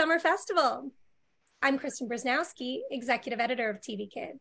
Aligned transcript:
Summer 0.00 0.18
Festival. 0.18 0.92
I'm 1.60 1.78
Kristen 1.78 2.08
Brzoznowski, 2.08 2.78
Executive 2.90 3.38
Editor 3.38 3.68
of 3.68 3.82
TV 3.82 4.10
Kids. 4.10 4.40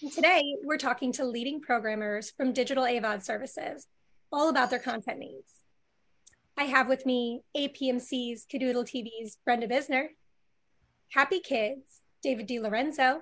And 0.00 0.10
today, 0.10 0.42
we're 0.64 0.78
talking 0.78 1.12
to 1.12 1.26
leading 1.26 1.60
programmers 1.60 2.30
from 2.30 2.54
Digital 2.54 2.84
AVOD 2.84 3.22
Services, 3.22 3.86
all 4.32 4.48
about 4.48 4.70
their 4.70 4.78
content 4.78 5.18
needs. 5.18 5.56
I 6.56 6.64
have 6.64 6.88
with 6.88 7.04
me 7.04 7.42
APMC's 7.54 8.46
Kidoodle 8.50 8.86
TV's 8.86 9.36
Brenda 9.44 9.68
Bisner, 9.68 10.06
Happy 11.10 11.40
Kids, 11.40 12.00
David 12.22 12.46
Di 12.46 12.58
Lorenzo, 12.58 13.20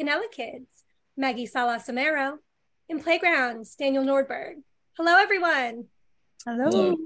Canela 0.00 0.30
Kids, 0.30 0.84
Maggie 1.16 1.46
Salas 1.46 1.88
Amaro, 1.88 2.38
and 2.88 3.02
Playgrounds, 3.02 3.74
Daniel 3.74 4.04
Nordberg. 4.04 4.62
Hello, 4.96 5.16
everyone. 5.16 5.86
Hello. 6.46 6.70
Hello. 6.70 6.96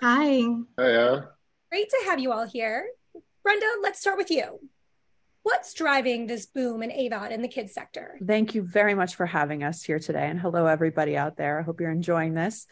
Hi. 0.00 0.46
Hiya. 0.78 1.28
Great 1.70 1.90
to 1.90 2.04
have 2.06 2.20
you 2.20 2.32
all 2.32 2.46
here. 2.46 2.86
Brenda, 3.48 3.66
let's 3.82 3.98
start 3.98 4.18
with 4.18 4.30
you. 4.30 4.60
What's 5.42 5.72
driving 5.72 6.26
this 6.26 6.44
boom 6.44 6.82
in 6.82 6.90
AVOD 6.90 7.30
in 7.30 7.40
the 7.40 7.48
kids 7.48 7.72
sector? 7.72 8.18
Thank 8.22 8.54
you 8.54 8.60
very 8.60 8.94
much 8.94 9.14
for 9.14 9.24
having 9.24 9.64
us 9.64 9.82
here 9.82 9.98
today. 9.98 10.28
And 10.28 10.38
hello, 10.38 10.66
everybody 10.66 11.16
out 11.16 11.38
there. 11.38 11.58
I 11.58 11.62
hope 11.62 11.80
you're 11.80 11.90
enjoying 11.90 12.34
this. 12.34 12.66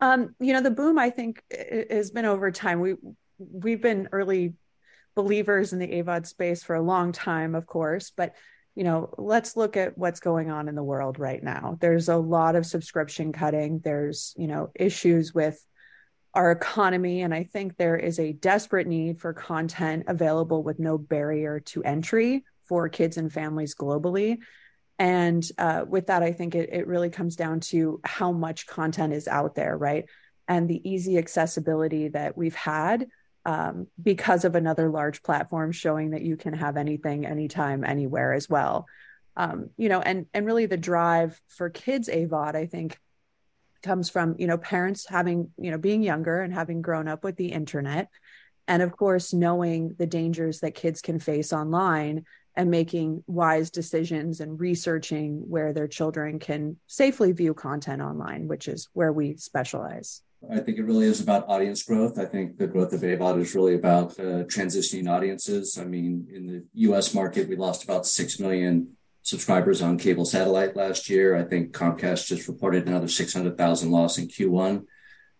Um, 0.00 0.34
you 0.40 0.52
know, 0.52 0.62
the 0.62 0.72
boom, 0.72 0.98
I 0.98 1.10
think, 1.10 1.44
has 1.88 2.10
been 2.10 2.24
over 2.24 2.50
time. 2.50 2.80
We, 2.80 2.96
we've 3.38 3.80
been 3.80 4.08
early 4.10 4.54
believers 5.14 5.72
in 5.72 5.78
the 5.78 6.02
AVOD 6.02 6.26
space 6.26 6.64
for 6.64 6.74
a 6.74 6.82
long 6.82 7.12
time, 7.12 7.54
of 7.54 7.64
course, 7.66 8.10
but 8.10 8.34
you 8.74 8.82
know, 8.82 9.14
let's 9.18 9.56
look 9.56 9.76
at 9.76 9.96
what's 9.96 10.18
going 10.18 10.50
on 10.50 10.68
in 10.68 10.74
the 10.74 10.82
world 10.82 11.20
right 11.20 11.40
now. 11.42 11.78
There's 11.80 12.08
a 12.08 12.16
lot 12.16 12.56
of 12.56 12.66
subscription 12.66 13.32
cutting. 13.32 13.78
There's, 13.78 14.34
you 14.36 14.48
know, 14.48 14.72
issues 14.74 15.32
with 15.32 15.64
our 16.36 16.52
economy. 16.52 17.22
And 17.22 17.34
I 17.34 17.44
think 17.44 17.76
there 17.76 17.96
is 17.96 18.20
a 18.20 18.34
desperate 18.34 18.86
need 18.86 19.18
for 19.18 19.32
content 19.32 20.04
available 20.06 20.62
with 20.62 20.78
no 20.78 20.98
barrier 20.98 21.60
to 21.60 21.82
entry 21.82 22.44
for 22.66 22.88
kids 22.90 23.16
and 23.16 23.32
families 23.32 23.74
globally. 23.74 24.38
And 24.98 25.46
uh, 25.56 25.84
with 25.88 26.08
that, 26.08 26.22
I 26.22 26.32
think 26.32 26.54
it, 26.54 26.68
it 26.72 26.86
really 26.86 27.08
comes 27.08 27.36
down 27.36 27.60
to 27.60 28.00
how 28.04 28.32
much 28.32 28.66
content 28.66 29.14
is 29.14 29.26
out 29.26 29.54
there, 29.54 29.76
right? 29.76 30.04
And 30.46 30.68
the 30.68 30.88
easy 30.88 31.16
accessibility 31.16 32.08
that 32.08 32.36
we've 32.36 32.54
had 32.54 33.08
um, 33.46 33.86
because 34.02 34.44
of 34.44 34.54
another 34.54 34.90
large 34.90 35.22
platform 35.22 35.72
showing 35.72 36.10
that 36.10 36.22
you 36.22 36.36
can 36.36 36.52
have 36.52 36.76
anything, 36.76 37.24
anytime, 37.24 37.82
anywhere 37.82 38.34
as 38.34 38.48
well. 38.48 38.86
Um, 39.36 39.70
you 39.76 39.88
know, 39.88 40.00
and 40.00 40.26
and 40.34 40.46
really 40.46 40.66
the 40.66 40.76
drive 40.76 41.40
for 41.48 41.70
kids 41.70 42.08
AVOD, 42.08 42.56
I 42.56 42.66
think, 42.66 42.98
comes 43.86 44.10
from 44.10 44.34
you 44.38 44.48
know 44.48 44.58
parents 44.58 45.06
having 45.08 45.48
you 45.56 45.70
know 45.70 45.78
being 45.78 46.02
younger 46.02 46.42
and 46.42 46.52
having 46.52 46.82
grown 46.82 47.06
up 47.06 47.22
with 47.22 47.36
the 47.36 47.52
internet 47.52 48.08
and 48.66 48.82
of 48.82 48.96
course 48.96 49.32
knowing 49.32 49.94
the 49.96 50.06
dangers 50.06 50.60
that 50.60 50.74
kids 50.74 51.00
can 51.00 51.18
face 51.20 51.52
online 51.52 52.24
and 52.56 52.70
making 52.70 53.22
wise 53.26 53.70
decisions 53.70 54.40
and 54.40 54.58
researching 54.58 55.48
where 55.48 55.72
their 55.72 55.86
children 55.86 56.38
can 56.40 56.76
safely 56.88 57.30
view 57.30 57.54
content 57.54 58.02
online 58.02 58.48
which 58.48 58.66
is 58.66 58.88
where 58.92 59.12
we 59.12 59.36
specialize 59.36 60.22
I 60.50 60.60
think 60.60 60.78
it 60.78 60.84
really 60.84 61.06
is 61.06 61.20
about 61.20 61.48
audience 61.48 61.82
growth. 61.82 62.18
I 62.18 62.26
think 62.26 62.58
the 62.58 62.68
growth 62.68 62.92
of 62.92 63.00
AVOD 63.00 63.40
is 63.40 63.54
really 63.54 63.74
about 63.74 64.12
uh, 64.20 64.44
transitioning 64.44 65.10
audiences. 65.10 65.76
I 65.78 65.84
mean, 65.84 66.28
in 66.32 66.46
the 66.46 66.64
US 66.90 67.14
market, 67.14 67.48
we 67.48 67.56
lost 67.56 67.82
about 67.82 68.06
6 68.06 68.38
million 68.38 68.95
subscribers 69.26 69.82
on 69.82 69.98
cable 69.98 70.24
satellite 70.24 70.76
last 70.76 71.10
year. 71.10 71.34
I 71.34 71.42
think 71.42 71.72
Comcast 71.72 72.28
just 72.28 72.46
reported 72.46 72.86
another 72.86 73.08
600,000 73.08 73.90
loss 73.90 74.18
in 74.18 74.28
Q1 74.28 74.84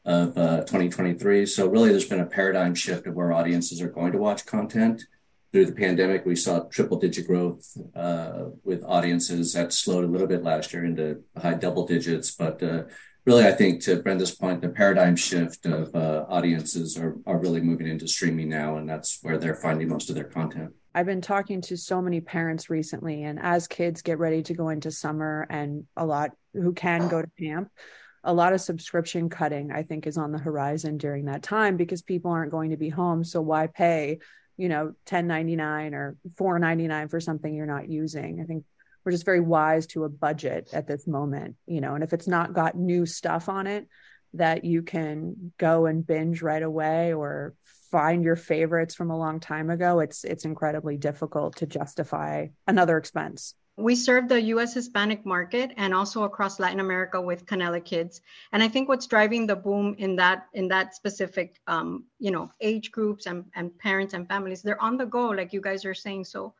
of 0.04 0.36
uh, 0.36 0.56
2023. 0.62 1.46
So 1.46 1.68
really, 1.68 1.90
there's 1.90 2.08
been 2.08 2.20
a 2.20 2.26
paradigm 2.26 2.74
shift 2.74 3.06
of 3.06 3.14
where 3.14 3.32
audiences 3.32 3.80
are 3.80 3.88
going 3.88 4.10
to 4.10 4.18
watch 4.18 4.44
content. 4.44 5.04
Through 5.52 5.66
the 5.66 5.72
pandemic, 5.72 6.26
we 6.26 6.34
saw 6.34 6.64
triple 6.64 6.98
digit 6.98 7.28
growth 7.28 7.64
uh, 7.94 8.46
with 8.64 8.82
audiences 8.84 9.52
that 9.52 9.72
slowed 9.72 10.04
a 10.04 10.08
little 10.08 10.26
bit 10.26 10.42
last 10.42 10.72
year 10.72 10.84
into 10.84 11.22
high 11.40 11.54
double 11.54 11.86
digits. 11.86 12.32
But 12.32 12.60
uh, 12.64 12.82
really, 13.24 13.44
I 13.44 13.52
think 13.52 13.82
to 13.84 14.02
Brenda's 14.02 14.34
point, 14.34 14.62
the 14.62 14.68
paradigm 14.68 15.14
shift 15.14 15.64
of 15.64 15.94
uh, 15.94 16.26
audiences 16.28 16.98
are, 16.98 17.16
are 17.24 17.38
really 17.38 17.60
moving 17.60 17.86
into 17.86 18.08
streaming 18.08 18.48
now, 18.48 18.78
and 18.78 18.88
that's 18.88 19.20
where 19.22 19.38
they're 19.38 19.54
finding 19.54 19.88
most 19.88 20.10
of 20.10 20.16
their 20.16 20.24
content. 20.24 20.72
I've 20.96 21.04
been 21.04 21.20
talking 21.20 21.60
to 21.60 21.76
so 21.76 22.00
many 22.00 22.22
parents 22.22 22.70
recently, 22.70 23.24
and 23.24 23.38
as 23.38 23.68
kids 23.68 24.00
get 24.00 24.18
ready 24.18 24.42
to 24.44 24.54
go 24.54 24.70
into 24.70 24.90
summer, 24.90 25.46
and 25.50 25.84
a 25.94 26.06
lot 26.06 26.30
who 26.54 26.72
can 26.72 27.08
go 27.08 27.20
to 27.20 27.28
camp, 27.38 27.68
a 28.24 28.32
lot 28.32 28.54
of 28.54 28.62
subscription 28.62 29.28
cutting, 29.28 29.70
I 29.70 29.82
think, 29.82 30.06
is 30.06 30.16
on 30.16 30.32
the 30.32 30.38
horizon 30.38 30.96
during 30.96 31.26
that 31.26 31.42
time 31.42 31.76
because 31.76 32.00
people 32.00 32.30
aren't 32.30 32.50
going 32.50 32.70
to 32.70 32.78
be 32.78 32.88
home. 32.88 33.24
So 33.24 33.42
why 33.42 33.66
pay, 33.66 34.20
you 34.56 34.70
know, 34.70 34.94
ten 35.04 35.26
ninety 35.26 35.54
nine 35.54 35.92
or 35.92 36.16
four 36.38 36.58
ninety 36.58 36.88
nine 36.88 37.08
for 37.08 37.20
something 37.20 37.54
you're 37.54 37.66
not 37.66 37.90
using? 37.90 38.40
I 38.40 38.44
think 38.44 38.64
we're 39.04 39.12
just 39.12 39.26
very 39.26 39.40
wise 39.40 39.86
to 39.88 40.04
a 40.04 40.08
budget 40.08 40.70
at 40.72 40.88
this 40.88 41.06
moment, 41.06 41.56
you 41.66 41.82
know. 41.82 41.94
And 41.94 42.04
if 42.04 42.14
it's 42.14 42.26
not 42.26 42.54
got 42.54 42.74
new 42.74 43.04
stuff 43.04 43.50
on 43.50 43.66
it 43.66 43.86
that 44.32 44.64
you 44.64 44.80
can 44.80 45.52
go 45.58 45.84
and 45.84 46.06
binge 46.06 46.40
right 46.40 46.62
away 46.62 47.12
or 47.12 47.54
find 47.96 48.22
your 48.22 48.36
favorites 48.36 48.94
from 48.94 49.10
a 49.10 49.16
long 49.16 49.40
time 49.40 49.70
ago, 49.70 50.00
it's 50.00 50.22
it's 50.22 50.44
incredibly 50.44 50.98
difficult 50.98 51.56
to 51.56 51.66
justify 51.66 52.46
another 52.66 52.98
expense. 52.98 53.54
We 53.78 53.94
serve 53.94 54.28
the 54.28 54.40
US 54.54 54.72
Hispanic 54.72 55.26
market 55.26 55.72
and 55.76 55.92
also 55.92 56.22
across 56.22 56.58
Latin 56.58 56.80
America 56.80 57.20
with 57.20 57.44
Canela 57.44 57.84
Kids. 57.84 58.22
And 58.52 58.62
I 58.62 58.68
think 58.68 58.88
what's 58.88 59.06
driving 59.06 59.46
the 59.46 59.54
boom 59.54 59.94
in 59.98 60.16
that 60.16 60.46
in 60.54 60.68
that 60.68 60.94
specific 60.94 61.60
um, 61.66 62.04
you 62.18 62.30
know 62.30 62.50
age 62.62 62.90
groups 62.90 63.26
and, 63.26 63.44
and 63.54 63.76
parents 63.78 64.14
and 64.14 64.26
families, 64.26 64.62
they're 64.62 64.80
on 64.82 64.96
the 64.96 65.04
go, 65.04 65.28
like 65.28 65.52
you 65.52 65.60
guys 65.60 65.84
are 65.84 65.94
saying. 65.94 66.24
So 66.24 66.54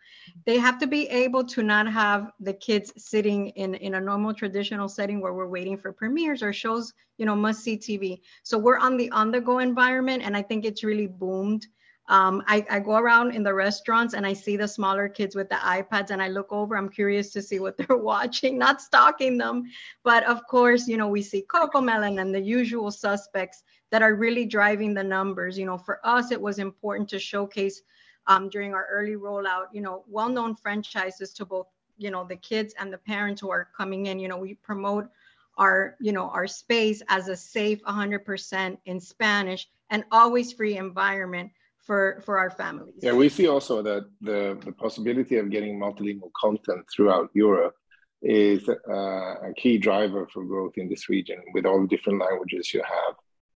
they 0.45 0.59
have 0.59 0.79
to 0.81 0.87
be 0.87 1.09
able 1.09 1.45
to 1.45 1.63
not 1.63 1.91
have 1.91 2.33
the 2.41 2.53
kids 2.53 2.93
sitting 2.99 3.49
in, 3.51 3.75
in 3.77 3.95
a 3.95 4.01
normal 4.01 4.35
traditional 4.35 4.89
setting 4.89 5.21
where 5.21 5.33
we're 5.33 5.49
waiting 5.49 5.79
for 5.79 5.93
premieres 5.93 6.43
or 6.43 6.53
shows, 6.53 6.93
you 7.17 7.25
know, 7.25 7.35
must 7.35 7.63
see 7.63 7.79
TV. 7.79 8.21
So 8.43 8.59
we're 8.59 8.79
on 8.79 8.99
the 8.99 9.11
on 9.11 9.31
the 9.31 9.41
go 9.41 9.59
environment. 9.61 10.23
And 10.23 10.37
I 10.37 10.43
think 10.43 10.67
it's 10.67 10.85
really 10.85 11.07
boomed 11.07 11.67
um, 12.09 12.43
I, 12.47 12.65
I, 12.71 12.79
go 12.79 12.97
around 12.97 13.33
in 13.33 13.43
the 13.43 13.53
restaurants 13.53 14.15
and 14.15 14.25
I 14.25 14.33
see 14.33 14.57
the 14.57 14.69
smaller 14.69 15.09
kids 15.09 15.35
with 15.35 15.49
the 15.49 15.57
iPads 15.57 16.11
and 16.11 16.23
I 16.23 16.29
look 16.29 16.53
over. 16.53 16.77
I'm 16.77 16.89
curious 16.89 17.33
to 17.33 17.43
see 17.43 17.59
what 17.59 17.77
they're 17.79 17.97
watching, 17.97 18.59
not 18.59 18.81
stalking 18.81 19.37
them. 19.37 19.65
But 20.05 20.25
of 20.25 20.47
course, 20.47 20.87
you 20.87 20.97
know, 20.97 21.09
we 21.09 21.23
see 21.23 21.45
CoComelon 21.53 22.21
and 22.21 22.33
the 22.33 22.41
usual 22.41 22.93
suspects 22.93 23.65
that 23.91 24.03
are 24.03 24.15
really 24.15 24.45
driving 24.45 24.95
the 24.95 25.03
numbers. 25.03 25.59
You 25.59 25.67
know, 25.67 25.79
for 25.79 26.01
us, 26.07 26.31
it 26.31 26.41
was 26.41 26.61
important 26.61 27.09
to 27.09 27.19
showcase 27.19 27.83
um, 28.29 28.49
during 28.51 28.73
our 28.73 28.87
early 28.89 29.17
rollout, 29.17 29.67
you 29.73 29.81
know, 29.81 30.05
well 30.09 30.29
known 30.29 30.55
franchises 30.55 31.33
to 31.35 31.45
both, 31.45 31.67
you 31.99 32.13
know, 32.13 32.25
the 32.25 32.37
kids 32.37 32.73
and 32.79 32.93
the 32.93 32.99
parents 32.99 33.41
who 33.41 33.51
are 33.51 33.69
coming 33.77 34.07
in. 34.07 34.21
You 34.21 34.29
know, 34.29 34.39
we 34.39 34.55
promote 34.55 35.09
our 35.59 35.97
you 36.01 36.13
know 36.13 36.29
our 36.29 36.47
space 36.47 37.03
as 37.09 37.29
a 37.29 37.37
safe 37.37 37.83
100% 37.85 38.79
in 38.85 39.01
spanish 39.01 39.69
and 39.89 40.05
always 40.13 40.53
free 40.53 40.77
environment 40.77 41.51
for 41.87 42.21
for 42.25 42.39
our 42.39 42.51
families. 42.51 42.95
Yeah, 43.01 43.13
we 43.13 43.29
see 43.29 43.47
also 43.47 43.83
that 43.83 44.05
the 44.21 44.59
the 44.65 44.73
possibility 44.73 45.37
of 45.39 45.51
getting 45.51 45.79
multilingual 45.79 46.33
content 46.39 46.85
throughout 46.95 47.31
Europe 47.33 47.75
is 48.23 48.69
uh, 48.69 49.51
a 49.51 49.53
key 49.57 49.79
driver 49.79 50.27
for 50.33 50.45
growth 50.45 50.75
in 50.77 50.89
this 50.89 51.09
region 51.09 51.39
with 51.55 51.65
all 51.65 51.81
the 51.81 51.87
different 51.87 52.19
languages 52.19 52.75
you 52.75 52.83
have 52.83 53.15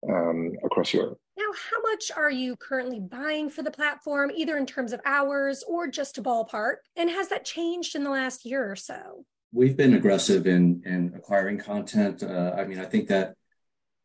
um, 0.09 0.51
across 0.63 0.93
Europe. 0.93 1.19
Now, 1.37 1.51
how 1.71 1.81
much 1.91 2.11
are 2.15 2.31
you 2.31 2.55
currently 2.57 2.99
buying 2.99 3.49
for 3.49 3.61
the 3.61 3.71
platform, 3.71 4.31
either 4.35 4.57
in 4.57 4.65
terms 4.65 4.91
of 4.91 4.99
hours 5.05 5.63
or 5.67 5.87
just 5.87 6.17
a 6.17 6.23
ballpark? 6.23 6.77
And 6.95 7.09
has 7.09 7.29
that 7.29 7.45
changed 7.45 7.95
in 7.95 8.03
the 8.03 8.09
last 8.09 8.45
year 8.45 8.69
or 8.69 8.75
so? 8.75 9.25
We've 9.53 9.77
been 9.77 9.93
aggressive 9.93 10.45
in 10.47 10.81
in 10.85 11.13
acquiring 11.15 11.59
content. 11.59 12.23
Uh, 12.23 12.53
I 12.57 12.65
mean, 12.65 12.79
I 12.79 12.85
think 12.85 13.07
that 13.07 13.35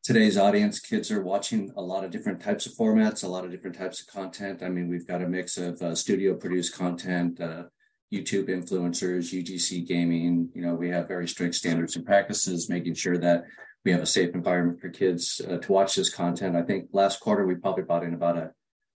today's 0.02 0.36
audience, 0.36 0.80
kids 0.80 1.12
are 1.12 1.22
watching 1.22 1.72
a 1.76 1.82
lot 1.82 2.04
of 2.04 2.10
different 2.10 2.40
types 2.40 2.66
of 2.66 2.72
formats, 2.72 3.22
a 3.22 3.28
lot 3.28 3.44
of 3.44 3.50
different 3.50 3.76
types 3.76 4.00
of 4.00 4.08
content. 4.08 4.62
I 4.62 4.68
mean, 4.68 4.88
we've 4.88 5.06
got 5.06 5.22
a 5.22 5.28
mix 5.28 5.56
of 5.56 5.80
uh, 5.80 5.94
studio 5.94 6.34
produced 6.34 6.74
content, 6.74 7.40
uh, 7.40 7.64
YouTube 8.12 8.48
influencers, 8.48 9.32
UGC 9.32 9.86
gaming. 9.86 10.50
You 10.54 10.62
know, 10.62 10.74
we 10.74 10.90
have 10.90 11.06
very 11.06 11.28
strict 11.28 11.54
standards 11.54 11.94
and 11.96 12.04
practices, 12.04 12.68
making 12.68 12.94
sure 12.94 13.16
that 13.18 13.44
we 13.84 13.92
have 13.92 14.02
a 14.02 14.06
safe 14.06 14.34
environment 14.34 14.80
for 14.80 14.88
kids 14.88 15.40
uh, 15.48 15.58
to 15.58 15.72
watch 15.72 15.94
this 15.94 16.12
content. 16.12 16.56
I 16.56 16.62
think 16.62 16.88
last 16.92 17.20
quarter 17.20 17.46
we 17.46 17.54
probably 17.54 17.84
brought 17.84 18.04
in 18.04 18.14
about 18.14 18.36
a 18.36 18.50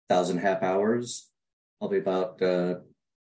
thousand 0.10 0.38
half 0.40 0.64
hours. 0.64 1.30
Probably 1.80 2.00
about 2.00 2.42
uh, 2.42 2.76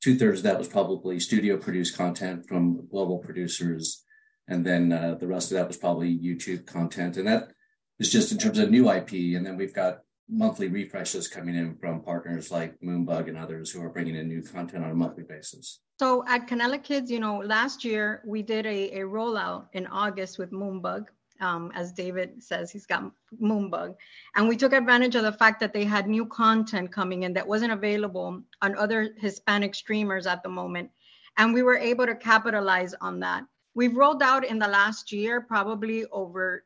two 0.04 0.18
thirds 0.18 0.40
of 0.40 0.44
that 0.44 0.60
was 0.60 0.68
probably 0.68 1.20
studio 1.20 1.58
produced 1.58 1.98
content 1.98 2.48
from 2.48 2.88
global 2.90 3.18
producers 3.18 4.06
and 4.48 4.66
then 4.66 4.92
uh, 4.92 5.16
the 5.20 5.28
rest 5.28 5.52
of 5.52 5.58
that 5.58 5.68
was 5.68 5.78
probably 5.78 6.18
YouTube 6.18 6.66
content. 6.66 7.18
And 7.18 7.28
that 7.28 7.52
is 8.00 8.12
just 8.12 8.32
in 8.32 8.38
terms 8.38 8.60
of 8.60 8.70
new 8.70 8.90
IP. 8.90 9.36
And 9.36 9.46
then 9.46 9.58
we've 9.58 9.74
got 9.74 10.02
monthly 10.30 10.68
refreshes 10.68 11.28
coming 11.28 11.56
in 11.56 11.76
from 11.78 12.02
partners 12.02 12.52
like 12.52 12.80
Moonbug 12.82 13.28
and 13.28 13.38
others 13.38 13.72
who 13.72 13.82
are 13.82 13.90
bringing 13.90 14.16
in 14.16 14.28
new 14.28 14.42
content 14.42 14.84
on 14.84 14.92
a 14.92 14.96
monthly 14.96 15.24
basis. 15.24 15.82
So 16.00 16.26
at 16.28 16.48
Canela 16.48 16.82
Kids, 16.84 17.12
you 17.12 17.20
know, 17.20 17.38
last 17.38 17.86
year 17.86 18.22
we 18.26 18.42
did 18.42 18.66
a, 18.66 19.00
a 19.00 19.00
rollout 19.02 19.68
in 19.74 19.88
August 19.88 20.40
with 20.40 20.52
Moonbug. 20.52 21.06
Um, 21.42 21.72
as 21.76 21.92
David 21.92 22.42
says, 22.42 22.72
he's 22.72 22.86
got 22.86 23.12
moonbug. 23.42 23.96
And 24.38 24.48
we 24.48 24.56
took 24.56 24.72
advantage 24.72 25.16
of 25.16 25.24
the 25.24 25.34
fact 25.34 25.60
that 25.60 25.74
they 25.74 25.84
had 25.84 26.08
new 26.08 26.26
content 26.26 26.94
coming 26.94 27.24
in 27.24 27.34
that 27.34 27.46
wasn't 27.46 27.74
available 27.74 28.42
on 28.62 28.78
other 28.78 29.10
Hispanic 29.18 29.76
streamers 29.76 30.28
at 30.28 30.44
the 30.44 30.50
moment. 30.50 30.92
And 31.38 31.54
we 31.54 31.62
were 31.62 31.78
able 31.78 32.06
to 32.06 32.16
capitalize 32.16 32.94
on 33.02 33.20
that. 33.20 33.44
We've 33.74 33.98
rolled 33.98 34.24
out 34.24 34.46
in 34.46 34.60
the 34.60 34.68
last 34.70 35.12
year 35.12 35.42
probably 35.42 36.06
over 36.06 36.64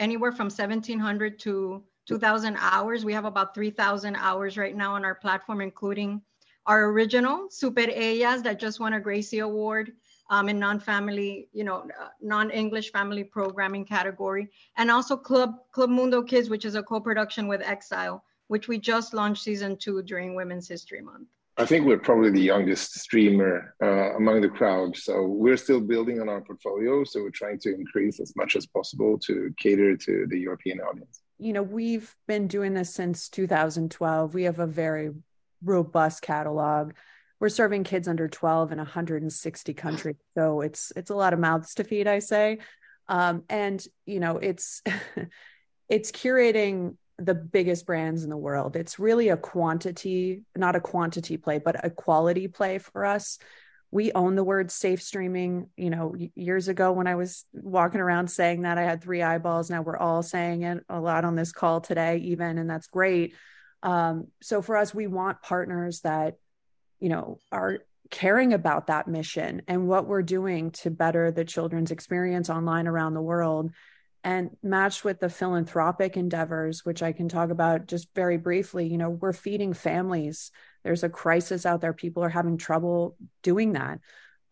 anywhere 0.00 0.32
from 0.32 0.46
1700 0.46 1.38
to 1.40 1.82
2000 2.06 2.56
hours. 2.58 3.04
We 3.04 3.12
have 3.12 3.24
about 3.24 3.54
3000 3.54 4.16
hours 4.16 4.56
right 4.56 4.76
now 4.76 4.94
on 4.94 5.04
our 5.04 5.14
platform, 5.14 5.60
including 5.60 6.22
our 6.66 6.90
original 6.90 7.48
Super 7.50 7.86
Ellas 7.90 8.42
that 8.42 8.58
just 8.58 8.80
won 8.80 8.94
a 8.94 9.00
Gracie 9.00 9.40
Award 9.40 9.92
um, 10.30 10.48
in 10.48 10.58
non-family, 10.58 11.48
you 11.52 11.64
know, 11.64 11.88
uh, 12.00 12.08
non-English 12.20 12.90
family 12.90 13.22
programming 13.22 13.84
category, 13.84 14.48
and 14.76 14.90
also 14.90 15.16
Club 15.16 15.54
Club 15.72 15.90
Mundo 15.90 16.22
Kids, 16.22 16.50
which 16.50 16.64
is 16.64 16.74
a 16.74 16.82
co-production 16.82 17.46
with 17.46 17.62
Exile, 17.62 18.24
which 18.48 18.66
we 18.66 18.78
just 18.78 19.14
launched 19.14 19.42
season 19.42 19.76
two 19.76 20.02
during 20.02 20.34
Women's 20.34 20.68
History 20.68 21.00
Month. 21.00 21.28
I 21.58 21.64
think 21.64 21.86
we're 21.86 21.98
probably 21.98 22.30
the 22.30 22.40
youngest 22.40 22.98
streamer 22.98 23.74
uh, 23.82 24.14
among 24.16 24.42
the 24.42 24.48
crowd, 24.48 24.96
so 24.96 25.24
we're 25.24 25.56
still 25.56 25.80
building 25.80 26.20
on 26.20 26.28
our 26.28 26.42
portfolio. 26.42 27.02
So 27.04 27.22
we're 27.22 27.30
trying 27.30 27.58
to 27.60 27.74
increase 27.74 28.20
as 28.20 28.34
much 28.36 28.56
as 28.56 28.66
possible 28.66 29.18
to 29.20 29.54
cater 29.56 29.96
to 29.96 30.26
the 30.28 30.38
European 30.38 30.80
audience. 30.80 31.22
You 31.38 31.54
know, 31.54 31.62
we've 31.62 32.14
been 32.28 32.46
doing 32.46 32.74
this 32.74 32.92
since 32.92 33.30
2012. 33.30 34.34
We 34.34 34.44
have 34.44 34.58
a 34.58 34.66
very 34.66 35.12
robust 35.62 36.22
catalog 36.22 36.92
we're 37.40 37.48
serving 37.48 37.84
kids 37.84 38.08
under 38.08 38.28
12 38.28 38.72
in 38.72 38.78
160 38.78 39.74
countries 39.74 40.16
so 40.36 40.60
it's 40.60 40.92
it's 40.96 41.10
a 41.10 41.14
lot 41.14 41.32
of 41.32 41.38
mouths 41.38 41.74
to 41.74 41.84
feed 41.84 42.06
i 42.06 42.18
say 42.18 42.58
um, 43.08 43.44
and 43.48 43.86
you 44.04 44.20
know 44.20 44.38
it's 44.38 44.82
it's 45.88 46.10
curating 46.10 46.96
the 47.18 47.34
biggest 47.34 47.86
brands 47.86 48.24
in 48.24 48.30
the 48.30 48.36
world. 48.36 48.76
It's 48.76 48.98
really 48.98 49.30
a 49.30 49.36
quantity 49.36 50.42
not 50.54 50.76
a 50.76 50.80
quantity 50.80 51.36
play 51.36 51.58
but 51.58 51.84
a 51.84 51.90
quality 51.90 52.48
play 52.48 52.78
for 52.78 53.04
us. 53.04 53.38
We 53.90 54.12
own 54.12 54.34
the 54.34 54.44
word 54.44 54.70
safe 54.70 55.02
streaming. 55.02 55.70
You 55.76 55.90
know 55.90 56.14
years 56.34 56.68
ago 56.68 56.92
when 56.92 57.06
i 57.06 57.14
was 57.14 57.44
walking 57.52 58.00
around 58.00 58.28
saying 58.28 58.62
that 58.62 58.78
i 58.78 58.82
had 58.82 59.02
three 59.02 59.22
eyeballs. 59.22 59.70
Now 59.70 59.82
we're 59.82 59.96
all 59.96 60.22
saying 60.22 60.62
it 60.62 60.84
a 60.88 61.00
lot 61.00 61.24
on 61.24 61.36
this 61.36 61.52
call 61.52 61.80
today 61.80 62.18
even 62.18 62.58
and 62.58 62.68
that's 62.68 62.88
great. 62.88 63.34
Um, 63.82 64.28
so 64.42 64.60
for 64.60 64.76
us 64.76 64.94
we 64.94 65.06
want 65.06 65.42
partners 65.42 66.00
that 66.00 66.36
you 67.00 67.08
know 67.08 67.38
are 67.50 67.78
caring 68.10 68.52
about 68.52 68.88
that 68.88 69.08
mission 69.08 69.62
and 69.66 69.88
what 69.88 70.06
we're 70.06 70.22
doing 70.22 70.70
to 70.70 70.90
better 70.90 71.30
the 71.30 71.44
children's 71.44 71.90
experience 71.90 72.50
online 72.50 72.86
around 72.86 73.14
the 73.14 73.22
world 73.22 73.72
and 74.26 74.50
matched 74.62 75.04
with 75.04 75.20
the 75.20 75.30
philanthropic 75.30 76.16
endeavors 76.16 76.84
which 76.84 77.02
i 77.02 77.12
can 77.12 77.28
talk 77.28 77.50
about 77.50 77.86
just 77.86 78.08
very 78.14 78.36
briefly 78.36 78.86
you 78.86 78.98
know 78.98 79.10
we're 79.10 79.32
feeding 79.32 79.72
families. 79.72 80.50
There's 80.84 81.02
a 81.02 81.08
crisis 81.08 81.66
out 81.66 81.80
there. 81.80 81.92
People 81.92 82.22
are 82.22 82.28
having 82.28 82.58
trouble 82.58 83.16
doing 83.42 83.72
that. 83.72 83.98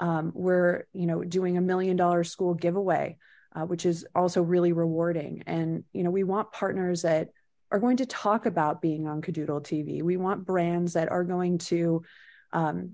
Um, 0.00 0.32
we're 0.34 0.86
you 0.92 1.06
know 1.06 1.22
doing 1.22 1.56
a 1.56 1.60
million 1.60 1.96
dollar 1.96 2.24
school 2.24 2.54
giveaway 2.54 3.18
uh, 3.54 3.64
which 3.64 3.86
is 3.86 4.06
also 4.14 4.42
really 4.42 4.72
rewarding. 4.72 5.44
And 5.46 5.84
you 5.92 6.02
know 6.02 6.10
we 6.10 6.24
want 6.24 6.52
partners 6.52 7.02
that 7.02 7.28
are 7.70 7.78
going 7.78 7.98
to 7.98 8.06
talk 8.06 8.46
about 8.46 8.82
being 8.82 9.06
on 9.06 9.22
Kidoodle 9.22 9.62
TV. 9.62 10.02
We 10.02 10.16
want 10.16 10.46
brands 10.46 10.94
that 10.94 11.10
are 11.10 11.24
going 11.24 11.58
to 11.58 12.02
um, 12.52 12.92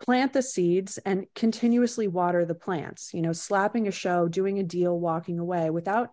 plant 0.00 0.32
the 0.32 0.42
seeds 0.42 0.98
and 0.98 1.26
continuously 1.34 2.08
water 2.08 2.44
the 2.44 2.54
plants 2.54 3.12
you 3.12 3.22
know 3.22 3.32
slapping 3.32 3.88
a 3.88 3.92
show 3.92 4.28
doing 4.28 4.58
a 4.58 4.62
deal 4.62 4.98
walking 4.98 5.38
away 5.38 5.70
without 5.70 6.10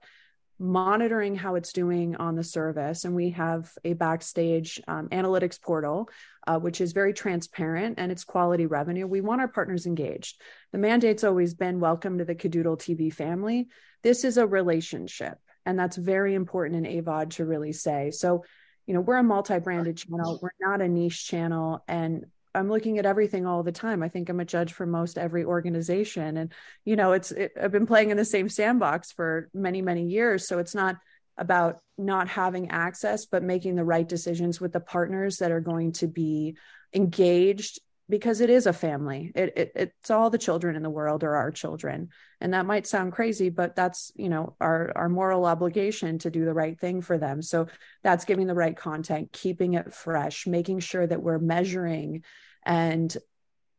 monitoring 0.58 1.36
how 1.36 1.56
it's 1.56 1.74
doing 1.74 2.16
on 2.16 2.36
the 2.36 2.44
service 2.44 3.04
and 3.04 3.14
we 3.14 3.32
have 3.32 3.72
a 3.84 3.94
backstage 3.94 4.82
um, 4.88 5.10
analytics 5.10 5.62
portal 5.62 6.10
uh, 6.48 6.58
which 6.58 6.80
is 6.80 6.94
very 6.94 7.14
transparent 7.14 7.96
and 7.98 8.12
it's 8.12 8.24
quality 8.24 8.66
revenue. 8.66 9.08
We 9.08 9.22
want 9.22 9.42
our 9.42 9.48
partners 9.48 9.86
engaged. 9.86 10.40
The 10.72 10.78
mandate's 10.78 11.24
always 11.24 11.54
been 11.54 11.80
welcome 11.80 12.20
to 12.20 12.26
the 12.26 12.36
Kidoodle 12.36 12.78
tv 12.78 13.12
family. 13.12 13.68
This 14.02 14.24
is 14.24 14.38
a 14.38 14.48
relationship 14.48 15.38
and 15.66 15.78
that's 15.78 15.98
very 15.98 16.36
important 16.36 16.86
in 16.86 17.04
avod 17.04 17.32
to 17.32 17.46
really 17.46 17.74
say. 17.74 18.12
So 18.12 18.46
you 18.86 18.94
know 18.94 19.02
we're 19.02 19.18
a 19.18 19.24
multi-branded 19.24 19.98
channel. 19.98 20.40
We're 20.42 20.52
not 20.62 20.80
a 20.80 20.88
niche 20.88 21.28
channel 21.28 21.84
and 21.88 22.26
i'm 22.56 22.70
looking 22.70 22.98
at 22.98 23.06
everything 23.06 23.46
all 23.46 23.64
the 23.64 23.72
time. 23.72 24.02
I 24.02 24.10
think 24.10 24.30
i'm 24.30 24.40
a 24.40 24.46
judge 24.46 24.74
for 24.74 24.86
most 24.86 25.18
every 25.18 25.44
organization. 25.44 26.38
And 26.38 26.54
you 26.86 26.96
know 26.96 27.12
it's 27.12 27.32
it, 27.32 27.54
i've 27.62 27.72
been 27.72 27.88
playing 27.88 28.12
in 28.12 28.18
the 28.18 28.26
same 28.26 28.50
sandbox 28.50 29.12
for 29.12 29.50
many 29.54 29.82
many 29.82 30.06
years. 30.06 30.48
So 30.48 30.60
it's 30.60 30.76
not 30.76 30.98
about 31.38 31.80
not 31.98 32.30
having 32.30 32.70
access 32.70 33.26
but 33.26 33.44
making 33.44 33.76
the 33.76 33.84
right 33.84 34.08
decisions 34.08 34.62
with 34.62 34.72
the 34.72 34.80
partners 34.80 35.38
that 35.38 35.52
are 35.52 35.60
going 35.60 35.92
to 35.92 36.08
be 36.08 36.56
engaged 36.94 37.80
because 38.08 38.42
it 38.42 38.50
is 38.50 38.68
a 38.68 38.74
family. 38.74 39.32
It, 39.34 39.58
it, 39.58 39.72
it's 39.76 40.12
all 40.12 40.30
the 40.30 40.38
children 40.38 40.76
in 40.76 40.84
the 40.84 40.90
world 40.90 41.24
are 41.24 41.36
our 41.36 41.52
children. 41.52 42.10
And 42.40 42.54
that 42.54 42.66
might 42.66 42.86
sound 42.86 43.14
crazy 43.14 43.50
but 43.50 43.76
that's 43.76 44.12
you 44.16 44.30
know 44.30 44.56
our 44.62 44.92
our 44.96 45.10
moral 45.10 45.46
obligation 45.46 46.20
to 46.20 46.30
do 46.30 46.46
the 46.46 46.54
right 46.54 46.80
thing 46.80 47.02
for 47.02 47.18
them. 47.18 47.42
So 47.42 47.68
that's 48.04 48.26
giving 48.26 48.48
the 48.48 48.54
right 48.54 48.76
content 48.76 49.32
keeping 49.32 49.74
it 49.74 49.94
fresh 49.94 50.46
making 50.48 50.80
sure 50.80 51.06
that 51.06 51.22
we're 51.22 51.40
measuring 51.40 52.24
and 52.64 53.16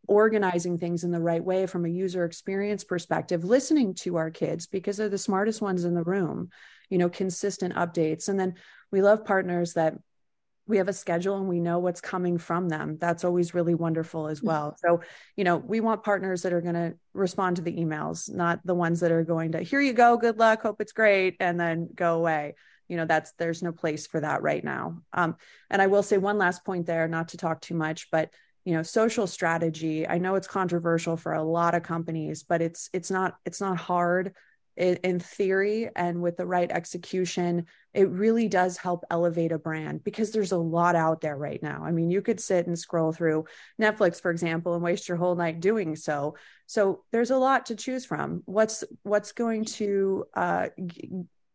organizing 0.09 0.79
things 0.79 1.03
in 1.03 1.11
the 1.11 1.21
right 1.21 1.43
way 1.43 1.67
from 1.67 1.85
a 1.85 1.89
user 1.89 2.25
experience 2.25 2.85
perspective 2.85 3.43
listening 3.45 3.93
to 3.93 4.17
our 4.17 4.31
kids 4.31 4.67
because 4.67 4.97
they're 4.97 5.09
the 5.09 5.19
smartest 5.19 5.61
ones 5.61 5.85
in 5.85 5.95
the 5.95 6.05
room 6.05 6.49
you 6.89 6.99
know 6.99 7.09
consistent 7.09 7.75
updates. 7.75 8.29
And 8.29 8.39
then 8.39 8.55
we 8.91 9.03
love 9.03 9.25
partners 9.25 9.75
that 9.75 9.95
we 10.67 10.79
have 10.79 10.89
a 10.89 10.93
schedule 10.93 11.37
and 11.37 11.49
we 11.49 11.61
know 11.61 11.79
what's 11.79 12.01
coming 12.01 12.39
from 12.39 12.69
them. 12.69 12.99
That's 13.01 13.25
always 13.25 13.55
really 13.55 13.75
wonderful 13.75 14.29
as 14.29 14.41
mm. 14.41 14.45
well. 14.45 14.77
So 14.79 15.01
you 15.37 15.45
know 15.45 15.57
we 15.57 15.81
want 15.81 16.03
partners 16.03 16.43
that 16.43 16.53
are 16.53 16.61
going 16.61 16.75
to 16.75 16.95
respond 17.15 17.57
to 17.57 17.63
the 17.63 17.77
emails 17.77 18.33
not 18.33 18.61
the 18.65 18.75
ones 18.75 19.01
that 19.01 19.11
are 19.11 19.25
going 19.25 19.53
to 19.53 19.63
here 19.63 19.81
you 19.81 19.95
go 19.95 20.19
good 20.19 20.39
luck 20.39 20.61
hope 20.61 20.81
it's 20.81 20.93
great 20.93 21.37
and 21.41 21.59
then 21.59 21.89
go 21.95 22.17
away. 22.17 22.55
You 22.89 22.97
know 22.97 23.05
that's 23.05 23.33
there's 23.39 23.63
no 23.63 23.73
place 23.73 24.07
for 24.07 24.21
that 24.21 24.43
right 24.43 24.63
now. 24.63 25.03
Um, 25.13 25.37
and 25.71 25.83
i 25.83 25.87
will 25.87 26.03
say 26.03 26.19
one 26.19 26.39
last 26.39 26.65
point 26.65 26.87
there 26.87 27.09
not 27.09 27.29
to 27.29 27.37
talk 27.37 27.61
too 27.61 27.75
much 27.75 28.09
but 28.11 28.31
you 28.65 28.75
know 28.75 28.83
social 28.83 29.27
strategy 29.27 30.07
i 30.09 30.19
know 30.19 30.35
it's 30.35 30.47
controversial 30.47 31.17
for 31.17 31.33
a 31.33 31.43
lot 31.43 31.75
of 31.75 31.83
companies 31.83 32.43
but 32.43 32.63
it's 32.63 32.91
it's 32.93 33.11
not 33.11 33.37
it's 33.45 33.61
not 33.61 33.77
hard. 33.77 34.35
In, 34.77 35.21
theory 35.21 35.89
and 35.97 36.21
with 36.21 36.37
the 36.37 36.45
right 36.45 36.71
execution, 36.71 37.65
it 37.97 38.11
really 38.11 38.47
does 38.47 38.77
help 38.77 39.05
elevate 39.11 39.53
a 39.53 39.59
brand 39.59 40.05
because 40.05 40.31
there's 40.31 40.53
a 40.53 40.59
lot 40.59 40.95
out 40.95 41.23
there 41.23 41.37
right 41.37 41.63
now. 41.63 41.83
I 41.83 41.93
mean, 41.93 42.11
you 42.11 42.21
could 42.21 42.39
sit 42.39 42.67
and 42.67 42.79
scroll 42.79 43.11
through 43.11 43.47
Netflix, 43.81 44.21
for 44.21 44.31
example, 44.31 44.75
and 44.75 44.83
waste 44.83 45.09
your 45.09 45.17
whole 45.17 45.35
night 45.35 45.61
doing 45.61 45.97
so. 45.97 46.37
So 46.67 47.05
there's 47.11 47.31
a 47.31 47.39
lot 47.39 47.67
to 47.67 47.75
choose 47.75 48.05
from. 48.05 48.43
What's 48.45 48.85
what's 49.03 49.33
going 49.33 49.65
to 49.65 50.27
uh, 50.35 50.69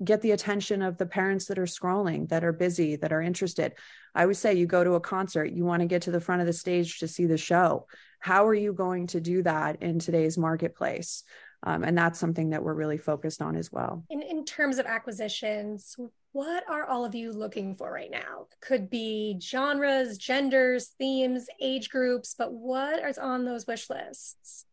get 0.04 0.22
the 0.22 0.32
attention 0.32 0.82
of 0.82 0.98
the 0.98 1.06
parents 1.06 1.46
that 1.46 1.60
are 1.60 1.68
scrolling, 1.68 2.28
that 2.30 2.44
are 2.44 2.54
busy, 2.54 2.96
that 2.96 3.14
are 3.14 3.22
interested? 3.22 3.74
I 4.16 4.26
would 4.26 4.38
say 4.38 4.56
you 4.56 4.66
go 4.66 4.84
to 4.84 4.96
a 4.96 5.00
concert, 5.00 5.52
you 5.52 5.64
want 5.64 5.82
to 5.82 5.88
get 5.88 6.02
to 6.04 6.12
the 6.12 6.20
front 6.20 6.42
of 6.42 6.48
the 6.48 6.54
stage 6.54 7.00
to 7.00 7.08
see 7.08 7.28
the 7.28 7.38
show. 7.38 7.86
How 8.20 8.48
are 8.48 8.54
you 8.56 8.74
going 8.74 9.08
to 9.08 9.22
do 9.22 9.44
that 9.44 9.84
in 9.84 10.00
today's 10.00 10.40
marketplace? 10.40 11.24
Um, 11.64 11.84
and 11.84 11.98
that's 11.98 12.20
something 12.20 12.50
that 12.50 12.64
we're 12.64 12.74
really 12.74 12.98
focused 12.98 13.42
on 13.42 13.56
as 13.56 13.72
well. 13.72 14.04
In, 14.10 14.22
in 14.22 14.46
terms 14.46 14.80
of 14.80 14.86
acquisitions, 14.86 15.96
what 16.32 16.64
are 16.70 16.86
all 16.86 17.06
of 17.06 17.14
you 17.14 17.32
looking 17.32 17.76
for 17.76 17.92
right 17.92 18.10
now? 18.10 18.48
Could 18.62 18.90
be 18.90 19.38
genres, 19.40 20.18
genders, 20.18 20.88
themes, 20.98 21.48
age 21.60 21.90
groups, 21.90 22.36
but 22.38 22.54
what 22.54 23.04
is 23.08 23.18
on 23.18 23.46
those 23.46 23.68
wish 23.68 23.90
lists? 23.90 24.66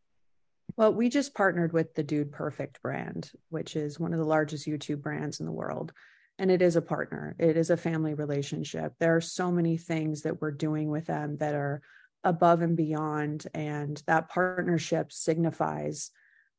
Well, 0.76 0.94
we 0.94 1.08
just 1.08 1.34
partnered 1.34 1.72
with 1.72 1.94
the 1.94 2.04
Dude 2.04 2.30
Perfect 2.30 2.80
brand, 2.80 3.32
which 3.50 3.74
is 3.74 3.98
one 3.98 4.12
of 4.12 4.18
the 4.18 4.24
largest 4.24 4.66
YouTube 4.66 5.02
brands 5.02 5.40
in 5.40 5.46
the 5.46 5.52
world. 5.52 5.92
And 6.38 6.52
it 6.52 6.62
is 6.62 6.76
a 6.76 6.82
partner, 6.82 7.34
it 7.40 7.56
is 7.56 7.70
a 7.70 7.76
family 7.76 8.14
relationship. 8.14 8.92
There 9.00 9.16
are 9.16 9.20
so 9.20 9.50
many 9.50 9.76
things 9.76 10.22
that 10.22 10.40
we're 10.40 10.52
doing 10.52 10.88
with 10.88 11.06
them 11.06 11.36
that 11.38 11.56
are 11.56 11.82
above 12.22 12.62
and 12.62 12.76
beyond. 12.76 13.46
And 13.54 14.00
that 14.06 14.28
partnership 14.28 15.10
signifies 15.10 16.12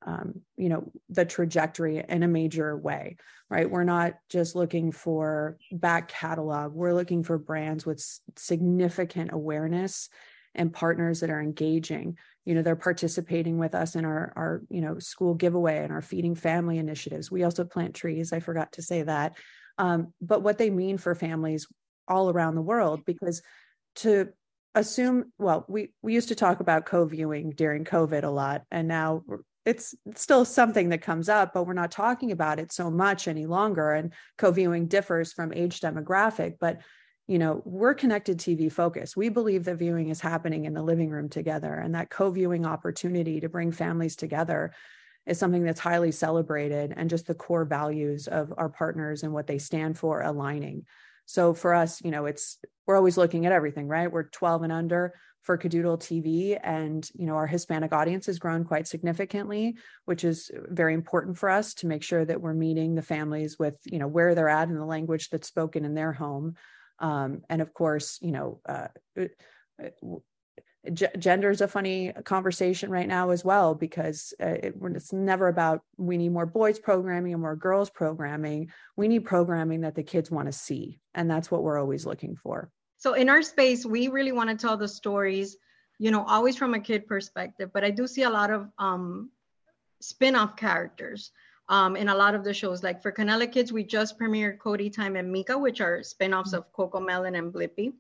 um, 0.06 0.42
you 0.58 0.70
know 0.70 0.92
the 1.10 1.26
trajectory 1.26 2.04
in 2.08 2.24
a 2.24 2.28
major 2.28 2.78
way 2.78 3.18
right? 3.50 3.70
We're 3.70 3.84
not 3.84 4.14
just 4.30 4.56
looking 4.56 4.92
for 4.92 5.58
back 5.72 6.08
catalog. 6.08 6.74
We're 6.74 6.94
looking 6.94 7.24
for 7.24 7.38
brands 7.38 7.86
with 7.86 8.04
significant 8.36 9.32
awareness 9.34 10.10
and 10.56 10.74
partners 10.74 11.20
that 11.20 11.30
are 11.30 11.42
engaging. 11.42 12.18
You 12.46 12.56
know 12.56 12.62
they're 12.62 12.76
participating 12.76 13.58
with 13.58 13.76
us 13.76 13.96
in 13.96 14.06
our 14.06 14.34
our 14.36 14.62
you 14.70 14.82
know 14.82 15.00
school 15.00 15.34
giveaway 15.34 15.84
and 15.84 15.92
our 15.92 16.02
feeding 16.02 16.36
family 16.36 16.78
initiatives. 16.78 17.32
We 17.32 17.44
also 17.44 17.64
plant 17.64 17.96
trees. 17.96 18.34
I 18.34 18.40
forgot 18.40 18.74
to 18.74 18.82
say 18.82 19.04
that. 19.04 19.36
Um, 19.78 20.14
but 20.22 20.42
what 20.42 20.58
they 20.58 20.70
mean 20.70 20.98
for 20.98 21.16
families 21.16 21.68
all 22.08 22.30
around 22.30 22.56
the 22.56 22.62
world 22.62 23.06
because 23.06 23.42
to 23.96 24.30
assume 24.76 25.32
well 25.38 25.66
we 25.68 25.92
we 26.02 26.14
used 26.14 26.30
to 26.30 26.36
talk 26.36 26.60
about 26.60 26.86
co-viewing 26.86 27.52
during 27.52 27.84
covid 27.84 28.24
a 28.24 28.30
lot 28.30 28.64
and 28.72 28.88
now 28.88 29.24
it's 29.70 29.96
still 30.16 30.46
something 30.46 30.90
that 30.90 31.02
comes 31.02 31.30
up, 31.30 31.54
but 31.54 31.66
we're 31.66 31.74
not 31.74 31.92
talking 31.92 32.32
about 32.32 32.60
it 32.60 32.72
so 32.72 32.90
much 32.90 33.28
any 33.28 33.46
longer. 33.46 33.92
And 33.92 34.14
co-viewing 34.38 34.88
differs 34.88 35.32
from 35.32 35.54
age 35.54 35.80
demographic, 35.80 36.56
but 36.60 36.82
you 37.28 37.38
know, 37.38 37.62
we're 37.64 37.94
connected 37.94 38.40
TV 38.40 38.72
focused. 38.72 39.16
We 39.16 39.30
believe 39.30 39.66
that 39.66 39.76
viewing 39.76 40.10
is 40.10 40.20
happening 40.20 40.66
in 40.66 40.74
the 40.74 40.82
living 40.82 41.12
room 41.12 41.30
together, 41.30 41.74
and 41.74 41.94
that 41.94 42.10
co-viewing 42.10 42.66
opportunity 42.66 43.40
to 43.42 43.50
bring 43.50 43.72
families 43.72 44.16
together 44.16 44.74
is 45.28 45.38
something 45.38 45.64
that's 45.64 45.80
highly 45.80 46.12
celebrated, 46.12 46.92
and 46.98 47.08
just 47.08 47.28
the 47.28 47.36
core 47.36 47.66
values 47.66 48.28
of 48.28 48.52
our 48.58 48.70
partners 48.70 49.22
and 49.22 49.32
what 49.32 49.46
they 49.46 49.60
stand 49.60 49.96
for 49.96 50.22
aligning. 50.22 50.86
So 51.28 51.54
for 51.54 51.76
us, 51.76 52.02
you 52.04 52.10
know, 52.10 52.26
it's 52.26 52.58
we're 52.88 52.98
always 52.98 53.18
looking 53.18 53.46
at 53.46 53.52
everything, 53.52 53.88
right? 53.88 54.12
We're 54.12 54.24
12 54.24 54.64
and 54.64 54.74
under 54.74 55.14
for 55.42 55.58
Kidoodle 55.58 56.00
TV. 56.00 56.60
And, 56.62 57.10
you 57.16 57.26
know, 57.26 57.36
our 57.36 57.48
Hispanic 57.48 57.94
audience 57.94 58.26
has 58.28 58.40
grown 58.40 58.64
quite 58.66 58.88
significantly, 58.88 59.78
which 60.06 60.24
is 60.24 60.52
very 60.54 60.94
important 60.94 61.38
for 61.38 61.50
us 61.50 61.74
to 61.76 61.88
make 61.88 62.04
sure 62.04 62.26
that 62.26 62.42
we're 62.42 62.54
meeting 62.54 62.96
the 62.96 63.02
families 63.02 63.58
with, 63.58 63.76
you 63.86 64.00
know, 64.00 64.08
where 64.08 64.36
they're 64.36 64.50
at 64.50 64.70
in 64.70 64.76
the 64.76 64.86
language 64.86 65.30
that's 65.30 65.48
spoken 65.48 65.86
in 65.86 65.94
their 65.94 66.14
home. 66.14 66.56
Um, 67.00 67.42
and 67.50 67.62
of 67.62 67.74
course, 67.74 68.20
you 68.22 68.32
know, 68.32 68.60
uh, 68.68 68.88
g- 70.94 71.08
gender 71.18 71.50
is 71.50 71.62
a 71.62 71.68
funny 71.68 72.12
conversation 72.24 72.90
right 72.90 73.08
now 73.08 73.30
as 73.30 73.44
well 73.44 73.76
because 73.76 74.34
uh, 74.42 74.48
it, 74.48 74.76
it's 74.82 75.14
never 75.14 75.48
about 75.48 75.82
we 75.98 76.18
need 76.18 76.32
more 76.32 76.46
boys 76.46 76.80
programming 76.80 77.34
and 77.34 77.42
more 77.42 77.56
girls 77.56 77.90
programming 77.90 78.72
we 78.96 79.08
need 79.08 79.26
programming 79.26 79.82
that 79.82 79.96
the 79.96 80.04
kids 80.04 80.32
want 80.32 80.48
to 80.48 80.52
see 80.52 81.00
and 81.14 81.30
that's 81.30 81.52
what 81.52 81.64
we're 81.64 81.80
always 81.80 82.06
looking 82.06 82.36
for 82.36 82.72
so 83.00 83.14
in 83.14 83.30
our 83.30 83.42
space 83.42 83.86
we 83.86 84.08
really 84.08 84.32
want 84.32 84.50
to 84.50 84.56
tell 84.56 84.78
the 84.78 84.88
stories 84.88 85.58
you 85.98 86.12
know 86.12 86.24
always 86.26 86.56
from 86.56 86.76
a 86.76 86.80
kid 86.80 87.08
perspective 87.08 87.72
but 87.74 87.84
i 87.84 87.90
do 87.90 88.06
see 88.06 88.24
a 88.24 88.30
lot 88.30 88.52
of 88.52 88.70
um, 88.78 89.32
spin-off 90.00 90.56
characters 90.56 91.32
um, 91.70 91.96
in 91.96 92.10
a 92.10 92.16
lot 92.16 92.36
of 92.36 92.44
the 92.44 92.54
shows. 92.54 92.84
Like 92.84 93.02
for 93.02 93.12
canela 93.12 93.50
kids 93.52 93.72
we 93.72 93.84
just 93.84 94.20
premiered 94.20 94.60
cody 94.60 94.90
time 94.90 95.16
and 95.16 95.32
mika 95.32 95.58
which 95.58 95.82
are 95.82 96.04
spin-offs 96.04 96.54
of 96.54 96.72
CoComelon 96.74 97.38
and 97.38 97.54
blippi. 97.54 97.94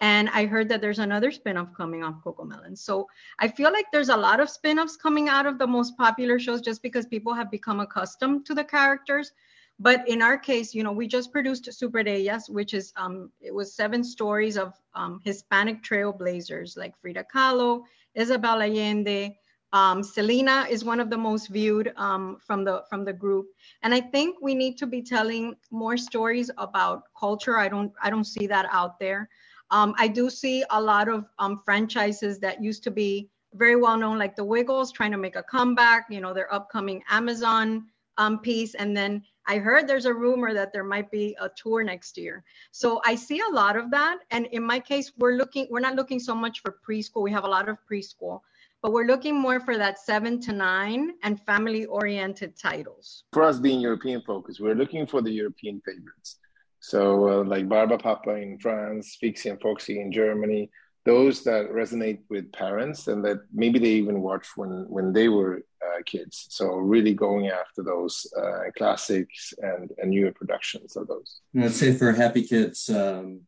And 0.00 0.28
i 0.30 0.44
heard 0.44 0.68
that 0.68 0.80
there's 0.82 0.98
another 0.98 1.30
spin-off 1.30 1.72
coming 1.74 2.02
off 2.04 2.16
CoComelon. 2.24 2.76
so 2.76 3.06
i 3.38 3.48
feel 3.48 3.72
like 3.72 3.86
there's 3.92 4.10
a 4.10 4.16
lot 4.16 4.40
of 4.40 4.50
spin-offs 4.50 4.96
coming 4.96 5.28
out 5.28 5.46
of 5.46 5.58
the 5.58 5.66
most 5.66 5.96
popular 5.96 6.38
shows 6.38 6.60
just 6.60 6.82
because 6.82 7.06
people 7.06 7.32
have 7.32 7.50
become 7.50 7.80
accustomed 7.80 8.44
to 8.46 8.54
the 8.54 8.64
characters 8.64 9.32
but 9.78 10.08
in 10.08 10.22
our 10.22 10.38
case, 10.38 10.74
you 10.74 10.82
know, 10.82 10.92
we 10.92 11.06
just 11.06 11.32
produced 11.32 11.70
Super 11.72 12.00
Ellas, 12.00 12.48
which 12.48 12.72
is 12.72 12.92
um, 12.96 13.30
it 13.40 13.54
was 13.54 13.74
seven 13.74 14.02
stories 14.02 14.56
of 14.56 14.72
um, 14.94 15.20
Hispanic 15.24 15.82
trailblazers 15.82 16.76
like 16.76 16.98
Frida 16.98 17.24
Kahlo, 17.34 17.82
Isabel 18.14 18.62
Allende. 18.62 19.36
Um, 19.72 20.02
Selena 20.02 20.66
is 20.70 20.84
one 20.84 21.00
of 21.00 21.10
the 21.10 21.18
most 21.18 21.48
viewed 21.48 21.92
um, 21.96 22.38
from 22.40 22.64
the 22.64 22.84
from 22.88 23.04
the 23.04 23.12
group, 23.12 23.46
and 23.82 23.92
I 23.92 24.00
think 24.00 24.36
we 24.40 24.54
need 24.54 24.78
to 24.78 24.86
be 24.86 25.02
telling 25.02 25.56
more 25.70 25.98
stories 25.98 26.50
about 26.56 27.02
culture. 27.18 27.58
I 27.58 27.68
don't 27.68 27.92
I 28.02 28.08
don't 28.08 28.24
see 28.24 28.46
that 28.46 28.66
out 28.70 28.98
there. 28.98 29.28
Um, 29.70 29.94
I 29.98 30.08
do 30.08 30.30
see 30.30 30.64
a 30.70 30.80
lot 30.80 31.08
of 31.08 31.26
um, 31.38 31.60
franchises 31.64 32.38
that 32.38 32.62
used 32.62 32.82
to 32.84 32.90
be 32.90 33.28
very 33.52 33.76
well 33.76 33.98
known, 33.98 34.18
like 34.18 34.36
the 34.36 34.44
Wiggles, 34.44 34.92
trying 34.92 35.10
to 35.10 35.18
make 35.18 35.36
a 35.36 35.42
comeback. 35.42 36.06
You 36.08 36.20
know, 36.22 36.32
their 36.32 36.52
upcoming 36.54 37.02
Amazon 37.10 37.86
um, 38.18 38.38
piece, 38.38 38.74
and 38.74 38.96
then 38.96 39.22
I 39.46 39.58
heard 39.58 39.86
there's 39.86 40.06
a 40.06 40.14
rumor 40.14 40.52
that 40.54 40.72
there 40.72 40.84
might 40.84 41.10
be 41.10 41.36
a 41.40 41.48
tour 41.48 41.84
next 41.84 42.18
year. 42.18 42.42
So 42.72 43.00
I 43.04 43.14
see 43.14 43.40
a 43.40 43.54
lot 43.54 43.76
of 43.76 43.90
that. 43.92 44.18
And 44.30 44.46
in 44.46 44.62
my 44.62 44.80
case, 44.80 45.12
we're 45.18 45.34
looking, 45.34 45.68
we're 45.70 45.80
not 45.80 45.94
looking 45.94 46.18
so 46.18 46.34
much 46.34 46.62
for 46.62 46.78
preschool. 46.88 47.22
We 47.22 47.30
have 47.30 47.44
a 47.44 47.48
lot 47.48 47.68
of 47.68 47.78
preschool, 47.90 48.40
but 48.82 48.92
we're 48.92 49.06
looking 49.06 49.38
more 49.38 49.60
for 49.60 49.78
that 49.78 50.00
seven 50.00 50.40
to 50.42 50.52
nine 50.52 51.12
and 51.22 51.40
family 51.42 51.86
oriented 51.86 52.58
titles. 52.58 53.24
For 53.32 53.44
us 53.44 53.60
being 53.60 53.80
European 53.80 54.20
focused, 54.22 54.60
we're 54.60 54.74
looking 54.74 55.06
for 55.06 55.22
the 55.22 55.30
European 55.30 55.80
favorites. 55.84 56.38
So 56.80 57.40
uh, 57.40 57.44
like 57.44 57.68
Barbapapa 57.68 58.42
in 58.42 58.58
France, 58.58 59.16
Fixie 59.20 59.48
and 59.48 59.60
Foxy 59.60 60.00
in 60.00 60.12
Germany, 60.12 60.70
those 61.06 61.44
that 61.44 61.70
resonate 61.70 62.18
with 62.28 62.52
parents 62.52 63.06
and 63.06 63.24
that 63.24 63.38
maybe 63.52 63.78
they 63.78 63.94
even 64.02 64.20
watched 64.20 64.56
when 64.56 64.84
when 64.88 65.12
they 65.12 65.28
were 65.28 65.62
uh, 65.86 66.02
kids. 66.04 66.46
So 66.50 66.66
really 66.76 67.14
going 67.14 67.48
after 67.48 67.82
those 67.82 68.26
uh, 68.36 68.64
classics 68.76 69.54
and 69.58 69.90
and 69.98 70.10
newer 70.10 70.32
productions 70.32 70.96
of 70.96 71.06
those. 71.06 71.40
I'd 71.56 71.72
say 71.72 71.94
for 71.94 72.12
happy 72.12 72.42
kids 72.42 72.90
um, 72.90 73.40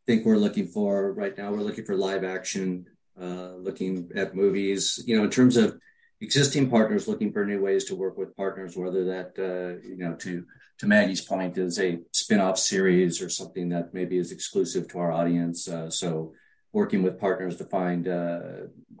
i 0.00 0.04
think 0.06 0.24
we're 0.24 0.44
looking 0.46 0.66
for 0.66 1.12
right 1.12 1.36
now 1.36 1.50
we're 1.50 1.68
looking 1.68 1.84
for 1.84 1.96
live 1.96 2.24
action 2.24 2.86
uh, 3.20 3.52
looking 3.68 4.10
at 4.14 4.34
movies 4.34 5.02
you 5.06 5.16
know 5.16 5.24
in 5.24 5.30
terms 5.30 5.56
of 5.56 5.78
existing 6.20 6.70
partners 6.70 7.08
looking 7.08 7.32
for 7.32 7.44
new 7.44 7.60
ways 7.60 7.84
to 7.86 7.94
work 7.94 8.16
with 8.18 8.36
partners 8.36 8.76
whether 8.76 9.04
that 9.04 9.30
uh, 9.38 9.70
you 9.90 9.96
know 9.96 10.14
to 10.14 10.44
to 10.78 10.86
maggie's 10.86 11.20
point 11.20 11.56
is 11.56 11.78
a 11.78 12.00
spin-off 12.12 12.58
series 12.58 13.22
or 13.22 13.28
something 13.28 13.68
that 13.68 13.94
maybe 13.94 14.18
is 14.18 14.32
exclusive 14.32 14.88
to 14.88 14.98
our 14.98 15.12
audience. 15.12 15.68
Uh, 15.68 15.88
so 15.88 16.32
working 16.74 17.04
with 17.04 17.20
partners 17.20 17.56
to 17.56 17.64
find 17.64 18.08
uh, 18.08 18.40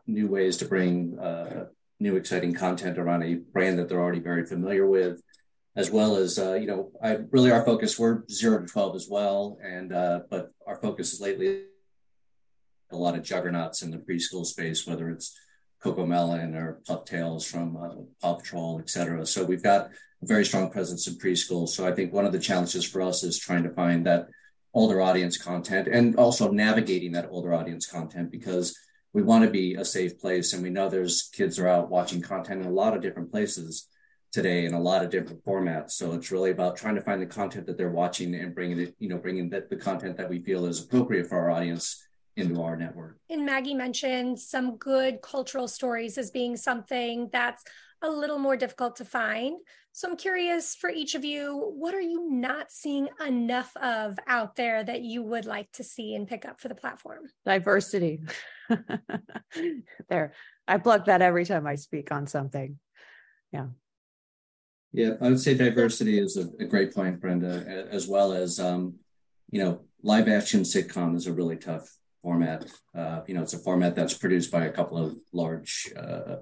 new 0.06 0.28
ways 0.28 0.56
to 0.56 0.64
bring 0.64 1.18
uh, 1.18 1.66
new 1.98 2.16
exciting 2.16 2.54
content 2.54 2.96
around 2.98 3.24
a 3.24 3.34
brand 3.34 3.78
that 3.78 3.88
they're 3.88 4.00
already 4.00 4.20
very 4.20 4.46
familiar 4.46 4.86
with 4.86 5.20
as 5.76 5.90
well 5.90 6.14
as 6.16 6.38
uh, 6.38 6.54
you 6.54 6.66
know 6.66 6.92
I 7.02 7.18
really 7.32 7.50
our 7.50 7.64
focus 7.64 7.98
we're 7.98 8.22
zero 8.30 8.60
to 8.60 8.66
12 8.66 8.94
as 8.94 9.08
well 9.10 9.58
and 9.62 9.92
uh, 9.92 10.20
but 10.30 10.52
our 10.66 10.76
focus 10.76 11.12
is 11.12 11.20
lately 11.20 11.64
a 12.92 12.96
lot 12.96 13.16
of 13.16 13.24
juggernauts 13.24 13.82
in 13.82 13.90
the 13.90 13.98
preschool 13.98 14.46
space 14.46 14.86
whether 14.86 15.10
it's 15.10 15.36
CoComelon 15.82 16.54
or 16.54 16.80
pup 16.86 17.06
tales 17.06 17.44
from 17.44 17.76
uh, 17.76 17.88
paw 18.22 18.36
patrol 18.36 18.78
et 18.78 18.88
cetera. 18.88 19.26
So 19.26 19.44
we've 19.44 19.62
got 19.62 19.90
a 20.22 20.26
very 20.26 20.44
strong 20.44 20.70
presence 20.70 21.08
in 21.08 21.14
preschool. 21.14 21.68
So 21.68 21.86
i 21.88 21.92
think 21.92 22.12
one 22.12 22.24
of 22.24 22.32
the 22.32 22.38
challenges 22.38 22.84
for 22.84 23.02
us 23.02 23.24
is 23.24 23.36
trying 23.36 23.64
to 23.64 23.70
find 23.70 24.06
that 24.06 24.28
older 24.74 25.00
audience 25.00 25.38
content 25.38 25.88
and 25.88 26.16
also 26.16 26.50
navigating 26.50 27.12
that 27.12 27.28
older 27.30 27.54
audience 27.54 27.86
content 27.86 28.30
because 28.30 28.76
we 29.12 29.22
want 29.22 29.44
to 29.44 29.50
be 29.50 29.74
a 29.74 29.84
safe 29.84 30.18
place. 30.18 30.52
And 30.52 30.62
we 30.62 30.70
know 30.70 30.88
there's 30.88 31.30
kids 31.32 31.58
are 31.58 31.68
out 31.68 31.88
watching 31.88 32.20
content 32.20 32.60
in 32.62 32.66
a 32.66 32.72
lot 32.72 32.94
of 32.94 33.00
different 33.00 33.30
places 33.30 33.88
today 34.34 34.64
in 34.64 34.74
a 34.74 34.80
lot 34.80 35.04
of 35.04 35.10
different 35.10 35.44
formats. 35.44 35.92
So 35.92 36.12
it's 36.12 36.32
really 36.32 36.50
about 36.50 36.76
trying 36.76 36.96
to 36.96 37.00
find 37.00 37.22
the 37.22 37.26
content 37.26 37.66
that 37.66 37.78
they're 37.78 37.88
watching 37.88 38.34
and 38.34 38.52
bringing 38.52 38.80
it 38.80 38.96
you 38.98 39.08
know 39.08 39.16
bringing 39.16 39.48
the, 39.48 39.64
the 39.70 39.76
content 39.76 40.16
that 40.16 40.28
we 40.28 40.40
feel 40.40 40.66
is 40.66 40.82
appropriate 40.82 41.28
for 41.28 41.38
our 41.38 41.50
audience 41.52 42.04
into 42.36 42.60
our 42.60 42.76
network. 42.76 43.16
And 43.30 43.46
maggie 43.46 43.74
mentioned 43.74 44.40
some 44.40 44.76
good 44.76 45.22
cultural 45.22 45.68
stories 45.68 46.18
as 46.18 46.32
being 46.32 46.56
something 46.56 47.30
that's 47.32 47.62
a 48.04 48.10
little 48.10 48.38
more 48.38 48.56
difficult 48.56 48.96
to 48.96 49.04
find 49.04 49.56
so 49.96 50.10
I'm 50.10 50.16
curious 50.16 50.74
for 50.74 50.90
each 50.90 51.14
of 51.14 51.24
you, 51.24 51.72
what 51.76 51.94
are 51.94 52.00
you 52.00 52.28
not 52.28 52.72
seeing 52.72 53.08
enough 53.24 53.76
of 53.76 54.18
out 54.26 54.56
there 54.56 54.82
that 54.82 55.02
you 55.02 55.22
would 55.22 55.46
like 55.46 55.70
to 55.74 55.84
see 55.84 56.16
and 56.16 56.26
pick 56.26 56.44
up 56.44 56.60
for 56.60 56.66
the 56.66 56.74
platform? 56.74 57.26
Diversity. 57.46 58.18
there. 60.08 60.32
I 60.66 60.78
plug 60.78 61.04
that 61.04 61.22
every 61.22 61.44
time 61.44 61.64
I 61.64 61.76
speak 61.76 62.10
on 62.10 62.26
something. 62.26 62.80
Yeah. 63.52 63.66
Yeah, 64.92 65.12
I 65.20 65.28
would 65.28 65.38
say 65.38 65.54
diversity 65.54 66.18
is 66.18 66.36
a, 66.36 66.48
a 66.58 66.66
great 66.66 66.92
point, 66.92 67.20
Brenda, 67.20 67.86
as 67.88 68.08
well 68.08 68.32
as, 68.32 68.58
um, 68.58 68.94
you 69.52 69.62
know, 69.62 69.82
live 70.02 70.26
action 70.26 70.62
sitcom 70.62 71.14
is 71.14 71.28
a 71.28 71.32
really 71.32 71.56
tough 71.56 71.88
format. 72.20 72.66
Uh, 72.96 73.20
you 73.28 73.34
know, 73.34 73.42
it's 73.42 73.54
a 73.54 73.58
format 73.58 73.94
that's 73.94 74.14
produced 74.14 74.50
by 74.50 74.64
a 74.64 74.72
couple 74.72 74.98
of 74.98 75.16
large 75.32 75.92
uh, 75.96 76.38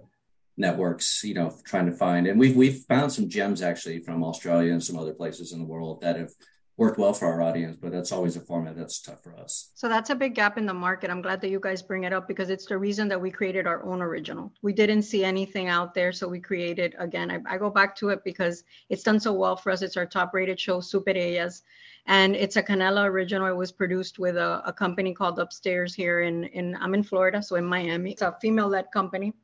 networks, 0.56 1.22
you 1.24 1.34
know, 1.34 1.56
trying 1.64 1.86
to 1.86 1.92
find. 1.92 2.26
And 2.26 2.38
we've 2.38 2.56
we've 2.56 2.80
found 2.88 3.12
some 3.12 3.28
gems 3.28 3.62
actually 3.62 4.00
from 4.00 4.22
Australia 4.22 4.72
and 4.72 4.82
some 4.82 4.98
other 4.98 5.14
places 5.14 5.52
in 5.52 5.58
the 5.58 5.64
world 5.64 6.00
that 6.02 6.16
have 6.16 6.30
worked 6.78 6.98
well 6.98 7.12
for 7.12 7.26
our 7.26 7.42
audience, 7.42 7.76
but 7.80 7.92
that's 7.92 8.12
always 8.12 8.34
a 8.36 8.40
format 8.40 8.74
that's 8.76 9.00
tough 9.00 9.22
for 9.22 9.36
us. 9.36 9.70
So 9.74 9.88
that's 9.88 10.10
a 10.10 10.14
big 10.14 10.34
gap 10.34 10.56
in 10.56 10.64
the 10.64 10.74
market. 10.74 11.10
I'm 11.10 11.20
glad 11.20 11.40
that 11.42 11.50
you 11.50 11.60
guys 11.60 11.82
bring 11.82 12.04
it 12.04 12.12
up 12.14 12.26
because 12.26 12.48
it's 12.48 12.64
the 12.66 12.78
reason 12.78 13.08
that 13.08 13.20
we 13.20 13.30
created 13.30 13.66
our 13.66 13.84
own 13.84 14.00
original. 14.00 14.52
We 14.62 14.72
didn't 14.72 15.02
see 15.02 15.22
anything 15.22 15.68
out 15.68 15.94
there, 15.94 16.12
so 16.12 16.26
we 16.26 16.40
created 16.40 16.94
again. 16.98 17.30
I, 17.30 17.54
I 17.54 17.58
go 17.58 17.68
back 17.68 17.94
to 17.96 18.08
it 18.08 18.24
because 18.24 18.64
it's 18.88 19.02
done 19.02 19.20
so 19.20 19.32
well 19.34 19.56
for 19.56 19.70
us. 19.70 19.82
It's 19.82 19.98
our 19.98 20.06
top 20.06 20.32
rated 20.32 20.58
show, 20.58 20.80
Super 20.80 21.10
Ellas. 21.10 21.62
And 22.06 22.34
it's 22.34 22.56
a 22.56 22.62
Canela 22.62 23.04
original. 23.04 23.46
It 23.46 23.56
was 23.56 23.70
produced 23.70 24.18
with 24.18 24.36
a, 24.36 24.62
a 24.66 24.72
company 24.72 25.14
called 25.14 25.38
Upstairs 25.38 25.94
here 25.94 26.22
in, 26.22 26.44
in 26.44 26.76
I'm 26.80 26.94
in 26.94 27.04
Florida, 27.04 27.42
so 27.42 27.56
in 27.56 27.64
Miami. 27.64 28.12
It's 28.12 28.22
a 28.22 28.36
female-led 28.40 28.86
company 28.92 29.34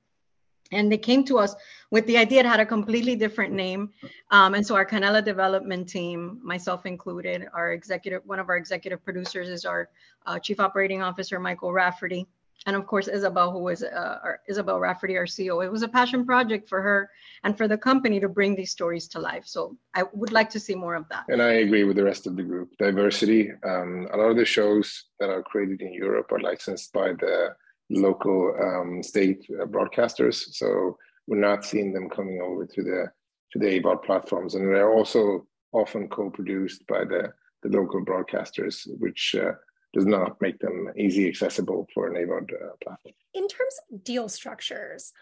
and 0.72 0.90
they 0.92 0.98
came 0.98 1.24
to 1.24 1.38
us 1.38 1.54
with 1.90 2.06
the 2.06 2.16
idea 2.16 2.40
it 2.40 2.46
had 2.46 2.60
a 2.60 2.66
completely 2.66 3.16
different 3.16 3.52
name. 3.52 3.90
Um, 4.30 4.54
and 4.54 4.66
so 4.66 4.74
our 4.74 4.84
canela 4.84 5.24
development 5.24 5.88
team 5.88 6.40
myself 6.42 6.86
included 6.86 7.46
our 7.54 7.72
executive 7.72 8.22
one 8.26 8.38
of 8.38 8.48
our 8.48 8.56
executive 8.56 9.04
producers 9.04 9.48
is 9.48 9.64
our 9.64 9.88
uh, 10.26 10.38
chief 10.38 10.60
operating 10.60 11.02
officer 11.02 11.38
michael 11.40 11.72
rafferty. 11.72 12.26
And 12.66 12.74
of 12.74 12.86
course 12.86 13.08
isabel 13.08 13.50
who 13.52 13.60
was 13.60 13.82
uh, 13.82 14.18
our, 14.22 14.40
isabel 14.48 14.78
rafferty 14.80 15.16
our 15.16 15.24
ceo 15.24 15.64
it 15.64 15.70
was 15.70 15.82
a 15.82 15.88
passion 15.88 16.26
project 16.26 16.68
for 16.68 16.82
her 16.82 17.08
and 17.44 17.56
for 17.56 17.68
the 17.68 17.78
company 17.78 18.20
to 18.20 18.28
bring 18.28 18.54
these 18.54 18.70
stories 18.70 19.08
to 19.08 19.20
life. 19.20 19.46
So 19.46 19.76
i 19.94 20.02
would 20.12 20.32
like 20.32 20.50
to 20.50 20.60
see 20.60 20.74
more 20.74 20.94
of 20.94 21.08
that. 21.08 21.24
And 21.28 21.40
i 21.40 21.52
agree 21.64 21.84
with 21.84 21.96
the 21.96 22.04
rest 22.04 22.26
of 22.26 22.36
the 22.36 22.42
group. 22.42 22.76
Diversity 22.78 23.52
um, 23.64 24.08
a 24.12 24.16
lot 24.16 24.30
of 24.30 24.36
the 24.36 24.44
shows 24.44 25.04
that 25.18 25.30
are 25.30 25.42
created 25.42 25.80
in 25.80 25.94
europe 25.94 26.30
are 26.32 26.40
licensed 26.40 26.92
by 26.92 27.12
the 27.12 27.54
local 27.90 28.54
um, 28.60 29.02
state 29.02 29.46
uh, 29.60 29.64
broadcasters. 29.66 30.54
So 30.54 30.96
we're 31.26 31.38
not 31.40 31.64
seeing 31.64 31.92
them 31.92 32.08
coming 32.08 32.40
over 32.42 32.66
to 32.66 32.82
the 32.82 33.06
to 33.52 33.58
the 33.58 33.80
AVOD 33.80 34.04
platforms, 34.04 34.54
and 34.54 34.68
they're 34.68 34.92
also 34.92 35.46
often 35.72 36.08
co-produced 36.08 36.86
by 36.86 37.04
the 37.04 37.32
the 37.62 37.68
local 37.68 38.04
broadcasters, 38.04 38.86
which 38.98 39.34
uh, 39.38 39.52
does 39.94 40.06
not 40.06 40.40
make 40.40 40.58
them 40.58 40.88
easy 40.96 41.28
accessible 41.28 41.86
for 41.94 42.06
an 42.08 42.14
AVOD 42.14 42.52
uh, 42.52 42.76
platform. 42.82 43.14
In 43.34 43.48
terms 43.48 43.74
of 43.90 44.04
deal 44.04 44.28
structures, 44.28 45.12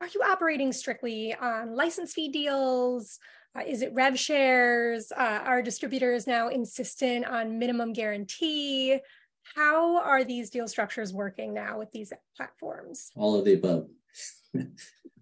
are 0.00 0.08
you 0.14 0.22
operating 0.22 0.72
strictly 0.72 1.34
on 1.34 1.74
license 1.74 2.12
fee 2.12 2.28
deals? 2.28 3.18
Uh, 3.56 3.62
is 3.66 3.82
it 3.82 3.92
rev 3.92 4.18
shares? 4.18 5.12
Uh, 5.12 5.40
are 5.44 5.62
distributors 5.62 6.26
now 6.26 6.48
insistent 6.48 7.24
on 7.24 7.58
minimum 7.58 7.92
guarantee? 7.92 8.98
How 9.54 10.00
are 10.02 10.24
these 10.24 10.50
deal 10.50 10.68
structures 10.68 11.12
working 11.12 11.54
now 11.54 11.78
with 11.78 11.92
these 11.92 12.12
platforms? 12.36 13.10
All 13.16 13.38
of 13.38 13.44
the 13.44 13.54
above. 13.54 13.88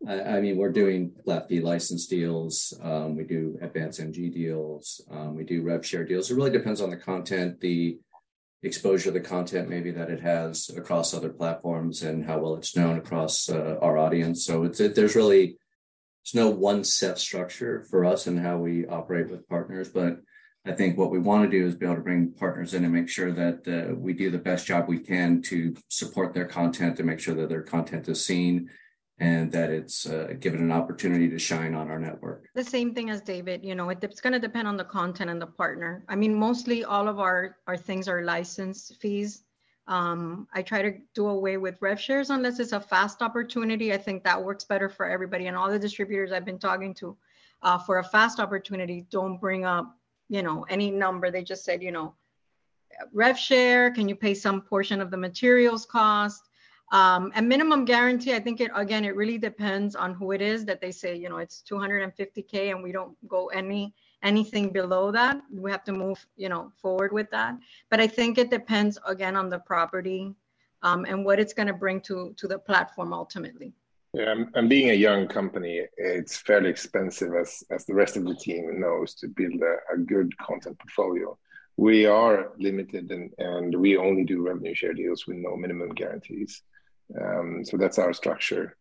I, 0.07 0.21
I, 0.21 0.41
mean, 0.41 0.57
we're 0.57 0.73
doing 0.73 1.13
flat 1.25 1.49
fee 1.49 1.61
license 1.61 2.07
deals. 2.07 2.73
Um, 2.83 3.17
we 3.17 3.25
do 3.25 3.59
advanced 3.61 4.01
MG 4.01 4.33
deals. 4.33 5.01
Um, 5.11 5.35
we 5.35 5.45
do 5.45 5.63
rev 5.63 5.85
share 5.85 6.05
deals. 6.05 6.31
It 6.31 6.35
really 6.35 6.51
depends 6.51 6.81
on 6.81 6.91
the 6.91 6.97
content, 6.97 7.61
the 7.61 7.99
exposure 8.63 9.09
of 9.09 9.15
the 9.15 9.21
content 9.21 9.69
maybe 9.69 9.91
that 9.91 10.11
it 10.11 10.21
has 10.21 10.71
across 10.77 11.13
other 11.13 11.31
platforms 11.31 12.03
and 12.03 12.25
how 12.25 12.39
well 12.39 12.55
it's 12.55 12.77
known 12.77 12.97
across 12.97 13.49
uh, 13.49 13.77
our 13.81 13.99
audience. 13.99 14.45
So 14.45 14.65
it's 14.65 14.81
it, 14.81 14.95
there's 14.95 15.17
really 15.17 15.57
there's 16.25 16.35
no 16.35 16.51
one 16.51 16.85
set 16.85 17.19
structure 17.19 17.85
for 17.91 18.05
us 18.05 18.27
and 18.27 18.39
how 18.39 18.59
we 18.59 18.87
operate 18.87 19.31
with 19.31 19.49
partners, 19.49 19.89
but 19.89 20.19
I 20.65 20.73
think 20.73 20.97
what 20.97 21.11
we 21.11 21.19
want 21.19 21.43
to 21.43 21.51
do 21.51 21.67
is 21.67 21.75
be 21.75 21.87
able 21.87 21.97
to 21.97 22.03
bring 22.03 22.31
partners 22.33 22.73
in 22.73 22.85
and 22.85 22.93
make 22.93 23.09
sure 23.09 23.33
that 23.33 23.67
uh, 23.67 23.95
we 23.97 24.13
do 24.13 24.31
the 24.31 24.39
best 24.39 24.65
job 24.65 24.87
we 24.87 24.99
can 24.99 25.43
to 25.43 25.75
support 25.89 26.35
their 26.35 26.45
content 26.47 26.97
to 26.97 27.03
make 27.03 27.19
sure 27.19 27.35
that 27.35 27.49
their 27.49 27.63
content 27.63 28.09
is 28.09 28.25
seen 28.25 28.71
and 29.19 29.51
that 29.53 29.71
it's 29.71 30.07
uh, 30.07 30.35
given 30.39 30.61
an 30.61 30.71
opportunity 30.71 31.29
to 31.29 31.39
shine 31.39 31.75
on 31.75 31.91
our 31.91 31.99
network. 31.99 32.47
The 32.55 32.65
same 32.65 32.95
thing 32.95 33.11
as 33.11 33.21
David, 33.21 33.65
you 33.65 33.75
know, 33.75 33.89
it, 33.91 33.99
it's 34.03 34.21
going 34.21 34.33
to 34.33 34.39
depend 34.39 34.69
on 34.69 34.77
the 34.77 34.85
content 34.85 35.31
and 35.31 35.43
the 35.43 35.47
partner. 35.47 36.05
I 36.09 36.15
mean, 36.15 36.35
mostly 36.35 36.85
all 36.85 37.09
of 37.09 37.19
our, 37.19 37.57
our 37.67 37.77
things 37.77 38.07
are 38.07 38.23
license 38.23 38.93
fees. 39.01 39.43
Um, 39.89 40.47
I 40.55 40.63
try 40.63 40.83
to 40.83 40.93
do 41.15 41.27
away 41.27 41.57
with 41.57 41.77
rev 41.81 42.01
shares 42.01 42.31
unless 42.31 42.61
it's 42.61 42.73
a 42.73 42.81
fast 42.81 43.21
opportunity. 43.21 43.93
I 43.93 43.99
think 43.99 44.23
that 44.25 44.43
works 44.43 44.65
better 44.65 44.89
for 44.89 45.07
everybody. 45.07 45.49
And 45.49 45.57
all 45.57 45.71
the 45.71 45.79
distributors 45.79 46.31
I've 46.31 46.45
been 46.45 46.59
talking 46.59 46.95
to 46.95 47.17
uh, 47.63 47.79
for 47.79 47.99
a 47.99 48.05
fast 48.05 48.39
opportunity 48.39 49.07
don't 49.11 49.39
bring 49.39 49.65
up, 49.65 49.97
you 50.33 50.43
know, 50.43 50.65
any 50.71 50.91
number. 50.91 51.31
They 51.31 51.45
just 51.45 51.63
said, 51.63 51.83
you 51.83 51.93
know, 51.93 52.15
rev 53.13 53.39
share, 53.39 53.91
can 53.91 54.09
you 54.09 54.17
pay 54.17 54.33
some 54.33 54.63
portion 54.63 55.03
of 55.03 55.11
the 55.11 55.17
materials 55.19 55.85
cost? 55.85 56.49
Um, 56.91 57.33
and 57.35 57.47
minimum 57.47 57.85
guarantee, 57.85 58.35
I 58.35 58.41
think 58.41 58.61
it 58.63 58.71
again, 58.75 59.05
it 59.05 59.15
really 59.15 59.37
depends 59.37 59.95
on 59.95 60.15
who 60.15 60.33
it 60.33 60.41
is 60.41 60.65
that 60.65 60.81
they 60.81 60.91
say, 60.91 61.15
you 61.15 61.29
know, 61.29 61.37
it's 61.37 61.63
250k 61.71 62.71
and 62.71 62.83
we 62.83 62.93
don't 62.93 63.15
go 63.29 63.49
any 63.49 63.95
anything 64.23 64.71
below 64.71 65.13
that. 65.13 65.37
We 65.53 65.71
have 65.71 65.85
to 65.85 65.93
move, 65.93 66.25
you 66.37 66.49
know, 66.49 66.73
forward 66.81 67.13
with 67.13 67.31
that. 67.31 67.59
But 67.91 68.01
I 68.01 68.07
think 68.07 68.39
it 68.39 68.51
depends 68.51 68.99
again 69.07 69.37
on 69.37 69.51
the 69.51 69.59
property 69.59 70.35
um, 70.83 71.05
and 71.05 71.27
what 71.27 71.41
it's 71.41 71.53
going 71.53 71.69
to 71.69 71.75
bring 71.75 72.01
to 72.03 72.35
to 72.39 72.49
the 72.49 72.59
platform 72.59 73.13
ultimately. 73.13 73.75
Yeah, 74.15 74.35
and 74.55 74.69
being 74.69 74.91
a 74.91 74.95
young 74.95 75.27
company, 75.27 75.81
it's 75.97 76.37
fairly 76.37 76.69
expensive, 76.69 77.35
as 77.35 77.65
as 77.71 77.87
the 77.87 77.95
rest 77.95 78.17
of 78.19 78.25
the 78.25 78.35
team 78.35 78.79
knows, 78.79 79.15
to 79.17 79.29
build 79.29 79.61
a, 79.63 79.95
a 79.95 79.97
good 79.97 80.37
content 80.37 80.79
portfolio. 80.79 81.39
We 81.79 82.05
are 82.05 82.53
limited, 82.59 83.11
and 83.11 83.31
and 83.39 83.75
we 83.75 83.97
only 83.97 84.25
do 84.25 84.43
revenue 84.43 84.75
share 84.75 84.93
deals 84.93 85.27
with 85.27 85.39
no 85.39 85.57
minimum 85.57 85.91
guarantees. 85.91 86.63
Um, 87.19 87.65
so 87.65 87.79
that's 87.79 87.99
our 87.99 88.13
structure 88.13 88.77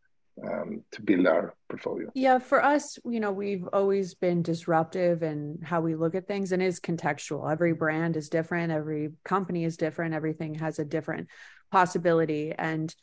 um, 0.45 0.83
to 0.91 1.01
build 1.01 1.25
our 1.27 1.55
portfolio. 1.69 2.09
Yeah, 2.13 2.39
for 2.39 2.63
us, 2.63 2.99
you 3.05 3.19
know, 3.19 3.31
we've 3.31 3.67
always 3.71 4.13
been 4.13 4.41
disruptive 4.41 5.23
in 5.23 5.59
how 5.63 5.81
we 5.81 5.95
look 5.95 6.15
at 6.15 6.27
things 6.27 6.51
and 6.51 6.61
is 6.61 6.79
contextual. 6.79 7.49
Every 7.49 7.73
brand 7.73 8.17
is 8.17 8.29
different, 8.29 8.71
every 8.71 9.11
company 9.23 9.63
is 9.63 9.77
different, 9.77 10.13
everything 10.13 10.55
has 10.55 10.79
a 10.79 10.85
different 10.85 11.27
possibility. 11.71 12.53
And 12.57 12.93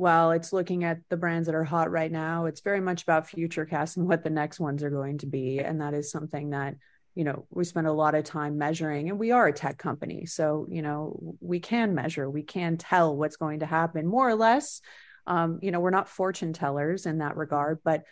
while 0.00 0.30
it's 0.30 0.50
looking 0.50 0.82
at 0.82 0.98
the 1.10 1.16
brands 1.18 1.44
that 1.44 1.54
are 1.54 1.62
hot 1.62 1.90
right 1.90 2.10
now, 2.10 2.46
it's 2.46 2.62
very 2.62 2.80
much 2.80 3.02
about 3.02 3.28
future 3.28 3.68
and 3.70 4.08
what 4.08 4.24
the 4.24 4.30
next 4.30 4.58
ones 4.58 4.82
are 4.82 4.88
going 4.88 5.18
to 5.18 5.26
be. 5.26 5.58
And 5.58 5.82
that 5.82 5.92
is 5.92 6.10
something 6.10 6.50
that 6.50 6.76
you 7.14 7.24
know 7.24 7.44
we 7.50 7.64
spend 7.64 7.86
a 7.86 7.92
lot 7.92 8.14
of 8.14 8.24
time 8.24 8.56
measuring 8.56 9.10
and 9.10 9.18
we 9.18 9.30
are 9.30 9.48
a 9.48 9.52
tech 9.52 9.76
company. 9.76 10.24
So 10.24 10.66
you 10.70 10.80
know 10.80 11.36
we 11.40 11.60
can 11.60 11.94
measure 11.94 12.30
we 12.30 12.42
can 12.42 12.78
tell 12.78 13.14
what's 13.14 13.36
going 13.36 13.60
to 13.60 13.66
happen 13.66 14.06
more 14.06 14.26
or 14.26 14.34
less. 14.34 14.80
Um, 15.26 15.58
you 15.60 15.70
know 15.70 15.80
we're 15.80 15.90
not 15.90 16.08
fortune 16.08 16.54
tellers 16.54 17.04
in 17.04 17.18
that 17.18 17.36
regard 17.36 17.80
but 17.84 18.04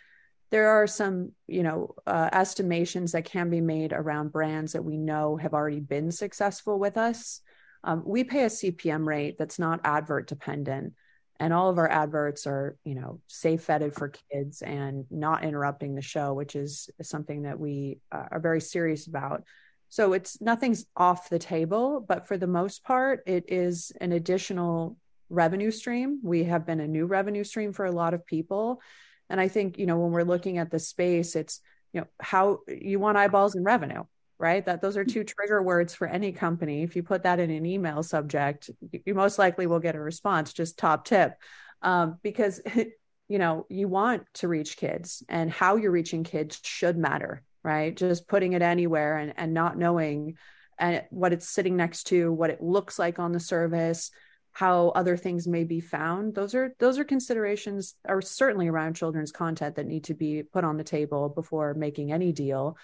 there 0.51 0.69
are 0.69 0.85
some 0.85 1.31
you 1.47 1.63
know 1.63 1.95
uh, 2.05 2.29
estimations 2.31 3.13
that 3.13 3.25
can 3.25 3.49
be 3.49 3.61
made 3.61 3.93
around 3.93 4.31
brands 4.31 4.73
that 4.73 4.85
we 4.85 4.97
know 4.97 5.37
have 5.37 5.55
already 5.55 5.79
been 5.79 6.11
successful 6.11 6.77
with 6.77 6.97
us. 6.97 7.41
Um, 7.83 8.03
we 8.05 8.23
pay 8.23 8.43
a 8.43 8.47
cpm 8.59 9.07
rate 9.07 9.37
that's 9.39 9.57
not 9.57 9.81
advert 9.83 10.27
dependent 10.27 10.93
and 11.39 11.53
all 11.53 11.69
of 11.69 11.77
our 11.77 11.89
adverts 11.89 12.45
are 12.45 12.77
you 12.83 12.95
know 12.95 13.19
safe 13.27 13.65
vetted 13.67 13.93
for 13.93 14.11
kids 14.31 14.61
and 14.61 15.05
not 15.09 15.43
interrupting 15.43 15.95
the 15.95 16.01
show 16.01 16.33
which 16.33 16.55
is 16.55 16.89
something 17.01 17.43
that 17.43 17.59
we 17.59 17.99
uh, 18.11 18.25
are 18.31 18.39
very 18.39 18.61
serious 18.61 19.07
about. 19.07 19.43
So 19.91 20.13
it's 20.13 20.39
nothing's 20.39 20.85
off 20.95 21.29
the 21.29 21.39
table 21.39 22.05
but 22.07 22.27
for 22.27 22.37
the 22.37 22.47
most 22.47 22.83
part 22.83 23.23
it 23.25 23.45
is 23.47 23.91
an 24.01 24.11
additional 24.11 24.97
revenue 25.29 25.71
stream. 25.71 26.19
We 26.23 26.43
have 26.45 26.65
been 26.65 26.79
a 26.79 26.87
new 26.87 27.05
revenue 27.05 27.43
stream 27.43 27.73
for 27.73 27.85
a 27.85 27.91
lot 27.91 28.13
of 28.13 28.25
people. 28.25 28.81
And 29.29 29.39
i 29.39 29.47
think 29.47 29.77
you 29.77 29.85
know 29.85 29.99
when 29.99 30.11
we're 30.11 30.23
looking 30.23 30.57
at 30.57 30.71
the 30.71 30.79
space 30.79 31.35
it's 31.35 31.61
you 31.93 32.01
know 32.01 32.07
how 32.19 32.59
you 32.67 32.99
want 32.99 33.17
eyeballs 33.17 33.55
and 33.55 33.65
revenue 33.65 34.03
right? 34.39 34.65
That 34.65 34.81
those 34.81 34.97
are 34.97 35.03
two 35.03 35.23
trigger 35.23 35.61
words 35.61 35.93
for 35.93 36.07
any 36.07 36.31
company. 36.31 36.81
If 36.81 36.95
you 36.95 37.03
put 37.03 37.23
that 37.23 37.39
in 37.39 37.51
an 37.51 37.65
email 37.65 38.01
subject, 38.01 38.69
you 39.05 39.13
most 39.13 39.37
likely 39.37 39.67
will 39.67 39.79
get 39.79 39.95
a 39.95 39.99
response. 39.99 40.53
Just 40.53 40.79
top 40.79 41.05
tip, 41.05 41.33
um, 41.81 42.17
because 42.23 42.61
you 43.27 43.37
know 43.37 43.65
you 43.69 43.87
want 43.87 44.23
to 44.35 44.47
reach 44.47 44.77
kids, 44.77 45.23
and 45.29 45.51
how 45.51 45.75
you're 45.75 45.91
reaching 45.91 46.23
kids 46.23 46.59
should 46.63 46.97
matter, 46.97 47.43
right? 47.63 47.95
Just 47.95 48.27
putting 48.27 48.53
it 48.53 48.61
anywhere 48.61 49.17
and 49.17 49.33
and 49.37 49.53
not 49.53 49.77
knowing 49.77 50.37
and 50.79 50.97
uh, 50.97 51.01
what 51.09 51.33
it's 51.33 51.49
sitting 51.49 51.75
next 51.75 52.05
to, 52.05 52.31
what 52.31 52.49
it 52.49 52.63
looks 52.63 52.97
like 52.97 53.19
on 53.19 53.33
the 53.33 53.39
service 53.39 54.11
how 54.51 54.89
other 54.89 55.15
things 55.15 55.47
may 55.47 55.63
be 55.63 55.79
found 55.79 56.33
those 56.33 56.55
are 56.55 56.73
those 56.79 56.97
are 56.97 57.03
considerations 57.03 57.95
are 58.03 58.21
certainly 58.21 58.67
around 58.67 58.95
children's 58.95 59.31
content 59.31 59.75
that 59.75 59.85
need 59.85 60.03
to 60.03 60.13
be 60.13 60.41
put 60.41 60.63
on 60.63 60.75
the 60.75 60.83
table 60.83 61.29
before 61.29 61.75
making 61.75 62.11
any 62.11 62.31
deal 62.31 62.75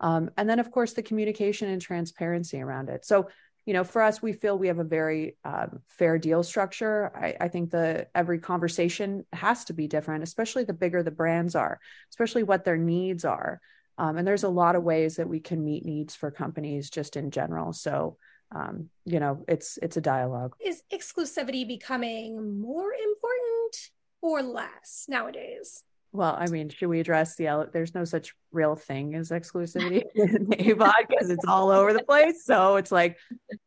um, 0.00 0.30
and 0.36 0.48
then, 0.48 0.58
of 0.58 0.70
course, 0.70 0.94
the 0.94 1.02
communication 1.02 1.68
and 1.68 1.80
transparency 1.80 2.60
around 2.60 2.88
it. 2.88 3.04
So, 3.04 3.28
you 3.66 3.74
know, 3.74 3.84
for 3.84 4.02
us, 4.02 4.22
we 4.22 4.32
feel 4.32 4.58
we 4.58 4.68
have 4.68 4.78
a 4.78 4.84
very 4.84 5.36
um, 5.44 5.80
fair 5.86 6.18
deal 6.18 6.42
structure. 6.42 7.12
I, 7.14 7.36
I, 7.38 7.48
think 7.48 7.70
the 7.70 8.08
every 8.14 8.38
conversation 8.38 9.26
has 9.34 9.66
to 9.66 9.74
be 9.74 9.86
different, 9.86 10.24
especially 10.24 10.64
the 10.64 10.72
bigger 10.72 11.02
the 11.02 11.10
brands 11.10 11.54
are, 11.54 11.78
especially 12.10 12.42
what 12.42 12.64
their 12.64 12.78
needs 12.78 13.24
are. 13.26 13.60
Um, 13.98 14.16
and 14.16 14.26
there's 14.26 14.44
a 14.44 14.48
lot 14.48 14.76
of 14.76 14.82
ways 14.82 15.16
that 15.16 15.28
we 15.28 15.40
can 15.40 15.62
meet 15.62 15.84
needs 15.84 16.16
for 16.16 16.30
companies 16.30 16.88
just 16.88 17.16
in 17.16 17.30
general. 17.30 17.74
So, 17.74 18.16
um, 18.50 18.88
you 19.04 19.20
know, 19.20 19.44
it's 19.46 19.78
it's 19.82 19.98
a 19.98 20.00
dialogue. 20.00 20.56
Is 20.58 20.82
exclusivity 20.90 21.68
becoming 21.68 22.58
more 22.60 22.92
important 22.94 23.90
or 24.22 24.42
less 24.42 25.04
nowadays? 25.06 25.84
Well, 26.12 26.36
I 26.38 26.46
mean, 26.46 26.70
should 26.70 26.88
we 26.88 26.98
address 26.98 27.36
the 27.36 27.68
there's 27.72 27.94
no 27.94 28.04
such 28.04 28.34
real 28.50 28.74
thing 28.74 29.14
as 29.14 29.30
exclusivity 29.30 30.02
in 30.14 30.46
AVOD 30.46 30.92
because 31.08 31.30
it's 31.30 31.44
all 31.46 31.70
over 31.70 31.92
the 31.92 32.02
place. 32.02 32.44
So 32.44 32.76
it's 32.76 32.90
like 32.90 33.18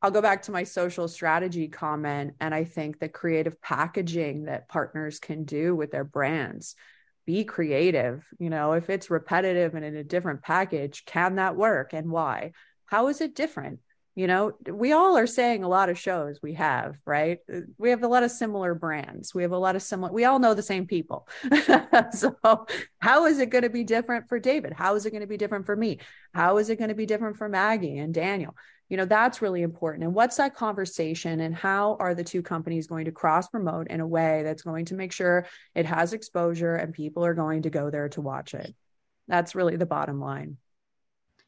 I'll 0.01 0.11
go 0.11 0.21
back 0.21 0.43
to 0.43 0.51
my 0.51 0.63
social 0.63 1.07
strategy 1.07 1.69
comment 1.69 2.33
and 2.41 2.53
I 2.53 2.65
think 2.65 2.99
the 2.99 3.07
creative 3.07 3.61
packaging 3.61 4.45
that 4.45 4.67
partners 4.67 5.19
can 5.19 5.45
do 5.45 5.73
with 5.73 5.91
their 5.91 6.03
brands 6.03 6.75
be 7.25 7.45
creative. 7.45 8.25
You 8.39 8.49
know, 8.49 8.73
if 8.73 8.89
it's 8.89 9.09
repetitive 9.09 9.75
and 9.75 9.85
in 9.85 9.95
a 9.95 10.03
different 10.03 10.41
package, 10.41 11.05
can 11.05 11.35
that 11.35 11.55
work 11.55 11.93
and 11.93 12.11
why? 12.11 12.51
How 12.85 13.07
is 13.07 13.21
it 13.21 13.35
different? 13.35 13.79
You 14.15 14.27
know 14.27 14.53
we 14.67 14.91
all 14.91 15.17
are 15.17 15.27
saying 15.27 15.63
a 15.63 15.67
lot 15.67 15.89
of 15.89 15.97
shows 15.97 16.39
we 16.41 16.53
have 16.53 16.95
right? 17.05 17.39
Uh, 17.51 17.61
we 17.77 17.89
have 17.89 18.03
a 18.03 18.07
lot 18.07 18.23
of 18.23 18.31
similar 18.31 18.75
brands. 18.75 19.33
We 19.33 19.41
have 19.41 19.51
a 19.51 19.57
lot 19.57 19.75
of 19.75 19.81
similar 19.81 20.11
we 20.11 20.25
all 20.25 20.39
know 20.39 20.53
the 20.53 20.61
same 20.61 20.85
people. 20.85 21.27
So 22.11 22.35
how 22.99 23.25
is 23.25 23.39
it 23.39 23.49
going 23.49 23.63
to 23.63 23.69
be 23.69 23.83
different 23.83 24.27
for 24.27 24.39
david? 24.39 24.73
How 24.73 24.95
is 24.95 25.05
it 25.05 25.11
going 25.11 25.21
to 25.21 25.27
be 25.27 25.37
different 25.37 25.65
for 25.65 25.75
me? 25.75 25.99
How 26.33 26.57
is 26.57 26.69
it 26.69 26.77
going 26.77 26.89
to 26.89 26.95
be 26.95 27.05
different 27.05 27.37
for 27.37 27.49
maggie 27.49 27.97
and 27.97 28.13
daniel? 28.13 28.55
You 28.89 28.97
know 28.97 29.05
that's 29.05 29.41
really 29.41 29.61
important. 29.61 30.03
And 30.03 30.13
what's 30.13 30.37
that 30.37 30.55
conversation 30.55 31.39
and 31.39 31.55
how 31.55 31.97
are 31.99 32.13
the 32.13 32.23
two 32.23 32.43
companies 32.43 32.87
going 32.87 33.05
to 33.05 33.11
cross 33.11 33.47
promote 33.47 33.87
in 33.87 34.01
a 34.01 34.07
way 34.07 34.43
that's 34.43 34.61
going 34.61 34.85
to 34.85 34.95
make 34.95 35.11
sure 35.11 35.47
it 35.73 35.85
has 35.85 36.13
exposure 36.13 36.75
and 36.75 36.93
people 36.93 37.25
are 37.25 37.33
going 37.33 37.63
to 37.63 37.69
go 37.69 37.89
there 37.89 38.09
to 38.09 38.21
watch 38.21 38.53
it? 38.53 38.75
That's 39.27 39.55
really 39.55 39.77
the 39.77 39.85
bottom 39.85 40.19
line 40.19 40.57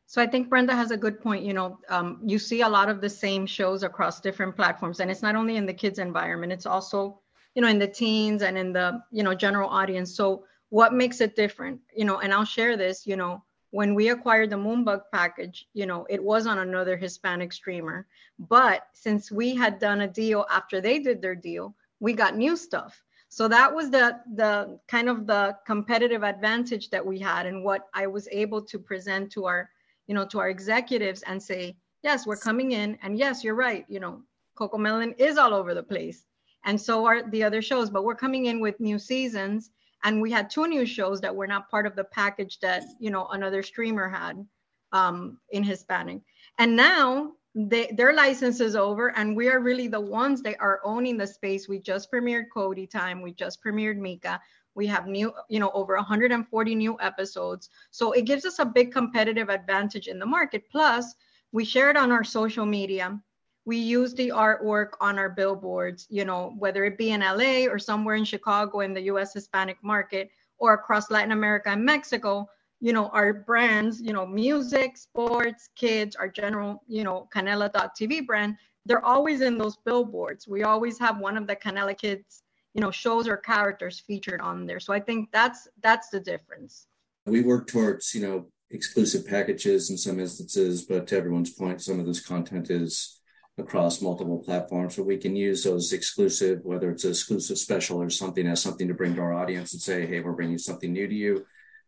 so 0.08 0.22
I 0.22 0.28
think 0.28 0.50
Brenda 0.50 0.76
has 0.76 0.91
a 0.91 0.98
good 0.98 1.20
point. 1.20 1.44
You 1.44 1.54
know, 1.54 1.80
um, 1.89 2.20
you 2.26 2.39
see 2.39 2.62
a 2.62 2.70
lot 2.70 2.89
of 2.89 3.02
the 3.02 3.10
same 3.10 3.46
shows 3.46 3.84
across 3.84 4.22
different 4.22 4.56
platforms, 4.56 5.00
and 5.00 5.10
it's 5.10 5.22
not 5.22 5.36
only 5.36 5.56
in 5.58 5.65
the 5.65 5.74
kids' 5.74 6.00
environment; 6.00 6.52
it's 6.52 6.65
also, 6.65 7.20
you 7.56 7.62
know, 7.62 7.68
in 7.68 7.80
the 7.80 7.88
teens 7.88 8.41
and 8.41 8.58
in 8.58 8.74
the 8.74 9.02
you 9.12 9.24
know 9.24 9.34
general 9.34 9.70
audience. 9.70 10.15
So 10.15 10.46
what 10.70 10.94
makes 10.94 11.22
it 11.22 11.36
different 11.36 11.80
you 11.96 12.06
know 12.06 12.20
and 12.20 12.34
i'll 12.34 12.46
share 12.46 12.76
this 12.76 13.06
you 13.06 13.15
know 13.15 13.44
when 13.72 13.94
we 13.94 14.10
acquired 14.10 14.50
the 14.50 14.56
moonbug 14.56 15.02
package 15.13 15.68
you 15.74 15.86
know 15.86 16.06
it 16.10 16.22
was 16.24 16.48
on 16.48 16.60
another 16.60 16.98
hispanic 16.98 17.54
streamer 17.54 18.06
but 18.39 18.88
since 18.94 19.32
we 19.32 19.56
had 19.56 19.80
done 19.80 20.02
a 20.02 20.08
deal 20.08 20.46
after 20.52 20.82
they 20.82 21.00
did 21.00 21.22
their 21.22 21.36
deal 21.36 21.76
we 22.00 22.13
got 22.13 22.36
new 22.36 22.58
stuff 22.58 23.02
so 23.30 23.48
that 23.48 23.74
was 23.74 23.89
the 23.89 24.20
the 24.36 24.80
kind 24.88 25.08
of 25.08 25.28
the 25.28 25.56
competitive 25.65 26.24
advantage 26.24 26.89
that 26.89 27.06
we 27.06 27.20
had 27.20 27.46
and 27.46 27.63
what 27.63 27.88
i 27.94 28.08
was 28.08 28.28
able 28.32 28.62
to 28.62 28.80
present 28.80 29.32
to 29.32 29.46
our 29.46 29.70
you 30.08 30.15
know 30.15 30.26
to 30.26 30.39
our 30.39 30.50
executives 30.50 31.24
and 31.24 31.41
say 31.41 31.76
yes 32.04 32.26
we're 32.26 32.38
coming 32.38 32.72
in 32.72 32.98
and 33.02 33.18
yes 33.18 33.44
you're 33.44 33.56
right 33.56 33.86
you 33.88 34.00
know 34.00 34.22
CoComelon 34.58 35.13
is 35.20 35.38
all 35.38 35.54
over 35.54 35.74
the 35.74 35.84
place 35.84 36.26
and 36.63 36.80
so 36.80 37.06
are 37.06 37.30
the 37.30 37.44
other 37.44 37.62
shows 37.62 37.89
but 37.89 38.04
we're 38.04 38.15
coming 38.15 38.46
in 38.46 38.60
with 38.60 38.80
new 38.80 39.00
seasons 39.00 39.72
and 40.04 40.22
we 40.22 40.32
had 40.32 40.50
two 40.50 40.68
new 40.68 40.86
shows 40.86 41.20
that 41.22 41.36
were 41.36 41.48
not 41.48 41.70
part 41.70 41.88
of 41.88 41.96
the 41.96 42.04
package 42.04 42.60
that 42.60 42.84
you 43.00 43.10
know 43.10 43.28
another 43.32 43.63
streamer 43.63 44.08
had 44.08 44.46
um, 44.91 45.38
in 45.50 45.63
hispanic. 45.63 46.22
And 46.60 46.76
now 46.76 47.34
they, 47.54 47.91
their 47.98 48.13
license 48.13 48.60
is 48.60 48.76
over 48.76 49.10
and 49.18 49.36
we 49.36 49.50
are 49.50 49.60
really 49.60 49.88
the 49.88 50.00
ones 50.00 50.41
that 50.44 50.56
are 50.60 50.80
owning 50.84 51.18
the 51.18 51.28
space. 51.28 51.68
We 51.68 51.80
just 51.80 52.12
premiered 52.12 52.46
cody 52.54 52.88
time 52.88 53.22
we 53.22 53.34
just 53.34 53.63
premiered 53.63 53.98
mika 53.98 54.39
we 54.76 54.86
have 54.88 55.08
new 55.08 55.34
you 55.50 55.60
know 55.60 55.72
over 55.74 55.96
140 55.96 56.76
new 56.76 56.98
episodes. 57.00 57.70
So 57.92 58.12
it 58.12 58.26
gives 58.26 58.46
us 58.46 58.60
a 58.60 58.66
big 58.66 58.92
competitive 58.92 59.50
advantage 59.50 60.08
in 60.08 60.20
the 60.20 60.26
market. 60.26 60.70
Plus 60.70 61.16
we 61.52 61.66
share 61.66 61.90
it 61.90 61.98
on 61.98 62.12
our 62.12 62.24
social 62.24 62.66
media. 62.66 63.20
We 63.66 63.78
use 63.78 64.14
the 64.14 64.30
artwork 64.30 64.90
on 65.02 65.18
our 65.18 65.30
billboards, 65.30 66.06
you 66.10 66.26
know, 66.26 66.54
whether 66.60 66.86
it 66.86 66.98
be 66.98 67.12
in 67.12 67.22
LA 67.22 67.66
or 67.72 67.80
somewhere 67.80 68.16
in 68.16 68.26
Chicago 68.26 68.82
in 68.82 68.94
the 68.94 69.04
US 69.04 69.34
Hispanic 69.34 69.78
market 69.82 70.30
or 70.60 70.74
across 70.74 71.10
Latin 71.10 71.32
America 71.32 71.70
and 71.70 71.84
Mexico, 71.84 72.48
you 72.80 72.94
know, 72.94 73.08
our 73.08 73.34
brands, 73.34 74.02
you 74.02 74.14
know, 74.14 74.26
music, 74.26 74.98
sports, 74.98 75.70
kids, 75.76 76.16
our 76.16 76.28
general, 76.28 76.84
you 76.88 77.04
know, 77.04 77.28
Canela.tv 77.34 78.26
brand, 78.28 78.56
they're 78.86 79.04
always 79.04 79.42
in 79.42 79.58
those 79.58 79.78
billboards. 79.78 80.48
We 80.48 80.64
always 80.64 81.00
have 81.00 81.18
one 81.18 81.38
of 81.38 81.48
the 81.48 81.56
Canela 81.56 81.98
kids, 81.98 82.44
you 82.76 82.82
know, 82.82 82.92
shows 82.92 83.28
or 83.28 83.38
characters 83.38 84.04
featured 84.06 84.42
on 84.42 84.66
there. 84.66 84.82
So 84.82 84.94
I 84.94 85.00
think 85.00 85.32
that's 85.32 85.68
that's 85.82 86.10
the 86.10 86.20
difference. 86.20 86.88
We 87.26 87.42
work 87.42 87.68
towards, 87.68 88.14
you 88.14 88.22
know, 88.22 88.48
exclusive 88.70 89.26
packages 89.26 89.90
in 89.90 89.98
some 89.98 90.20
instances, 90.20 90.84
but 90.84 91.08
to 91.08 91.18
everyone's 91.18 91.52
point, 91.52 91.82
some 91.82 92.00
of 92.00 92.06
this 92.06 92.20
content 92.20 92.70
is 92.70 93.22
across 93.58 94.02
multiple 94.02 94.40
platforms. 94.40 94.96
So 94.96 95.04
we 95.04 95.18
can 95.18 95.38
use 95.38 95.64
those 95.64 95.94
exclusive, 95.94 96.60
whether 96.64 96.92
it's 96.92 97.06
exclusive 97.06 97.58
special 97.58 98.02
or 98.02 98.10
something 98.10 98.46
as 98.46 98.62
something 98.62 98.90
to 98.90 98.94
bring 98.94 99.16
to 99.16 99.22
our 99.22 99.34
audience 99.34 99.72
and 99.72 99.82
say, 99.82 100.06
hey, 100.06 100.20
we're 100.20 100.34
bringing 100.34 100.58
something 100.58 100.92
new 100.92 101.08
to 101.08 101.16
you 101.16 101.46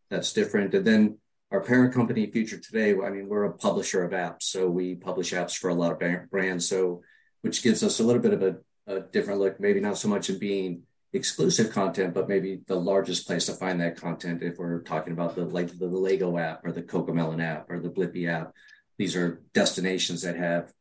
that's 0.09 0.31
different. 0.31 0.73
And 0.73 0.87
then 0.87 1.17
our 1.51 1.61
parent 1.61 1.93
company, 1.93 2.31
Future 2.31 2.59
Today, 2.59 2.91
I 2.91 3.09
mean, 3.09 3.27
we're 3.27 3.43
a 3.43 3.53
publisher 3.53 4.03
of 4.05 4.11
apps. 4.11 4.43
So 4.43 4.69
we 4.69 4.95
publish 4.95 5.33
apps 5.33 5.57
for 5.57 5.69
a 5.69 5.75
lot 5.75 5.91
of 5.91 6.29
brands. 6.29 6.67
So, 6.69 7.01
which 7.41 7.61
gives 7.61 7.83
us 7.83 7.99
a 7.99 8.03
little 8.03 8.21
bit 8.21 8.33
of 8.33 8.41
a, 8.41 8.57
a 8.87 9.01
different 9.01 9.39
look, 9.39 9.59
maybe 9.59 9.79
not 9.79 9.97
so 9.97 10.07
much 10.07 10.29
in 10.29 10.39
being 10.39 10.83
exclusive 11.13 11.71
content, 11.71 12.13
but 12.13 12.27
maybe 12.27 12.61
the 12.67 12.75
largest 12.75 13.27
place 13.27 13.45
to 13.45 13.53
find 13.53 13.79
that 13.81 13.99
content 13.99 14.43
if 14.43 14.57
we're 14.57 14.81
talking 14.81 15.13
about 15.13 15.35
the 15.35 15.45
like 15.45 15.77
the, 15.77 15.87
Lego 15.87 16.37
app 16.37 16.65
or 16.65 16.71
the 16.71 16.81
CoComelon 16.81 17.43
app 17.43 17.69
or 17.69 17.79
the 17.79 17.89
Blippi 17.89 18.27
app. 18.27 18.53
These 18.97 19.15
are 19.15 19.41
destinations 19.53 20.21
that 20.23 20.35
have 20.35 20.71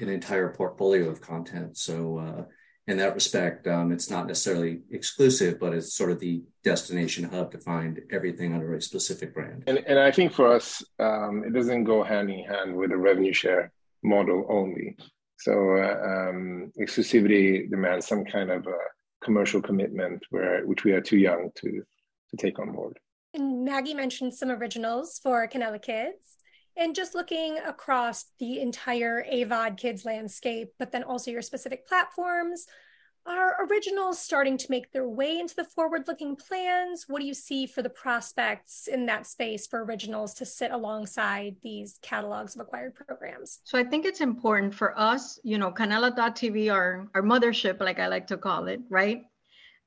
an 0.00 0.08
entire 0.08 0.50
portfolio 0.50 1.08
of 1.08 1.20
content. 1.20 1.76
So 1.76 2.18
uh, 2.18 2.44
in 2.86 2.98
that 2.98 3.14
respect, 3.14 3.66
um, 3.66 3.92
it's 3.92 4.10
not 4.10 4.26
necessarily 4.26 4.80
exclusive, 4.90 5.58
but 5.58 5.74
it's 5.74 5.94
sort 5.94 6.10
of 6.10 6.20
the 6.20 6.42
destination 6.62 7.24
hub 7.24 7.50
to 7.52 7.58
find 7.58 8.00
everything 8.10 8.54
under 8.54 8.74
a 8.74 8.82
specific 8.82 9.34
brand. 9.34 9.64
And, 9.66 9.78
and 9.86 9.98
I 9.98 10.10
think 10.10 10.32
for 10.32 10.52
us, 10.52 10.82
um, 10.98 11.44
it 11.44 11.52
doesn't 11.52 11.84
go 11.84 12.02
hand 12.02 12.30
in 12.30 12.44
hand 12.44 12.76
with 12.76 12.92
a 12.92 12.96
revenue 12.96 13.32
share 13.32 13.72
model 14.02 14.46
only. 14.48 14.96
So 15.44 15.76
uh, 15.76 16.30
um, 16.30 16.72
exclusivity 16.80 17.68
demands 17.68 18.06
some 18.06 18.24
kind 18.24 18.50
of 18.50 18.66
commercial 19.22 19.60
commitment, 19.60 20.24
where 20.30 20.64
which 20.66 20.84
we 20.84 20.92
are 20.92 21.02
too 21.02 21.18
young 21.18 21.50
to 21.56 21.82
to 22.30 22.36
take 22.38 22.58
on 22.58 22.72
board. 22.72 22.98
And 23.34 23.62
Maggie 23.62 23.92
mentioned 23.92 24.32
some 24.32 24.50
originals 24.50 25.20
for 25.22 25.46
Canela 25.46 25.82
Kids 25.82 26.38
and 26.78 26.94
just 26.94 27.14
looking 27.14 27.58
across 27.58 28.24
the 28.38 28.58
entire 28.58 29.22
AVOD 29.30 29.76
kids 29.76 30.06
landscape, 30.06 30.72
but 30.78 30.92
then 30.92 31.02
also 31.02 31.30
your 31.30 31.42
specific 31.42 31.86
platforms. 31.86 32.66
Are 33.26 33.56
originals 33.70 34.18
starting 34.18 34.58
to 34.58 34.66
make 34.68 34.92
their 34.92 35.08
way 35.08 35.38
into 35.38 35.56
the 35.56 35.64
forward 35.64 36.06
looking 36.06 36.36
plans? 36.36 37.06
What 37.08 37.20
do 37.20 37.26
you 37.26 37.32
see 37.32 37.66
for 37.66 37.80
the 37.80 37.88
prospects 37.88 38.86
in 38.86 39.06
that 39.06 39.26
space 39.26 39.66
for 39.66 39.82
originals 39.82 40.34
to 40.34 40.44
sit 40.44 40.72
alongside 40.72 41.56
these 41.62 41.98
catalogs 42.02 42.54
of 42.54 42.60
acquired 42.60 42.94
programs? 42.94 43.60
So 43.64 43.78
I 43.78 43.84
think 43.84 44.04
it's 44.04 44.20
important 44.20 44.74
for 44.74 44.98
us, 44.98 45.38
you 45.42 45.56
know, 45.56 45.72
Canela.tv, 45.72 46.70
our, 46.70 47.08
our 47.14 47.22
mothership, 47.22 47.80
like 47.80 47.98
I 47.98 48.08
like 48.08 48.26
to 48.26 48.36
call 48.36 48.68
it, 48.68 48.80
right? 48.90 49.22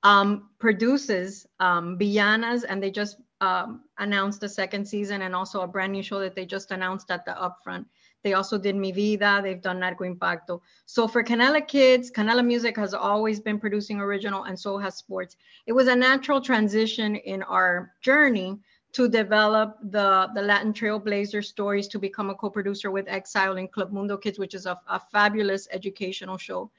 Um, 0.01 0.49
produces 0.57 1.45
um, 1.59 1.99
Villanas, 1.99 2.63
and 2.67 2.81
they 2.81 2.89
just 2.89 3.17
um, 3.39 3.81
announced 3.99 4.41
the 4.41 4.49
second 4.49 4.87
season 4.87 5.21
and 5.21 5.35
also 5.35 5.61
a 5.61 5.67
brand 5.67 5.91
new 5.91 6.01
show 6.01 6.19
that 6.21 6.35
they 6.35 6.45
just 6.45 6.71
announced 6.71 7.11
at 7.11 7.23
the 7.25 7.33
upfront. 7.33 7.85
They 8.23 8.33
also 8.33 8.57
did 8.57 8.75
Mi 8.75 8.91
Vida, 8.91 9.41
they've 9.43 9.61
done 9.61 9.79
Narco 9.79 10.03
Impacto. 10.03 10.61
So 10.85 11.07
for 11.07 11.23
Canela 11.23 11.65
Kids, 11.65 12.11
Canela 12.11 12.45
Music 12.45 12.75
has 12.77 12.93
always 12.93 13.39
been 13.39 13.59
producing 13.59 13.99
original 13.99 14.43
and 14.43 14.59
so 14.59 14.77
has 14.77 14.95
sports. 14.95 15.37
It 15.65 15.73
was 15.73 15.87
a 15.87 15.95
natural 15.95 16.41
transition 16.41 17.15
in 17.15 17.43
our 17.43 17.93
journey 18.01 18.59
to 18.93 19.07
develop 19.07 19.77
the, 19.83 20.29
the 20.33 20.41
Latin 20.41 20.73
Trailblazer 20.73 21.43
stories 21.43 21.87
to 21.89 21.99
become 21.99 22.29
a 22.29 22.35
co-producer 22.35 22.89
with 22.89 23.07
Exile 23.07 23.57
and 23.57 23.71
Club 23.71 23.91
Mundo 23.91 24.17
Kids, 24.17 24.39
which 24.39 24.55
is 24.55 24.65
a, 24.65 24.79
a 24.87 24.99
fabulous 24.99 25.67
educational 25.71 26.37
show. 26.37 26.71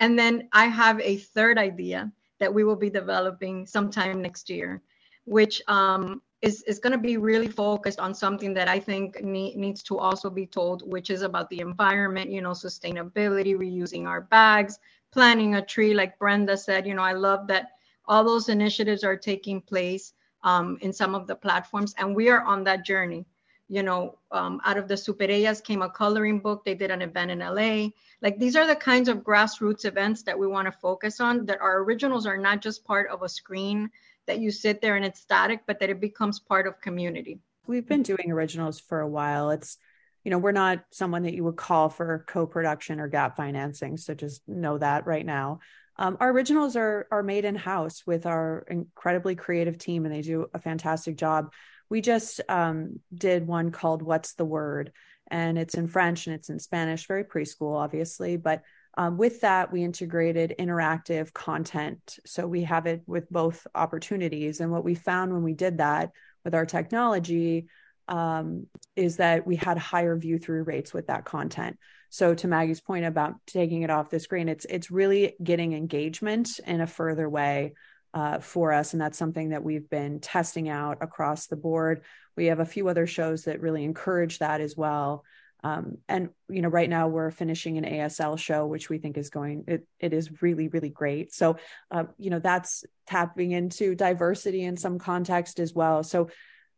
And 0.00 0.18
then 0.18 0.48
I 0.52 0.66
have 0.66 1.00
a 1.00 1.16
third 1.16 1.58
idea 1.58 2.10
that 2.38 2.52
we 2.52 2.64
will 2.64 2.76
be 2.76 2.90
developing 2.90 3.66
sometime 3.66 4.22
next 4.22 4.48
year 4.50 4.82
which 5.26 5.60
um, 5.68 6.22
is, 6.46 6.62
is 6.62 6.78
going 6.78 6.92
to 6.92 6.98
be 6.98 7.16
really 7.16 7.48
focused 7.48 7.98
on 7.98 8.14
something 8.14 8.54
that 8.54 8.68
I 8.68 8.78
think 8.78 9.20
need, 9.22 9.56
needs 9.56 9.82
to 9.82 9.98
also 9.98 10.30
be 10.30 10.46
told, 10.46 10.88
which 10.88 11.10
is 11.10 11.22
about 11.22 11.50
the 11.50 11.60
environment, 11.60 12.30
you 12.30 12.40
know, 12.40 12.52
sustainability, 12.52 13.56
reusing 13.56 14.06
our 14.06 14.20
bags, 14.20 14.78
planting 15.10 15.56
a 15.56 15.64
tree, 15.64 15.92
like 15.92 16.18
Brenda 16.20 16.56
said. 16.56 16.86
You 16.86 16.94
know, 16.94 17.02
I 17.02 17.14
love 17.14 17.48
that 17.48 17.72
all 18.06 18.22
those 18.22 18.48
initiatives 18.48 19.02
are 19.02 19.16
taking 19.16 19.60
place 19.60 20.12
um, 20.44 20.78
in 20.82 20.92
some 20.92 21.16
of 21.16 21.26
the 21.26 21.34
platforms, 21.34 21.94
and 21.98 22.14
we 22.14 22.28
are 22.28 22.42
on 22.42 22.62
that 22.64 22.84
journey. 22.84 23.26
You 23.68 23.82
know, 23.82 24.16
um, 24.30 24.60
out 24.64 24.76
of 24.76 24.86
the 24.86 24.94
Superellas 24.94 25.64
came 25.64 25.82
a 25.82 25.90
coloring 25.90 26.38
book. 26.38 26.64
They 26.64 26.76
did 26.76 26.92
an 26.92 27.02
event 27.02 27.32
in 27.32 27.40
LA. 27.40 27.88
Like 28.22 28.38
these 28.38 28.54
are 28.54 28.68
the 28.68 28.76
kinds 28.76 29.08
of 29.08 29.24
grassroots 29.24 29.84
events 29.84 30.22
that 30.22 30.38
we 30.38 30.46
want 30.46 30.66
to 30.66 30.72
focus 30.72 31.18
on. 31.18 31.46
That 31.46 31.60
our 31.60 31.78
originals 31.78 32.26
are 32.26 32.36
not 32.36 32.62
just 32.62 32.84
part 32.84 33.10
of 33.10 33.22
a 33.22 33.28
screen 33.28 33.90
that 34.26 34.38
you 34.38 34.50
sit 34.50 34.80
there 34.80 34.96
and 34.96 35.04
it's 35.04 35.20
static, 35.20 35.60
but 35.66 35.80
that 35.80 35.90
it 35.90 36.00
becomes 36.00 36.38
part 36.38 36.66
of 36.66 36.80
community. 36.80 37.40
We've 37.66 37.86
been 37.86 38.02
doing 38.02 38.30
originals 38.30 38.78
for 38.78 39.00
a 39.00 39.08
while. 39.08 39.50
It's, 39.50 39.78
you 40.24 40.30
know, 40.30 40.38
we're 40.38 40.52
not 40.52 40.84
someone 40.90 41.24
that 41.24 41.34
you 41.34 41.44
would 41.44 41.56
call 41.56 41.88
for 41.88 42.24
co-production 42.26 43.00
or 43.00 43.08
gap 43.08 43.36
financing. 43.36 43.96
So 43.96 44.14
just 44.14 44.42
know 44.48 44.78
that 44.78 45.06
right 45.06 45.26
now. 45.26 45.60
Um, 45.98 46.16
our 46.20 46.30
originals 46.30 46.76
are 46.76 47.06
are 47.10 47.22
made 47.22 47.44
in 47.44 47.54
house 47.54 48.06
with 48.06 48.26
our 48.26 48.66
incredibly 48.68 49.34
creative 49.34 49.78
team, 49.78 50.04
and 50.04 50.14
they 50.14 50.20
do 50.20 50.46
a 50.52 50.58
fantastic 50.58 51.16
job. 51.16 51.52
We 51.88 52.00
just 52.00 52.40
um, 52.48 53.00
did 53.14 53.46
one 53.46 53.70
called 53.70 54.02
"What's 54.02 54.34
the 54.34 54.44
Word," 54.44 54.92
and 55.28 55.58
it's 55.58 55.74
in 55.74 55.88
French 55.88 56.26
and 56.26 56.36
it's 56.36 56.50
in 56.50 56.58
Spanish, 56.58 57.06
very 57.06 57.24
preschool, 57.24 57.76
obviously, 57.76 58.36
but 58.36 58.62
um, 58.96 59.18
with 59.18 59.42
that, 59.42 59.72
we 59.72 59.84
integrated 59.84 60.54
interactive 60.58 61.32
content. 61.32 62.18
So 62.24 62.46
we 62.46 62.62
have 62.62 62.86
it 62.86 63.02
with 63.06 63.30
both 63.30 63.66
opportunities. 63.74 64.60
And 64.60 64.72
what 64.72 64.84
we 64.84 64.94
found 64.94 65.32
when 65.32 65.42
we 65.42 65.52
did 65.52 65.78
that 65.78 66.12
with 66.44 66.54
our 66.54 66.64
technology 66.64 67.66
um, 68.08 68.66
is 68.94 69.16
that 69.16 69.46
we 69.46 69.56
had 69.56 69.78
higher 69.78 70.16
view 70.16 70.38
through 70.38 70.62
rates 70.62 70.94
with 70.94 71.08
that 71.08 71.24
content. 71.24 71.78
So 72.08 72.34
to 72.34 72.48
Maggie's 72.48 72.80
point 72.80 73.04
about 73.04 73.34
taking 73.46 73.82
it 73.82 73.90
off 73.90 74.10
the 74.10 74.20
screen, 74.20 74.48
it's 74.48 74.64
it's 74.64 74.90
really 74.90 75.34
getting 75.42 75.72
engagement 75.72 76.60
in 76.64 76.80
a 76.80 76.86
further 76.86 77.28
way 77.28 77.74
uh, 78.14 78.38
for 78.38 78.72
us, 78.72 78.92
and 78.92 79.02
that's 79.02 79.18
something 79.18 79.50
that 79.50 79.64
we've 79.64 79.90
been 79.90 80.20
testing 80.20 80.68
out 80.68 80.98
across 81.02 81.48
the 81.48 81.56
board. 81.56 82.02
We 82.36 82.46
have 82.46 82.60
a 82.60 82.64
few 82.64 82.88
other 82.88 83.06
shows 83.06 83.44
that 83.44 83.60
really 83.60 83.84
encourage 83.84 84.38
that 84.38 84.60
as 84.60 84.76
well. 84.76 85.24
Um, 85.66 85.98
and 86.08 86.28
you 86.48 86.62
know, 86.62 86.68
right 86.68 86.88
now 86.88 87.08
we're 87.08 87.32
finishing 87.32 87.76
an 87.76 87.84
ASL 87.84 88.38
show, 88.38 88.66
which 88.66 88.88
we 88.88 88.98
think 88.98 89.18
is 89.18 89.30
going. 89.30 89.64
It 89.66 89.84
it 89.98 90.12
is 90.12 90.40
really 90.40 90.68
really 90.68 90.90
great. 90.90 91.34
So, 91.34 91.56
uh, 91.90 92.04
you 92.18 92.30
know, 92.30 92.38
that's 92.38 92.84
tapping 93.08 93.50
into 93.50 93.96
diversity 93.96 94.62
in 94.62 94.76
some 94.76 95.00
context 95.00 95.58
as 95.58 95.74
well. 95.74 96.04
So, 96.04 96.30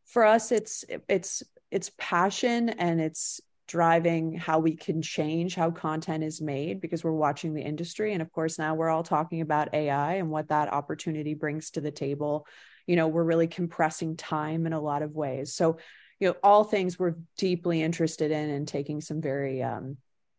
for 0.06 0.24
us, 0.24 0.52
it's 0.52 0.86
it's 1.06 1.42
it's 1.70 1.90
passion 1.98 2.70
and 2.70 2.98
it's 2.98 3.42
driving 3.66 4.32
how 4.32 4.58
we 4.58 4.74
can 4.74 5.02
change 5.02 5.54
how 5.54 5.70
content 5.70 6.24
is 6.24 6.40
made 6.40 6.80
because 6.80 7.04
we're 7.04 7.12
watching 7.12 7.52
the 7.52 7.60
industry 7.60 8.14
and 8.14 8.22
of 8.22 8.32
course 8.32 8.58
now 8.58 8.74
we're 8.74 8.88
all 8.88 9.02
talking 9.02 9.42
about 9.42 9.74
AI 9.74 10.14
and 10.14 10.30
what 10.30 10.48
that 10.48 10.72
opportunity 10.72 11.34
brings 11.34 11.68
to 11.72 11.82
the 11.82 11.90
table 11.90 12.46
you 12.86 12.96
know 12.96 13.08
we're 13.08 13.22
really 13.22 13.46
compressing 13.46 14.16
time 14.16 14.64
in 14.64 14.72
a 14.72 14.80
lot 14.80 15.02
of 15.02 15.14
ways 15.14 15.52
so 15.52 15.76
you 16.20 16.28
know 16.28 16.36
all 16.42 16.64
things 16.64 16.98
we're 16.98 17.14
deeply 17.36 17.82
interested 17.82 18.30
in 18.30 18.50
and 18.50 18.66
taking 18.66 19.00
some 19.00 19.20
very 19.20 19.62
um 19.62 19.96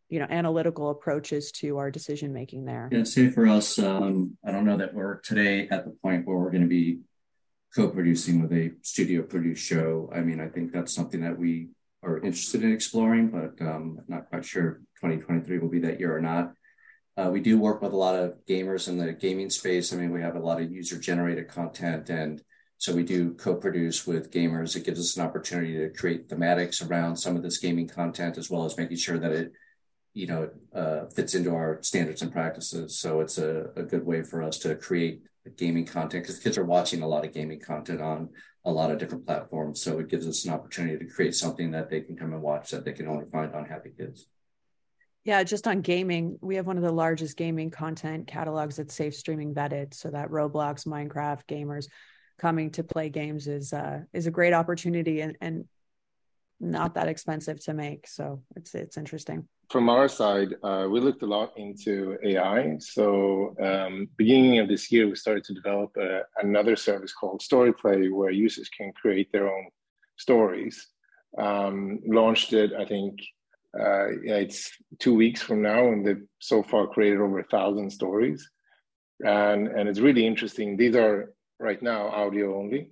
you 0.09 0.19
know 0.19 0.27
analytical 0.29 0.89
approaches 0.89 1.51
to 1.51 1.77
our 1.77 1.91
decision 1.91 2.33
making 2.33 2.65
there. 2.65 2.89
Yeah 2.91 3.03
say 3.03 3.29
for 3.29 3.47
us 3.47 3.79
um 3.79 4.37
i 4.45 4.51
don't 4.51 4.65
know 4.65 4.77
that 4.77 4.93
we're 4.93 5.19
today 5.21 5.67
at 5.69 5.85
the 5.85 5.91
point 6.03 6.25
where 6.25 6.37
we're 6.37 6.51
going 6.51 6.63
to 6.63 6.67
be 6.67 6.99
co-producing 7.75 8.41
with 8.41 8.51
a 8.51 8.71
studio 8.81 9.21
produced 9.21 9.65
show. 9.65 10.09
I 10.13 10.21
mean 10.21 10.39
i 10.39 10.47
think 10.47 10.71
that's 10.71 10.93
something 10.93 11.21
that 11.21 11.37
we 11.37 11.69
are 12.01 12.17
interested 12.17 12.63
in 12.63 12.73
exploring 12.73 13.29
but 13.29 13.65
um 13.65 13.99
not 14.07 14.29
quite 14.29 14.45
sure 14.45 14.81
2023 15.01 15.59
will 15.59 15.69
be 15.69 15.79
that 15.79 15.99
year 15.99 16.15
or 16.15 16.21
not. 16.21 16.53
Uh, 17.17 17.29
we 17.29 17.41
do 17.41 17.59
work 17.59 17.81
with 17.81 17.91
a 17.91 17.97
lot 17.97 18.15
of 18.15 18.35
gamers 18.47 18.87
in 18.87 18.97
the 18.97 19.11
gaming 19.11 19.49
space. 19.49 19.93
I 19.93 19.97
mean 19.97 20.11
we 20.11 20.21
have 20.21 20.35
a 20.35 20.39
lot 20.39 20.61
of 20.61 20.71
user 20.71 20.97
generated 20.97 21.47
content 21.47 22.09
and 22.09 22.41
so 22.79 22.95
we 22.95 23.03
do 23.03 23.33
co-produce 23.35 24.07
with 24.07 24.31
gamers 24.31 24.75
it 24.75 24.85
gives 24.85 24.99
us 24.99 25.15
an 25.15 25.23
opportunity 25.23 25.73
to 25.73 25.89
create 25.89 26.27
thematics 26.27 26.87
around 26.89 27.15
some 27.15 27.35
of 27.35 27.43
this 27.43 27.59
gaming 27.59 27.87
content 27.87 28.37
as 28.37 28.49
well 28.49 28.65
as 28.65 28.77
making 28.77 28.97
sure 28.97 29.19
that 29.19 29.31
it 29.31 29.51
you 30.13 30.27
know 30.27 30.49
uh, 30.73 31.05
fits 31.07 31.35
into 31.35 31.53
our 31.53 31.79
standards 31.81 32.21
and 32.21 32.31
practices. 32.31 32.99
So 32.99 33.21
it's 33.21 33.37
a, 33.37 33.71
a 33.75 33.83
good 33.83 34.05
way 34.05 34.23
for 34.23 34.43
us 34.43 34.57
to 34.59 34.75
create 34.75 35.21
gaming 35.57 35.85
content 35.85 36.23
because 36.23 36.39
kids 36.39 36.57
are 36.57 36.65
watching 36.65 37.01
a 37.01 37.07
lot 37.07 37.25
of 37.25 37.33
gaming 37.33 37.59
content 37.59 38.01
on 38.01 38.29
a 38.65 38.71
lot 38.71 38.91
of 38.91 38.97
different 38.97 39.25
platforms. 39.25 39.81
So 39.81 39.99
it 39.99 40.09
gives 40.09 40.27
us 40.27 40.45
an 40.45 40.53
opportunity 40.53 40.97
to 40.97 41.11
create 41.11 41.35
something 41.35 41.71
that 41.71 41.89
they 41.89 42.01
can 42.01 42.15
come 42.15 42.33
and 42.33 42.41
watch 42.41 42.71
that 42.71 42.85
they 42.85 42.91
can 42.91 43.07
only 43.07 43.25
find 43.31 43.53
on 43.55 43.65
Happy 43.65 43.91
Kids. 43.97 44.27
Yeah, 45.23 45.43
just 45.43 45.67
on 45.67 45.81
gaming, 45.81 46.37
we 46.41 46.55
have 46.55 46.67
one 46.67 46.77
of 46.77 46.83
the 46.83 46.91
largest 46.91 47.37
gaming 47.37 47.71
content 47.71 48.27
catalogs 48.27 48.77
that's 48.77 48.93
safe 48.93 49.15
streaming 49.15 49.53
vetted. 49.53 49.93
So 49.93 50.09
that 50.11 50.29
Roblox, 50.29 50.85
Minecraft 50.85 51.45
gamers 51.47 51.87
coming 52.39 52.71
to 52.71 52.83
play 52.83 53.09
games 53.09 53.47
is 53.47 53.73
uh, 53.73 54.01
is 54.13 54.27
a 54.27 54.31
great 54.31 54.53
opportunity 54.53 55.21
and, 55.21 55.37
and 55.41 55.65
not 56.59 56.95
that 56.95 57.07
expensive 57.07 57.59
to 57.65 57.73
make. 57.73 58.07
So 58.07 58.43
it's 58.55 58.73
it's 58.75 58.97
interesting 58.97 59.47
from 59.69 59.87
our 59.87 60.07
side, 60.07 60.55
uh, 60.63 60.87
we 60.89 60.99
looked 60.99 61.21
a 61.21 61.27
lot 61.27 61.53
into 61.55 62.17
AI. 62.23 62.77
So, 62.79 63.55
um, 63.61 64.09
beginning 64.17 64.59
of 64.59 64.67
this 64.67 64.91
year, 64.91 65.07
we 65.07 65.15
started 65.15 65.43
to 65.45 65.53
develop 65.53 65.91
a, 65.97 66.19
uh, 66.19 66.21
another 66.37 66.75
service 66.75 67.13
called 67.13 67.41
StoryPlay, 67.41 68.11
where 68.11 68.31
users 68.31 68.67
can 68.69 68.91
create 68.93 69.31
their 69.31 69.47
own 69.47 69.67
stories. 70.17 70.87
Um, 71.37 71.99
launched 72.07 72.53
it, 72.53 72.73
I 72.73 72.85
think, 72.85 73.19
uh, 73.79 74.07
it's 74.23 74.71
two 74.97 75.13
weeks 75.13 75.43
from 75.43 75.61
now, 75.61 75.87
and 75.89 76.03
they've 76.05 76.25
so 76.39 76.63
far 76.63 76.87
created 76.87 77.21
over 77.21 77.39
a 77.39 77.43
thousand 77.43 77.91
stories, 77.91 78.49
and 79.23 79.67
and 79.67 79.87
it's 79.87 79.99
really 79.99 80.25
interesting. 80.25 80.77
These 80.77 80.95
are 80.95 81.31
right 81.59 81.81
now 81.81 82.07
audio 82.07 82.57
only, 82.57 82.91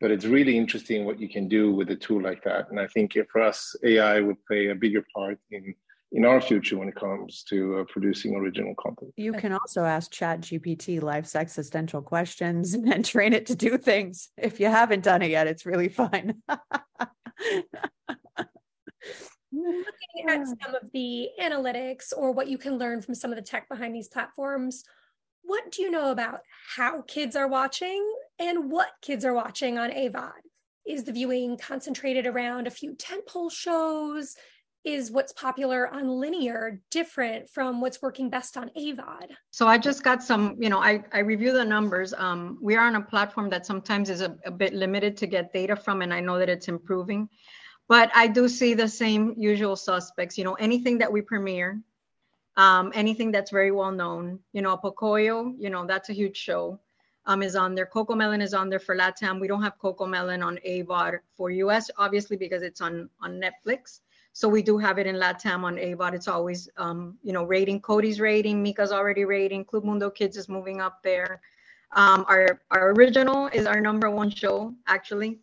but 0.00 0.10
it's 0.10 0.24
really 0.24 0.56
interesting 0.56 1.04
what 1.04 1.20
you 1.20 1.28
can 1.28 1.48
do 1.48 1.72
with 1.72 1.90
a 1.90 1.96
tool 1.96 2.22
like 2.22 2.44
that. 2.44 2.70
And 2.70 2.78
I 2.78 2.86
think 2.88 3.16
for 3.30 3.42
us, 3.42 3.74
AI 3.84 4.20
would 4.20 4.44
play 4.46 4.68
a 4.68 4.74
bigger 4.74 5.04
part 5.14 5.38
in 5.50 5.74
in 6.12 6.26
our 6.26 6.40
future 6.40 6.76
when 6.76 6.88
it 6.88 6.94
comes 6.94 7.42
to 7.42 7.78
uh, 7.78 7.84
producing 7.88 8.36
original 8.36 8.74
content. 8.74 9.12
You 9.16 9.32
can 9.32 9.52
also 9.52 9.84
ask 9.84 10.10
Chat 10.10 10.42
GPT 10.42 11.02
life's 11.02 11.34
existential 11.34 12.02
questions 12.02 12.74
and 12.74 12.86
then 12.86 13.02
train 13.02 13.32
it 13.32 13.46
to 13.46 13.56
do 13.56 13.78
things. 13.78 14.28
If 14.36 14.60
you 14.60 14.66
haven't 14.66 15.02
done 15.02 15.22
it 15.22 15.30
yet, 15.30 15.46
it's 15.46 15.64
really 15.64 15.88
fun. 15.88 16.42
Looking 19.54 20.28
at 20.28 20.46
some 20.46 20.74
of 20.74 20.90
the 20.92 21.28
analytics 21.40 22.12
or 22.16 22.32
what 22.32 22.48
you 22.48 22.58
can 22.58 22.78
learn 22.78 23.00
from 23.00 23.14
some 23.14 23.30
of 23.30 23.36
the 23.36 23.42
tech 23.42 23.68
behind 23.68 23.94
these 23.94 24.08
platforms, 24.08 24.84
what 25.52 25.70
do 25.70 25.82
you 25.82 25.90
know 25.90 26.10
about 26.10 26.40
how 26.76 27.02
kids 27.02 27.36
are 27.36 27.46
watching 27.46 28.02
and 28.38 28.70
what 28.70 28.88
kids 29.02 29.22
are 29.22 29.34
watching 29.34 29.76
on 29.76 29.90
AVOD? 29.90 30.40
Is 30.86 31.04
the 31.04 31.12
viewing 31.12 31.58
concentrated 31.58 32.26
around 32.26 32.66
a 32.66 32.70
few 32.70 32.94
tentpole 32.94 33.52
shows? 33.52 34.34
is 34.84 35.12
what's 35.12 35.32
popular 35.34 35.86
on 35.94 36.08
linear 36.08 36.80
different 36.90 37.48
from 37.48 37.80
what's 37.80 38.02
working 38.02 38.28
best 38.28 38.56
on 38.56 38.68
AVOD? 38.76 39.28
So 39.52 39.68
I 39.68 39.78
just 39.78 40.02
got 40.02 40.24
some, 40.24 40.56
you 40.58 40.68
know, 40.68 40.80
I, 40.80 41.04
I 41.12 41.20
review 41.20 41.52
the 41.52 41.64
numbers. 41.64 42.12
Um, 42.12 42.58
we 42.60 42.74
are 42.74 42.84
on 42.84 42.96
a 42.96 43.00
platform 43.00 43.48
that 43.50 43.64
sometimes 43.64 44.10
is 44.10 44.22
a, 44.22 44.36
a 44.44 44.50
bit 44.50 44.74
limited 44.74 45.16
to 45.18 45.28
get 45.28 45.52
data 45.52 45.76
from, 45.76 46.02
and 46.02 46.12
I 46.12 46.18
know 46.18 46.36
that 46.36 46.48
it's 46.48 46.66
improving. 46.66 47.28
But 47.88 48.10
I 48.12 48.26
do 48.26 48.48
see 48.48 48.74
the 48.74 48.88
same 48.88 49.34
usual 49.36 49.76
suspects, 49.76 50.36
you 50.36 50.42
know, 50.42 50.54
anything 50.54 50.98
that 50.98 51.12
we 51.12 51.20
premiere, 51.20 51.80
um, 52.56 52.92
anything 52.94 53.32
that's 53.32 53.50
very 53.50 53.70
well 53.70 53.92
known, 53.92 54.38
you 54.52 54.62
know, 54.62 54.76
Pocoyo, 54.76 55.54
you 55.58 55.70
know, 55.70 55.86
that's 55.86 56.08
a 56.08 56.12
huge 56.12 56.36
show. 56.36 56.78
Um, 57.24 57.40
is 57.40 57.54
on 57.54 57.76
there. 57.76 57.86
CoComelon 57.86 58.42
is 58.42 58.52
on 58.52 58.68
there 58.68 58.80
for 58.80 58.96
Latam. 58.96 59.40
We 59.40 59.46
don't 59.46 59.62
have 59.62 59.78
CoComelon 59.78 60.44
on 60.44 60.58
AVOD 60.66 61.18
for 61.36 61.50
US, 61.50 61.88
obviously, 61.96 62.36
because 62.36 62.62
it's 62.62 62.80
on 62.80 63.08
on 63.20 63.40
Netflix. 63.40 64.00
So 64.32 64.48
we 64.48 64.62
do 64.62 64.78
have 64.78 64.98
it 64.98 65.06
in 65.06 65.16
LATAM 65.16 65.62
on 65.62 65.76
AVOD. 65.76 66.14
It's 66.14 66.26
always, 66.26 66.68
um, 66.78 67.18
you 67.22 67.32
know, 67.32 67.44
rating. 67.44 67.80
Cody's 67.80 68.18
rating, 68.18 68.62
Mika's 68.62 68.90
already 68.90 69.24
rating. 69.24 69.64
Club 69.64 69.84
Mundo 69.84 70.10
Kids 70.10 70.36
is 70.36 70.48
moving 70.48 70.80
up 70.80 71.02
there. 71.02 71.40
Um, 71.94 72.24
our 72.28 72.60
our 72.70 72.92
original 72.92 73.48
is 73.52 73.66
our 73.66 73.80
number 73.80 74.10
one 74.10 74.30
show 74.30 74.74
actually. 74.86 75.38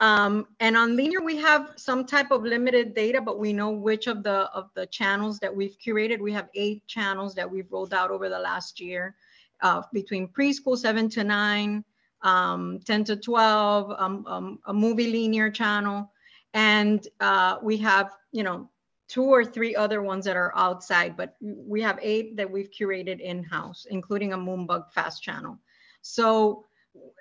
Um, 0.00 0.46
and 0.60 0.78
on 0.78 0.96
linear, 0.96 1.20
we 1.20 1.36
have 1.36 1.72
some 1.76 2.06
type 2.06 2.30
of 2.30 2.42
limited 2.42 2.94
data, 2.94 3.20
but 3.20 3.38
we 3.38 3.52
know 3.52 3.70
which 3.70 4.06
of 4.06 4.22
the 4.22 4.50
of 4.54 4.70
the 4.74 4.86
channels 4.86 5.38
that 5.40 5.54
we've 5.54 5.76
curated. 5.78 6.20
We 6.20 6.32
have 6.32 6.48
eight 6.54 6.86
channels 6.86 7.34
that 7.34 7.50
we've 7.50 7.70
rolled 7.70 7.92
out 7.92 8.10
over 8.10 8.30
the 8.30 8.38
last 8.38 8.80
year, 8.80 9.14
uh, 9.60 9.82
between 9.92 10.26
preschool 10.28 10.78
seven 10.78 11.10
to 11.10 11.22
nine, 11.22 11.84
um, 12.22 12.80
10 12.84 13.04
to 13.04 13.16
12, 13.16 13.94
um, 13.98 14.26
um, 14.26 14.58
a 14.66 14.72
movie 14.72 15.10
linear 15.10 15.50
channel, 15.50 16.10
and 16.54 17.06
uh, 17.20 17.58
we 17.62 17.76
have 17.76 18.16
you 18.32 18.42
know 18.42 18.68
two 19.08 19.24
or 19.24 19.44
three 19.44 19.74
other 19.74 20.02
ones 20.02 20.24
that 20.24 20.36
are 20.36 20.52
outside 20.56 21.16
but 21.16 21.34
we 21.40 21.82
have 21.82 21.98
eight 22.00 22.36
that 22.36 22.48
we've 22.48 22.70
curated 22.70 23.18
in-house 23.20 23.86
including 23.90 24.32
a 24.32 24.38
moonbug 24.38 24.84
fast 24.92 25.20
channel 25.20 25.58
so 26.00 26.64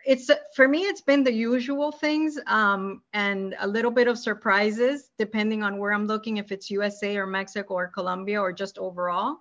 it's 0.06 0.30
for 0.56 0.68
me 0.68 0.80
it's 0.82 1.02
been 1.02 1.24
the 1.24 1.34
usual 1.34 1.92
things 1.92 2.40
um, 2.48 3.02
and 3.14 3.56
a 3.60 3.68
little 3.68 3.92
bit 3.92 4.08
of 4.08 4.18
surprises 4.18 5.12
depending 5.18 5.64
on 5.64 5.78
where 5.78 5.94
i'm 5.94 6.08
looking 6.08 6.38
if 6.38 6.52
it's 6.52 6.70
usa 6.72 7.18
or 7.18 7.28
mexico 7.28 7.74
or 7.76 7.88
colombia 7.88 8.40
or 8.40 8.52
just 8.52 8.78
overall. 8.78 9.38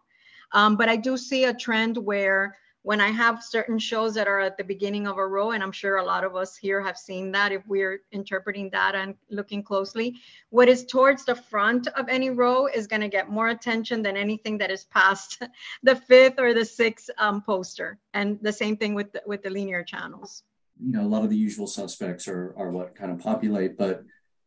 Um, 0.52 0.76
but 0.76 0.88
i 0.88 0.96
do 0.96 1.16
see 1.16 1.44
a 1.44 1.54
trend 1.54 1.96
where 1.96 2.56
when 2.88 3.02
I 3.02 3.10
have 3.10 3.42
certain 3.42 3.78
shows 3.78 4.14
that 4.14 4.26
are 4.26 4.40
at 4.40 4.56
the 4.56 4.64
beginning 4.64 5.06
of 5.06 5.18
a 5.18 5.26
row, 5.26 5.50
and 5.50 5.62
I'm 5.62 5.72
sure 5.72 5.98
a 5.98 6.02
lot 6.02 6.24
of 6.24 6.34
us 6.34 6.56
here 6.56 6.80
have 6.80 6.96
seen 6.96 7.30
that 7.32 7.52
if 7.52 7.62
we're 7.66 8.00
interpreting 8.12 8.70
that 8.70 8.94
and 8.94 9.14
looking 9.28 9.62
closely, 9.62 10.14
what 10.48 10.70
is 10.70 10.86
towards 10.86 11.26
the 11.26 11.34
front 11.34 11.86
of 11.88 12.08
any 12.08 12.30
row 12.30 12.66
is 12.66 12.86
going 12.86 13.02
to 13.02 13.08
get 13.08 13.28
more 13.28 13.48
attention 13.48 14.00
than 14.02 14.16
anything 14.16 14.56
that 14.56 14.70
is 14.70 14.84
past 14.84 15.42
the 15.82 15.96
fifth 15.96 16.36
or 16.38 16.54
the 16.54 16.64
sixth 16.64 17.10
um, 17.18 17.42
poster. 17.42 17.98
And 18.14 18.38
the 18.40 18.54
same 18.54 18.78
thing 18.78 18.94
with 18.94 19.12
the, 19.12 19.20
with 19.26 19.42
the 19.42 19.50
linear 19.50 19.82
channels. 19.84 20.42
You 20.82 20.92
know, 20.92 21.02
a 21.02 21.12
lot 21.14 21.24
of 21.24 21.28
the 21.28 21.36
usual 21.36 21.66
suspects 21.66 22.26
are 22.26 22.54
are 22.56 22.70
what 22.70 22.94
kind 22.94 23.12
of 23.12 23.18
populate, 23.18 23.76
but 23.76 24.02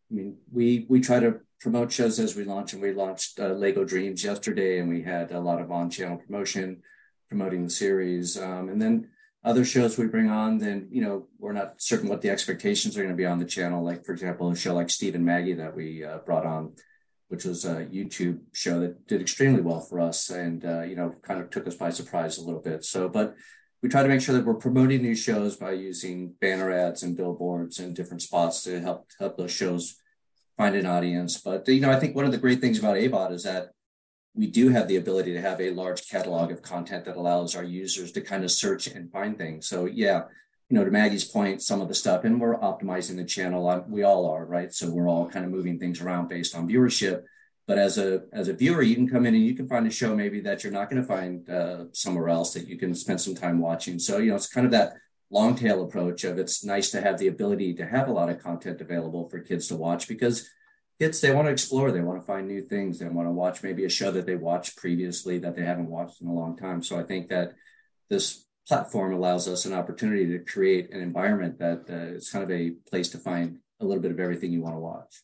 I 0.10 0.16
mean, 0.16 0.38
we 0.52 0.88
we 0.90 1.00
try 1.00 1.20
to 1.20 1.42
promote 1.60 1.92
shows 1.92 2.20
as 2.20 2.36
we 2.36 2.46
launch, 2.46 2.74
and 2.74 2.82
we 2.82 2.92
launched 2.92 3.40
uh, 3.40 3.50
Lego 3.50 3.84
Dreams 3.84 4.24
yesterday, 4.24 4.80
and 4.80 4.90
we 4.90 5.04
had 5.04 5.32
a 5.32 5.40
lot 5.40 5.62
of 5.62 5.72
on-channel 5.72 6.18
promotion 6.18 6.82
promoting 7.32 7.64
the 7.64 7.70
series. 7.70 8.38
Um, 8.38 8.68
and 8.68 8.82
then 8.82 9.08
other 9.42 9.64
shows 9.64 9.98
we 9.98 10.06
bring 10.06 10.30
on, 10.30 10.58
then, 10.58 10.90
you 10.92 11.02
know, 11.02 11.28
we're 11.40 11.54
not 11.54 11.82
certain 11.82 12.10
what 12.10 12.22
the 12.22 12.30
expectations 12.30 12.98
are 12.98 13.04
going 13.04 13.14
to 13.14 13.18
be 13.18 13.26
on 13.26 13.40
the 13.40 13.46
channel. 13.46 13.82
Like, 13.82 14.04
for 14.04 14.12
example, 14.12 14.52
a 14.52 14.56
show 14.56 14.74
like 14.74 14.90
Steve 14.90 15.16
and 15.16 15.26
Maggie 15.26 15.54
that 15.54 15.74
we 15.74 16.04
uh, 16.04 16.18
brought 16.18 16.46
on, 16.46 16.74
which 17.30 17.46
was 17.46 17.64
a 17.64 17.86
YouTube 17.86 18.42
show 18.52 18.82
that 18.82 19.08
did 19.08 19.22
extremely 19.22 19.62
well 19.62 19.80
for 19.80 20.02
us 20.02 20.30
and, 20.30 20.66
uh, 20.66 20.82
you 20.82 20.98
know, 20.98 21.16
kind 21.22 21.40
of 21.40 21.50
took 21.50 21.68
us 21.68 21.76
by 21.76 21.90
surprise 21.90 22.38
a 22.38 22.44
little 22.44 22.60
bit. 22.60 22.84
So, 22.84 23.08
but 23.08 23.34
we 23.82 23.88
try 23.88 24.04
to 24.04 24.10
make 24.10 24.20
sure 24.20 24.36
that 24.36 24.46
we're 24.46 24.56
promoting 24.56 25.02
these 25.02 25.24
shows 25.24 25.56
by 25.56 25.72
using 25.72 26.34
banner 26.42 26.70
ads 26.70 27.02
and 27.02 27.16
billboards 27.16 27.80
and 27.80 27.96
different 27.96 28.24
spots 28.24 28.64
to 28.64 28.82
help 28.82 29.08
help 29.18 29.38
those 29.38 29.52
shows 29.52 29.96
find 30.58 30.76
an 30.76 30.86
audience. 30.86 31.40
But 31.40 31.66
you 31.70 31.80
know, 31.80 31.92
I 31.92 32.00
think 32.00 32.14
one 32.14 32.26
of 32.26 32.34
the 32.34 32.38
great 32.38 32.60
things 32.60 32.78
about 32.78 32.98
AVOD 32.98 33.32
is 33.32 33.44
that 33.44 33.72
we 34.34 34.48
do 34.48 34.70
have 34.70 34.88
the 34.88 34.96
ability 34.96 35.34
to 35.34 35.42
have 35.42 35.60
a 35.60 35.72
large 35.72 36.08
catalog 36.08 36.52
of 36.52 36.62
content 36.62 37.06
that 37.06 37.18
allows 37.18 37.56
our 37.56 37.64
users 37.64 38.12
to 38.14 38.22
kind 38.22 38.44
of 38.44 38.52
search 38.52 38.88
and 38.88 39.12
find 39.12 39.38
things. 39.38 39.68
So 39.68 39.86
yeah, 39.86 40.24
you 40.70 40.78
know, 40.78 40.86
to 40.86 40.92
Maggie's 40.92 41.26
point, 41.26 41.62
some 41.62 41.82
of 41.82 41.90
the 41.90 41.94
stuff, 41.94 42.24
and 42.24 42.40
we're 42.40 42.58
optimizing 42.58 43.18
the 43.18 43.26
channel. 43.26 43.86
We 43.90 44.04
all 44.04 44.26
are, 44.32 44.46
right? 44.46 44.74
So 44.74 44.90
we're 44.90 45.10
all 45.10 45.28
kind 45.28 45.44
of 45.44 45.52
moving 45.52 45.78
things 45.78 46.00
around 46.00 46.30
based 46.30 46.56
on 46.56 46.70
viewership. 46.70 47.24
But 47.68 47.78
as 47.78 47.98
a 47.98 48.24
as 48.32 48.48
a 48.48 48.54
viewer, 48.54 48.82
you 48.82 48.96
can 48.96 49.10
come 49.10 49.26
in 49.26 49.36
and 49.36 49.46
you 49.46 49.54
can 49.54 49.68
find 49.68 49.86
a 49.86 49.92
show 49.92 50.16
maybe 50.16 50.40
that 50.42 50.64
you're 50.64 50.74
not 50.74 50.90
going 50.90 51.02
to 51.02 51.08
find 51.08 51.50
uh, 51.50 51.86
somewhere 51.92 52.30
else 52.30 52.54
that 52.54 52.68
you 52.68 52.78
can 52.78 52.96
spend 52.96 53.20
some 53.20 53.36
time 53.36 53.60
watching. 53.60 54.00
So 54.00 54.18
you 54.18 54.30
know, 54.30 54.36
it's 54.36 54.48
kind 54.48 54.66
of 54.66 54.72
that 54.72 54.94
long 55.30 55.56
tail 55.56 55.84
approach 55.84 56.24
of 56.24 56.38
it's 56.38 56.64
nice 56.64 56.90
to 56.92 57.02
have 57.02 57.18
the 57.18 57.28
ability 57.28 57.74
to 57.74 57.86
have 57.86 58.08
a 58.08 58.12
lot 58.12 58.30
of 58.30 58.40
content 58.42 58.82
available 58.82 59.30
for 59.30 59.40
kids 59.40 59.68
to 59.68 59.76
watch 59.76 60.08
because 60.08 60.50
kids 61.02 61.20
they 61.20 61.34
want 61.34 61.48
to 61.48 61.52
explore 61.52 61.92
they 61.92 62.02
want 62.02 62.20
to 62.20 62.26
find 62.26 62.48
new 62.48 62.62
things 62.62 63.00
they 63.00 63.08
want 63.08 63.28
to 63.28 63.32
watch 63.32 63.64
maybe 63.64 63.86
a 63.86 63.90
show 63.90 64.12
that 64.12 64.26
they 64.26 64.36
watched 64.36 64.78
previously 64.78 65.40
that 65.40 65.56
they 65.56 65.64
haven't 65.64 65.90
watched 65.90 66.22
in 66.22 66.28
a 66.28 66.34
long 66.34 66.56
time 66.56 66.84
so 66.84 67.00
i 67.00 67.04
think 67.04 67.30
that 67.30 67.54
this 68.10 68.46
platform 68.68 69.14
allows 69.14 69.48
us 69.48 69.66
an 69.66 69.74
opportunity 69.74 70.26
to 70.28 70.40
create 70.40 70.94
an 70.94 71.02
environment 71.02 71.58
that 71.60 71.84
uh, 71.90 72.16
is 72.16 72.30
kind 72.30 72.44
of 72.44 72.52
a 72.52 72.72
place 72.90 73.10
to 73.10 73.18
find 73.18 73.58
a 73.80 73.86
little 73.86 74.02
bit 74.02 74.12
of 74.12 74.20
everything 74.20 74.52
you 74.52 74.62
want 74.62 74.76
to 74.76 74.80
watch. 74.80 75.22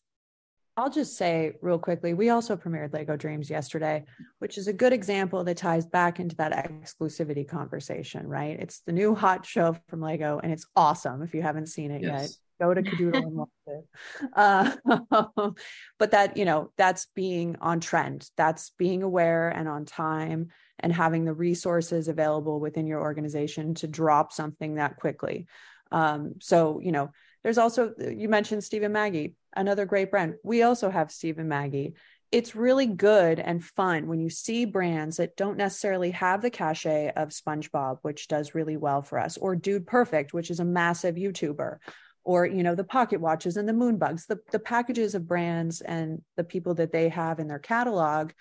I'll 0.78 0.92
just 0.92 1.18
say 1.18 1.54
real 1.64 1.80
quickly, 1.80 2.14
we 2.14 2.30
also 2.30 2.56
premiered 2.56 2.94
Lego 2.94 3.18
Dreams 3.18 3.50
yesterday, 3.50 4.06
which 4.38 4.60
is 4.60 4.68
a 4.68 4.74
good 4.74 4.94
example 4.94 5.44
that 5.44 5.58
ties 5.58 5.88
back 5.88 6.20
into 6.20 6.36
that 6.36 6.54
exclusivity 6.54 7.48
conversation, 7.48 8.28
right? 8.28 8.60
It's 8.60 8.82
the 8.82 8.92
new 8.92 9.16
hot 9.16 9.44
show 9.44 9.76
from 9.88 10.02
Lego 10.02 10.40
and 10.42 10.54
it's 10.54 10.68
awesome 10.76 11.24
if 11.24 11.34
you 11.34 11.42
haven't 11.42 11.66
seen 11.66 11.90
it 11.90 12.04
yes. 12.04 12.22
yet. 12.22 12.32
Go 12.60 12.74
to 12.76 12.84
Kidoodle 12.84 13.24
and 13.24 13.34
watch 13.34 13.50
it. 13.66 13.86
Uh, 14.34 15.52
but 16.00 16.12
that, 16.12 16.38
you 16.38 16.46
know, 16.46 16.72
that's 16.78 17.08
being 17.16 17.56
on 17.60 17.80
trend. 17.80 18.30
That's 18.38 18.72
being 18.78 19.02
aware 19.02 19.50
and 19.50 19.68
on 19.68 19.86
time 19.86 20.50
and 20.80 20.94
having 20.94 21.26
the 21.26 21.34
resources 21.34 22.08
available 22.08 22.60
within 22.60 22.86
your 22.86 23.02
organization 23.02 23.74
to 23.76 23.88
drop 23.88 24.32
something 24.32 24.76
that 24.76 24.98
quickly. 24.98 25.48
Um, 25.92 26.36
so, 26.40 26.80
you 26.80 26.92
know, 26.92 27.12
there's 27.44 27.58
also, 27.58 27.94
you 27.98 28.28
mentioned 28.28 28.64
Steve 28.64 28.84
and 28.84 28.94
Maggie, 28.94 29.36
another 29.58 29.86
great 29.86 30.12
brand. 30.12 30.36
We 30.44 30.62
also 30.62 30.90
have 30.90 31.12
Steve 31.12 31.40
and 31.40 31.50
Maggie. 31.50 31.94
It's 32.32 32.56
really 32.56 32.88
good 32.88 33.40
and 33.40 33.64
fun 33.64 34.08
when 34.08 34.20
you 34.20 34.30
see 34.30 34.66
brands 34.66 35.18
that 35.18 35.38
don't 35.38 35.58
necessarily 35.58 36.12
have 36.12 36.42
the 36.42 36.50
cachet 36.50 37.14
of 37.16 37.30
SpongeBob, 37.30 38.00
which 38.02 38.28
does 38.28 38.54
really 38.54 38.78
well 38.78 39.02
for 39.02 39.18
us, 39.18 39.38
or 39.38 39.56
Dude 39.56 39.88
Perfect, 39.88 40.34
which 40.34 40.52
is 40.52 40.60
a 40.60 40.66
massive 40.66 41.16
YouTuber, 41.16 41.78
or 42.24 42.46
you 42.46 42.64
know 42.64 42.76
the 42.76 42.84
pocket 42.84 43.22
watches 43.22 43.56
and 43.56 43.68
the 43.68 43.74
moonbugs 43.74 44.28
the, 44.28 44.38
the 44.52 44.60
packages 44.60 45.16
of 45.16 45.28
brands 45.28 45.80
and 45.80 46.22
the 46.36 46.44
people 46.44 46.76
that 46.76 46.92
they 46.92 47.08
have 47.08 47.40
in 47.40 47.48
their 47.48 47.60
catalog 47.60 48.32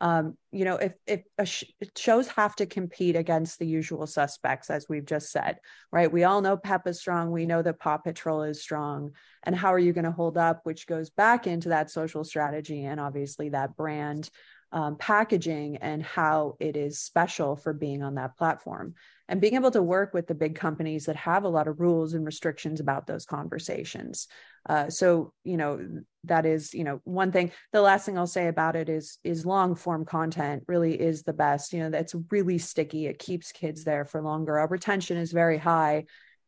um, 0.00 0.36
you 0.52 0.66
know, 0.66 0.76
if 0.76 0.92
if 1.06 1.22
sh- 1.48 1.64
shows 1.96 2.28
have 2.28 2.54
to 2.56 2.66
compete 2.66 3.16
against 3.16 3.58
the 3.58 3.66
usual 3.66 4.06
suspects, 4.06 4.68
as 4.68 4.86
we've 4.88 5.06
just 5.06 5.32
said, 5.32 5.58
right? 5.90 6.12
We 6.12 6.24
all 6.24 6.42
know 6.42 6.58
Peppa's 6.58 7.00
strong. 7.00 7.30
We 7.30 7.46
know 7.46 7.62
that 7.62 7.80
Paw 7.80 7.96
Patrol 7.96 8.42
is 8.42 8.62
strong. 8.62 9.12
And 9.42 9.56
how 9.56 9.72
are 9.72 9.78
you 9.78 9.94
going 9.94 10.04
to 10.04 10.12
hold 10.12 10.36
up? 10.36 10.60
Which 10.64 10.86
goes 10.86 11.08
back 11.08 11.46
into 11.46 11.70
that 11.70 11.90
social 11.90 12.22
strategy 12.22 12.84
and 12.84 13.00
obviously 13.00 13.48
that 13.48 13.76
brand 13.76 14.28
um, 14.72 14.96
packaging 14.96 15.76
and 15.76 16.02
how 16.02 16.56
it 16.58 16.76
is 16.76 16.98
special 16.98 17.56
for 17.56 17.72
being 17.72 18.02
on 18.02 18.14
that 18.14 18.36
platform 18.36 18.94
and 19.28 19.40
being 19.40 19.54
able 19.54 19.70
to 19.70 19.82
work 19.82 20.14
with 20.14 20.26
the 20.26 20.34
big 20.34 20.54
companies 20.54 21.06
that 21.06 21.16
have 21.16 21.44
a 21.44 21.48
lot 21.48 21.68
of 21.68 21.78
rules 21.78 22.14
and 22.14 22.24
restrictions 22.24 22.80
about 22.80 23.06
those 23.06 23.26
conversations 23.26 24.28
uh, 24.68 24.88
so 24.88 25.34
you 25.44 25.58
know 25.58 26.02
that 26.24 26.46
is 26.46 26.72
you 26.72 26.84
know 26.84 27.00
one 27.04 27.32
thing 27.32 27.52
the 27.72 27.82
last 27.82 28.06
thing 28.06 28.16
i'll 28.16 28.26
say 28.26 28.46
about 28.48 28.74
it 28.74 28.88
is 28.88 29.18
is 29.24 29.44
long 29.44 29.74
form 29.74 30.06
content 30.06 30.41
really 30.66 31.00
is 31.00 31.22
the 31.22 31.32
best 31.32 31.72
you 31.72 31.80
know 31.80 31.90
that's 31.90 32.14
really 32.30 32.58
sticky 32.58 33.06
it 33.06 33.18
keeps 33.18 33.52
kids 33.52 33.84
there 33.84 34.04
for 34.04 34.22
longer 34.22 34.58
our 34.58 34.68
retention 34.68 35.16
is 35.16 35.32
very 35.32 35.58
high. 35.58 36.04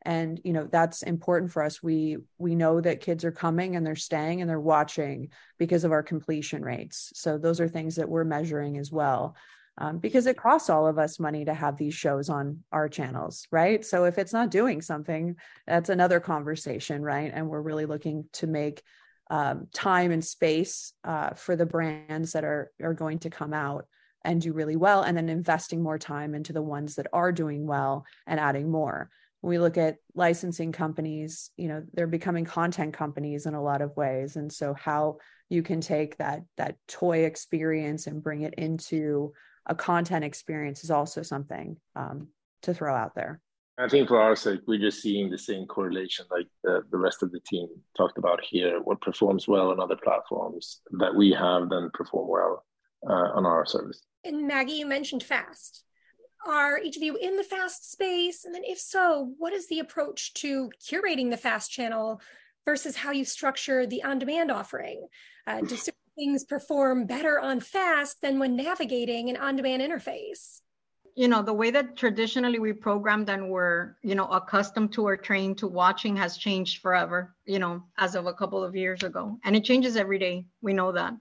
And 0.06 0.38
you 0.44 0.52
know 0.52 0.68
that's 0.70 1.02
important 1.02 1.50
for 1.50 1.62
us 1.62 1.82
we 1.82 2.18
we 2.36 2.54
know 2.54 2.78
that 2.80 3.00
kids 3.00 3.24
are 3.24 3.32
coming 3.32 3.74
and 3.74 3.86
they're 3.86 3.96
staying 3.96 4.42
and 4.42 4.50
they're 4.50 4.60
watching 4.60 5.30
because 5.58 5.84
of 5.84 5.92
our 5.92 6.02
completion 6.02 6.62
rates. 6.62 7.10
So 7.14 7.38
those 7.38 7.58
are 7.58 7.68
things 7.68 7.96
that 7.96 8.10
we're 8.10 8.24
measuring 8.24 8.76
as 8.76 8.92
well 8.92 9.34
um, 9.78 9.98
because 9.98 10.26
it 10.26 10.36
costs 10.36 10.68
all 10.68 10.86
of 10.86 10.98
us 10.98 11.18
money 11.18 11.46
to 11.46 11.54
have 11.54 11.78
these 11.78 11.94
shows 11.94 12.28
on 12.28 12.62
our 12.70 12.88
channels 12.88 13.46
right? 13.50 13.82
So 13.82 14.04
if 14.04 14.18
it's 14.18 14.34
not 14.34 14.50
doing 14.50 14.82
something 14.82 15.36
that's 15.66 15.88
another 15.88 16.20
conversation 16.20 17.02
right? 17.02 17.32
And 17.34 17.48
we're 17.48 17.62
really 17.62 17.86
looking 17.86 18.26
to 18.34 18.46
make 18.46 18.82
um, 19.30 19.68
time 19.72 20.10
and 20.10 20.24
space 20.24 20.92
uh, 21.04 21.30
for 21.30 21.56
the 21.56 21.66
brands 21.66 22.32
that 22.32 22.44
are 22.44 22.70
are 22.82 22.94
going 22.94 23.18
to 23.20 23.30
come 23.30 23.52
out 23.52 23.86
and 24.24 24.40
do 24.40 24.52
really 24.52 24.76
well 24.76 25.02
and 25.02 25.16
then 25.16 25.28
investing 25.28 25.82
more 25.82 25.98
time 25.98 26.34
into 26.34 26.52
the 26.52 26.62
ones 26.62 26.96
that 26.96 27.06
are 27.12 27.32
doing 27.32 27.66
well 27.66 28.04
and 28.26 28.40
adding 28.40 28.70
more. 28.70 29.10
When 29.40 29.50
we 29.50 29.58
look 29.58 29.76
at 29.76 29.96
licensing 30.14 30.72
companies 30.72 31.50
you 31.56 31.68
know 31.68 31.82
they're 31.92 32.06
becoming 32.06 32.44
content 32.44 32.94
companies 32.94 33.46
in 33.46 33.54
a 33.54 33.62
lot 33.62 33.82
of 33.82 33.96
ways. 33.96 34.36
And 34.36 34.52
so 34.52 34.74
how 34.74 35.18
you 35.48 35.62
can 35.62 35.80
take 35.80 36.16
that 36.18 36.42
that 36.56 36.76
toy 36.88 37.24
experience 37.24 38.06
and 38.06 38.22
bring 38.22 38.42
it 38.42 38.54
into 38.54 39.32
a 39.66 39.74
content 39.74 40.24
experience 40.24 40.84
is 40.84 40.90
also 40.90 41.22
something 41.22 41.76
um, 41.96 42.28
to 42.62 42.74
throw 42.74 42.94
out 42.94 43.14
there 43.14 43.40
i 43.78 43.88
think 43.88 44.08
for 44.08 44.20
our 44.20 44.36
sake 44.36 44.60
we're 44.66 44.78
just 44.78 45.02
seeing 45.02 45.30
the 45.30 45.38
same 45.38 45.66
correlation 45.66 46.24
like 46.30 46.46
the, 46.62 46.82
the 46.90 46.98
rest 46.98 47.22
of 47.22 47.30
the 47.32 47.40
team 47.40 47.68
talked 47.96 48.18
about 48.18 48.40
here 48.42 48.80
what 48.82 49.00
performs 49.00 49.48
well 49.48 49.70
on 49.70 49.80
other 49.80 49.96
platforms 49.96 50.80
that 50.98 51.14
we 51.14 51.30
have 51.30 51.68
then 51.68 51.90
perform 51.94 52.28
well 52.28 52.64
uh, 53.08 53.36
on 53.36 53.44
our 53.44 53.66
service 53.66 54.02
and 54.24 54.46
maggie 54.46 54.74
you 54.74 54.86
mentioned 54.86 55.22
fast 55.22 55.84
are 56.46 56.78
each 56.78 56.96
of 56.96 57.02
you 57.02 57.16
in 57.16 57.36
the 57.36 57.42
fast 57.42 57.90
space? 57.90 58.44
And 58.44 58.54
then, 58.54 58.64
if 58.64 58.78
so, 58.78 59.32
what 59.38 59.52
is 59.52 59.68
the 59.68 59.78
approach 59.78 60.34
to 60.34 60.70
curating 60.80 61.30
the 61.30 61.36
fast 61.36 61.70
channel 61.70 62.20
versus 62.64 62.96
how 62.96 63.12
you 63.12 63.24
structure 63.24 63.86
the 63.86 64.02
on 64.04 64.18
demand 64.18 64.50
offering? 64.50 65.06
Uh, 65.46 65.60
do 65.60 65.76
certain 65.76 65.94
things 66.16 66.44
perform 66.44 67.06
better 67.06 67.40
on 67.40 67.60
fast 67.60 68.20
than 68.20 68.38
when 68.38 68.56
navigating 68.56 69.30
an 69.30 69.36
on 69.36 69.56
demand 69.56 69.82
interface? 69.82 70.60
You 71.14 71.28
know 71.28 71.42
the 71.42 71.52
way 71.52 71.70
that 71.70 71.96
traditionally 71.96 72.58
we 72.58 72.72
programmed 72.72 73.30
and 73.30 73.48
were 73.48 73.96
you 74.02 74.14
know 74.14 74.26
accustomed 74.26 74.92
to 74.92 75.06
or 75.06 75.16
trained 75.16 75.56
to 75.58 75.66
watching 75.66 76.16
has 76.16 76.36
changed 76.36 76.80
forever 76.82 77.34
you 77.46 77.58
know 77.58 77.82
as 77.98 78.14
of 78.14 78.26
a 78.26 78.34
couple 78.34 78.62
of 78.62 78.74
years 78.74 79.02
ago 79.02 79.38
and 79.44 79.54
it 79.54 79.64
changes 79.64 79.96
every 79.96 80.18
day 80.18 80.44
we 80.62 80.72
know 80.72 80.90
that 80.92 81.14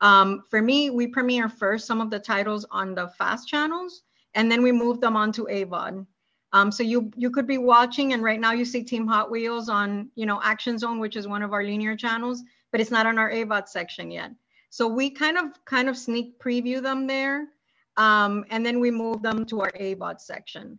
um, 0.00 0.42
for 0.50 0.60
me 0.60 0.90
we 0.90 1.06
premiere 1.06 1.48
first 1.48 1.86
some 1.86 2.00
of 2.00 2.10
the 2.10 2.18
titles 2.18 2.66
on 2.70 2.94
the 2.94 3.08
fast 3.08 3.48
channels 3.48 4.02
and 4.36 4.52
then 4.52 4.62
we 4.62 4.70
move 4.70 5.00
them 5.00 5.16
onto 5.16 5.46
AVOD. 5.46 6.06
Um, 6.52 6.70
so 6.70 6.82
you 6.84 7.10
you 7.16 7.30
could 7.30 7.46
be 7.46 7.58
watching, 7.58 8.12
and 8.12 8.22
right 8.22 8.38
now 8.38 8.52
you 8.52 8.64
see 8.64 8.84
Team 8.84 9.06
Hot 9.08 9.30
Wheels 9.30 9.68
on 9.68 10.10
you 10.14 10.26
know 10.26 10.40
Action 10.44 10.78
Zone, 10.78 11.00
which 11.00 11.16
is 11.16 11.26
one 11.26 11.42
of 11.42 11.52
our 11.52 11.64
linear 11.64 11.96
channels, 11.96 12.44
but 12.70 12.80
it's 12.80 12.92
not 12.92 13.06
on 13.06 13.18
our 13.18 13.30
AVOD 13.30 13.68
section 13.68 14.10
yet. 14.10 14.30
So 14.70 14.86
we 14.86 15.10
kind 15.10 15.36
of 15.36 15.64
kind 15.64 15.88
of 15.88 15.96
sneak 15.98 16.38
preview 16.38 16.80
them 16.80 17.06
there, 17.06 17.48
um, 17.96 18.44
and 18.50 18.64
then 18.64 18.80
we 18.80 18.90
move 18.90 19.22
them 19.22 19.44
to 19.46 19.60
our 19.60 19.72
AVOD 19.72 20.20
section. 20.20 20.78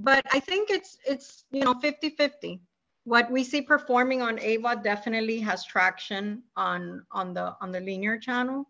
But 0.00 0.24
I 0.32 0.40
think 0.40 0.70
it's 0.70 0.98
it's 1.06 1.44
you 1.50 1.62
know 1.62 1.74
50-50. 1.74 2.60
What 3.04 3.30
we 3.30 3.42
see 3.42 3.62
performing 3.62 4.22
on 4.22 4.38
AVOD 4.38 4.84
definitely 4.84 5.40
has 5.40 5.64
traction 5.64 6.42
on 6.56 7.04
on 7.10 7.34
the 7.34 7.56
on 7.60 7.72
the 7.72 7.80
linear 7.80 8.18
channel 8.18 8.66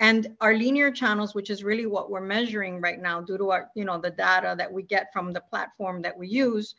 and 0.00 0.34
our 0.40 0.54
linear 0.54 0.90
channels 0.90 1.34
which 1.34 1.50
is 1.50 1.62
really 1.62 1.86
what 1.86 2.10
we're 2.10 2.20
measuring 2.20 2.80
right 2.80 3.00
now 3.00 3.20
due 3.20 3.38
to 3.38 3.50
our 3.50 3.70
you 3.76 3.84
know 3.84 3.98
the 3.98 4.10
data 4.10 4.54
that 4.58 4.72
we 4.72 4.82
get 4.82 5.12
from 5.12 5.32
the 5.32 5.40
platform 5.40 6.02
that 6.02 6.16
we 6.16 6.26
use 6.26 6.74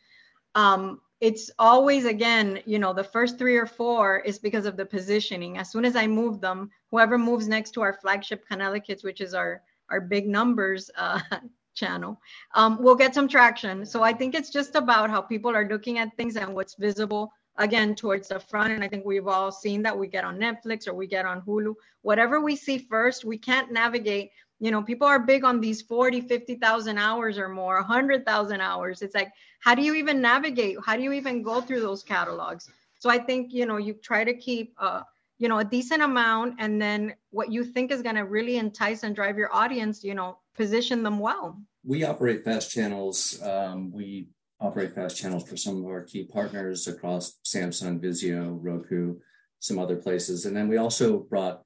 um, 0.54 1.00
it's 1.20 1.50
always 1.58 2.04
again 2.04 2.60
you 2.66 2.78
know 2.78 2.92
the 2.92 3.04
first 3.04 3.38
three 3.38 3.56
or 3.56 3.66
four 3.66 4.18
is 4.20 4.38
because 4.38 4.66
of 4.66 4.76
the 4.76 4.84
positioning 4.84 5.56
as 5.56 5.70
soon 5.70 5.84
as 5.84 5.96
i 5.96 6.06
move 6.06 6.40
them 6.40 6.68
whoever 6.90 7.16
moves 7.16 7.48
next 7.48 7.70
to 7.70 7.80
our 7.80 7.94
flagship 7.94 8.44
canela 8.50 8.84
kids 8.84 9.02
which 9.04 9.20
is 9.20 9.32
our 9.32 9.62
our 9.92 10.00
big 10.00 10.26
numbers 10.28 10.90
uh, 10.96 11.20
channel 11.74 12.18
um, 12.54 12.78
we'll 12.80 12.94
get 13.04 13.14
some 13.14 13.28
traction. 13.28 13.86
So 13.86 14.02
i 14.02 14.12
think 14.12 14.34
it's 14.34 14.50
just 14.50 14.74
about 14.76 15.10
how 15.10 15.20
people 15.22 15.52
are 15.56 15.68
looking 15.68 15.98
at 15.98 16.16
things 16.16 16.36
and 16.36 16.54
what's 16.54 16.74
visible 16.74 17.32
again 17.58 17.94
towards 17.94 18.28
the 18.28 18.40
front. 18.40 18.72
And 18.72 18.84
i 18.84 18.88
think 18.88 19.04
we've 19.06 19.28
all 19.28 19.52
seen 19.52 19.82
that 19.82 19.98
we 19.98 20.06
get 20.08 20.24
on 20.24 20.38
netflix 20.38 20.88
or 20.88 20.94
we 20.94 21.06
get 21.06 21.26
on 21.26 21.42
hulu. 21.42 21.74
Whatever 22.02 22.40
we 22.40 22.56
see 22.56 22.78
first 22.78 23.24
we 23.24 23.38
can't 23.38 23.72
navigate. 23.72 24.30
You 24.64 24.70
know 24.72 24.82
people 24.82 25.08
are 25.08 25.18
big 25.32 25.44
on 25.44 25.60
these 25.60 25.82
40 25.82 26.20
50,000 26.22 26.98
hours 26.98 27.38
or 27.38 27.48
more 27.48 27.76
100,000 27.76 28.60
hours. 28.60 29.02
It's 29.02 29.14
like 29.14 29.32
how 29.60 29.74
do 29.74 29.82
you 29.82 29.94
even 29.94 30.20
navigate? 30.20 30.76
How 30.86 30.96
do 30.96 31.02
you 31.02 31.12
even 31.12 31.42
go 31.42 31.60
through 31.60 31.80
those 31.80 32.02
catalogs? 32.02 32.70
So 32.98 33.10
i 33.10 33.18
think 33.18 33.52
you 33.52 33.66
know 33.66 33.78
you 33.88 33.94
try 33.94 34.24
to 34.24 34.34
keep 34.34 34.74
uh 34.78 35.02
you 35.42 35.48
know 35.48 35.58
a 35.58 35.64
decent 35.64 36.02
amount 36.02 36.54
and 36.60 36.80
then 36.80 37.12
what 37.30 37.50
you 37.50 37.64
think 37.64 37.90
is 37.90 38.00
going 38.00 38.14
to 38.14 38.22
really 38.22 38.58
entice 38.58 39.02
and 39.02 39.16
drive 39.16 39.36
your 39.36 39.52
audience 39.52 40.04
you 40.04 40.14
know 40.14 40.38
position 40.54 41.02
them 41.02 41.18
well 41.18 41.60
we 41.84 42.04
operate 42.04 42.44
fast 42.44 42.70
channels 42.70 43.42
um, 43.42 43.90
we 43.90 44.28
operate 44.60 44.94
fast 44.94 45.16
channels 45.16 45.48
for 45.48 45.56
some 45.56 45.76
of 45.78 45.84
our 45.84 46.04
key 46.04 46.22
partners 46.22 46.86
across 46.86 47.40
Samsung, 47.44 47.98
Vizio, 47.98 48.56
Roku, 48.60 49.16
some 49.58 49.76
other 49.76 49.96
places. 49.96 50.46
And 50.46 50.56
then 50.56 50.68
we 50.68 50.76
also 50.76 51.18
brought 51.18 51.62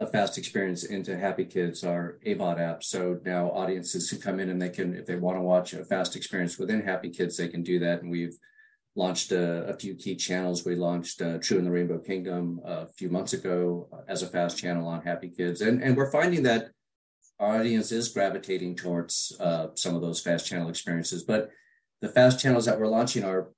a 0.00 0.08
fast 0.08 0.38
experience 0.38 0.82
into 0.82 1.16
Happy 1.16 1.44
Kids, 1.44 1.84
our 1.84 2.18
AVOD 2.26 2.58
app. 2.58 2.82
So 2.82 3.20
now 3.24 3.52
audiences 3.52 4.10
can 4.10 4.20
come 4.20 4.40
in 4.40 4.50
and 4.50 4.60
they 4.60 4.70
can, 4.70 4.96
if 4.96 5.06
they 5.06 5.14
want 5.14 5.36
to 5.36 5.42
watch 5.42 5.72
a 5.72 5.84
fast 5.84 6.16
experience 6.16 6.58
within 6.58 6.82
Happy 6.82 7.10
Kids, 7.10 7.36
they 7.36 7.46
can 7.46 7.62
do 7.62 7.78
that. 7.78 8.02
And 8.02 8.10
we've 8.10 8.36
launched 8.94 9.32
a, 9.32 9.64
a 9.66 9.74
few 9.74 9.94
key 9.94 10.16
channels. 10.16 10.64
We 10.64 10.74
launched 10.74 11.22
uh, 11.22 11.38
True 11.38 11.58
and 11.58 11.66
the 11.66 11.70
Rainbow 11.70 11.98
Kingdom 11.98 12.60
a 12.64 12.86
few 12.86 13.08
months 13.08 13.32
ago 13.32 13.88
as 14.08 14.22
a 14.22 14.26
fast 14.26 14.58
channel 14.58 14.86
on 14.86 15.02
Happy 15.02 15.28
Kids. 15.28 15.62
And, 15.62 15.82
and 15.82 15.96
we're 15.96 16.10
finding 16.10 16.42
that 16.42 16.70
our 17.40 17.60
audience 17.60 17.90
is 17.90 18.10
gravitating 18.10 18.76
towards 18.76 19.34
uh, 19.40 19.68
some 19.74 19.94
of 19.94 20.02
those 20.02 20.20
fast 20.20 20.46
channel 20.46 20.68
experiences. 20.68 21.24
But 21.24 21.50
the 22.00 22.08
fast 22.08 22.38
channels 22.38 22.66
that 22.66 22.78
we're 22.78 22.86
launching 22.86 23.24
are 23.24 23.48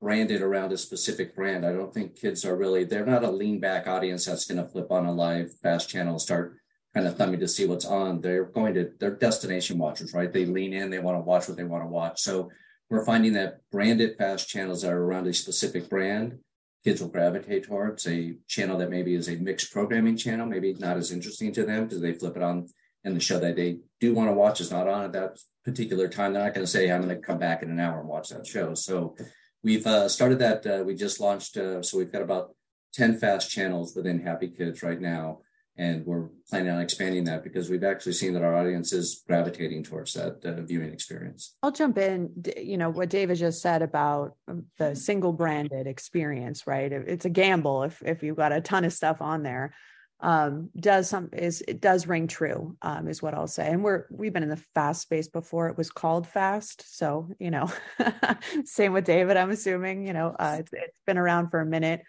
branded 0.00 0.42
around 0.42 0.72
a 0.72 0.76
specific 0.76 1.34
brand. 1.34 1.64
I 1.64 1.72
don't 1.72 1.92
think 1.92 2.20
kids 2.20 2.44
are 2.44 2.56
really, 2.56 2.84
they're 2.84 3.06
not 3.06 3.24
a 3.24 3.30
lean 3.30 3.60
back 3.60 3.86
audience 3.86 4.26
that's 4.26 4.44
going 4.44 4.62
to 4.62 4.70
flip 4.70 4.92
on 4.92 5.06
a 5.06 5.12
live 5.12 5.50
fast 5.62 5.88
channel, 5.88 6.12
and 6.12 6.20
start 6.20 6.58
kind 6.94 7.06
of 7.06 7.16
thumbing 7.16 7.40
to 7.40 7.48
see 7.48 7.66
what's 7.66 7.86
on. 7.86 8.20
They're 8.20 8.44
going 8.44 8.74
to, 8.74 8.90
they're 9.00 9.16
destination 9.16 9.78
watchers, 9.78 10.12
right? 10.12 10.32
They 10.32 10.44
lean 10.44 10.74
in, 10.74 10.90
they 10.90 10.98
want 10.98 11.16
to 11.16 11.22
watch 11.22 11.48
what 11.48 11.56
they 11.56 11.64
want 11.64 11.84
to 11.84 11.88
watch. 11.88 12.20
So 12.20 12.50
we're 12.88 13.04
finding 13.04 13.32
that 13.34 13.60
branded 13.70 14.16
fast 14.16 14.48
channels 14.48 14.82
that 14.82 14.92
are 14.92 15.02
around 15.02 15.26
a 15.26 15.34
specific 15.34 15.88
brand, 15.88 16.38
kids 16.84 17.00
will 17.00 17.08
gravitate 17.08 17.64
towards 17.64 18.06
a 18.06 18.36
channel 18.46 18.78
that 18.78 18.90
maybe 18.90 19.14
is 19.14 19.28
a 19.28 19.36
mixed 19.36 19.72
programming 19.72 20.16
channel, 20.16 20.46
maybe 20.46 20.74
not 20.74 20.96
as 20.96 21.10
interesting 21.10 21.52
to 21.52 21.64
them 21.64 21.84
because 21.84 22.00
they 22.00 22.12
flip 22.12 22.36
it 22.36 22.42
on 22.42 22.66
and 23.06 23.14
the 23.14 23.20
show 23.20 23.38
that 23.38 23.54
they 23.54 23.78
do 24.00 24.12
want 24.12 24.28
to 24.28 24.34
watch 24.34 24.60
is 24.60 24.72
not 24.72 24.88
on 24.88 25.04
at 25.04 25.12
that 25.12 25.38
particular 25.64 26.08
time. 26.08 26.32
They're 26.32 26.42
not 26.42 26.54
going 26.54 26.66
to 26.66 26.70
say, 26.70 26.90
I'm 26.90 27.02
going 27.02 27.14
to 27.14 27.22
come 27.22 27.38
back 27.38 27.62
in 27.62 27.70
an 27.70 27.78
hour 27.78 28.00
and 28.00 28.08
watch 28.08 28.30
that 28.30 28.46
show. 28.46 28.74
So 28.74 29.16
we've 29.62 29.86
uh, 29.86 30.08
started 30.08 30.40
that. 30.40 30.66
Uh, 30.66 30.82
we 30.84 30.96
just 30.96 31.20
launched, 31.20 31.56
uh, 31.56 31.82
so 31.82 31.98
we've 31.98 32.10
got 32.10 32.22
about 32.22 32.54
10 32.94 33.18
fast 33.18 33.48
channels 33.48 33.94
within 33.94 34.20
Happy 34.20 34.48
Kids 34.48 34.82
right 34.82 35.00
now 35.00 35.38
and 35.78 36.06
we're 36.06 36.28
planning 36.48 36.70
on 36.70 36.80
expanding 36.80 37.24
that 37.24 37.44
because 37.44 37.68
we've 37.68 37.84
actually 37.84 38.12
seen 38.12 38.32
that 38.32 38.42
our 38.42 38.56
audience 38.56 38.92
is 38.92 39.22
gravitating 39.26 39.82
towards 39.82 40.14
that 40.14 40.44
uh, 40.44 40.62
viewing 40.62 40.92
experience. 40.92 41.56
I'll 41.62 41.72
jump 41.72 41.98
in. 41.98 42.30
You 42.56 42.78
know 42.78 42.90
what 42.90 43.10
David 43.10 43.36
just 43.36 43.60
said 43.60 43.82
about 43.82 44.36
the 44.78 44.94
single 44.94 45.32
branded 45.32 45.86
experience, 45.86 46.66
right? 46.66 46.90
It's 46.92 47.24
a 47.24 47.30
gamble 47.30 47.82
if 47.84 48.02
if 48.02 48.22
you've 48.22 48.36
got 48.36 48.52
a 48.52 48.60
ton 48.60 48.84
of 48.84 48.92
stuff 48.92 49.20
on 49.20 49.42
there. 49.42 49.74
Um, 50.20 50.70
does 50.80 51.10
some 51.10 51.28
is 51.34 51.62
it 51.68 51.82
does 51.82 52.06
ring 52.06 52.26
true 52.26 52.76
um, 52.80 53.06
is 53.06 53.20
what 53.20 53.34
I'll 53.34 53.46
say. 53.46 53.68
And 53.68 53.84
we're 53.84 54.06
we've 54.10 54.32
been 54.32 54.42
in 54.42 54.48
the 54.48 54.62
fast 54.74 55.02
space 55.02 55.28
before. 55.28 55.68
It 55.68 55.76
was 55.76 55.90
called 55.90 56.26
fast, 56.26 56.96
so 56.96 57.28
you 57.38 57.50
know, 57.50 57.70
same 58.64 58.94
with 58.94 59.04
David. 59.04 59.36
I'm 59.36 59.50
assuming 59.50 60.06
you 60.06 60.14
know 60.14 60.34
uh, 60.38 60.56
it's, 60.60 60.72
it's 60.72 61.00
been 61.06 61.18
around 61.18 61.50
for 61.50 61.60
a 61.60 61.66
minute. 61.66 62.02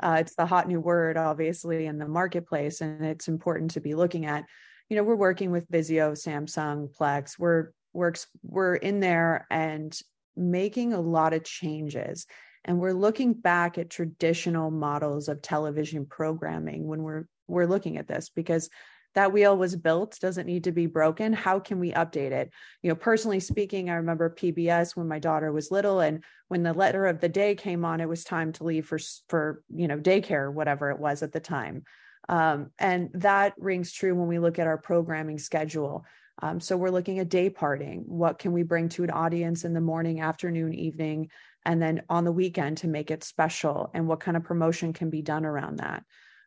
Uh, 0.00 0.18
it's 0.20 0.34
the 0.34 0.46
hot 0.46 0.68
new 0.68 0.80
word, 0.80 1.16
obviously, 1.16 1.86
in 1.86 1.98
the 1.98 2.08
marketplace, 2.08 2.80
and 2.80 3.04
it's 3.04 3.28
important 3.28 3.72
to 3.72 3.80
be 3.80 3.94
looking 3.94 4.26
at. 4.26 4.44
You 4.88 4.96
know, 4.96 5.04
we're 5.04 5.16
working 5.16 5.50
with 5.50 5.70
Vizio, 5.70 6.12
Samsung, 6.12 6.94
Plex. 6.94 7.38
We're 7.38 7.72
we're 7.92 8.12
we're 8.42 8.74
in 8.74 9.00
there 9.00 9.46
and 9.50 9.96
making 10.36 10.92
a 10.92 11.00
lot 11.00 11.34
of 11.34 11.44
changes, 11.44 12.26
and 12.64 12.78
we're 12.78 12.92
looking 12.92 13.32
back 13.32 13.78
at 13.78 13.90
traditional 13.90 14.70
models 14.70 15.28
of 15.28 15.42
television 15.42 16.06
programming 16.06 16.86
when 16.86 17.02
we're 17.02 17.26
we're 17.48 17.66
looking 17.66 17.98
at 17.98 18.08
this 18.08 18.28
because 18.28 18.70
that 19.14 19.32
wheel 19.32 19.56
was 19.56 19.76
built 19.76 20.18
doesn't 20.20 20.46
need 20.46 20.64
to 20.64 20.72
be 20.72 20.86
broken. 20.86 21.32
How 21.32 21.58
can 21.58 21.78
we 21.78 21.92
update 21.92 22.32
it? 22.32 22.50
You 22.82 22.90
know 22.90 22.96
personally 22.96 23.40
speaking 23.40 23.90
i 23.90 23.94
remember 23.94 24.34
pbs 24.34 24.96
when 24.96 25.08
my 25.08 25.18
daughter 25.18 25.52
was 25.52 25.70
little 25.70 26.00
and 26.00 26.22
when 26.48 26.62
the 26.62 26.72
letter 26.72 27.06
of 27.06 27.20
the 27.20 27.28
day 27.28 27.54
came 27.54 27.84
on 27.84 28.00
it 28.00 28.08
was 28.08 28.24
time 28.24 28.52
to 28.52 28.64
leave 28.64 28.86
for 28.86 28.98
for 29.28 29.62
you 29.74 29.88
know 29.88 29.98
daycare 29.98 30.52
whatever 30.52 30.90
it 30.90 30.98
was 30.98 31.22
at 31.22 31.32
the 31.32 31.40
time. 31.40 31.84
Um, 32.28 32.70
and 32.78 33.10
that 33.14 33.54
rings 33.58 33.92
true 33.92 34.14
when 34.14 34.28
we 34.28 34.38
look 34.38 34.58
at 34.58 34.66
our 34.66 34.78
programming 34.78 35.38
schedule. 35.38 36.04
Um, 36.40 36.60
so 36.60 36.76
we're 36.76 36.90
looking 36.90 37.18
at 37.18 37.28
day 37.28 37.50
parting. 37.50 38.04
What 38.06 38.38
can 38.38 38.52
we 38.52 38.62
bring 38.62 38.88
to 38.90 39.04
an 39.04 39.10
audience 39.10 39.64
in 39.64 39.74
the 39.74 39.80
morning 39.80 40.20
afternoon 40.20 40.72
evening 40.74 41.30
and 41.64 41.80
then 41.80 42.02
on 42.08 42.24
the 42.24 42.32
weekend 42.32 42.78
to 42.78 42.88
make 42.88 43.10
it 43.10 43.24
special? 43.24 43.90
And 43.94 44.06
what 44.06 44.20
kind 44.20 44.36
of 44.36 44.44
promotion 44.44 44.92
can 44.92 45.10
be 45.10 45.22
done 45.22 45.44
around 45.44 45.78
that 45.78 46.04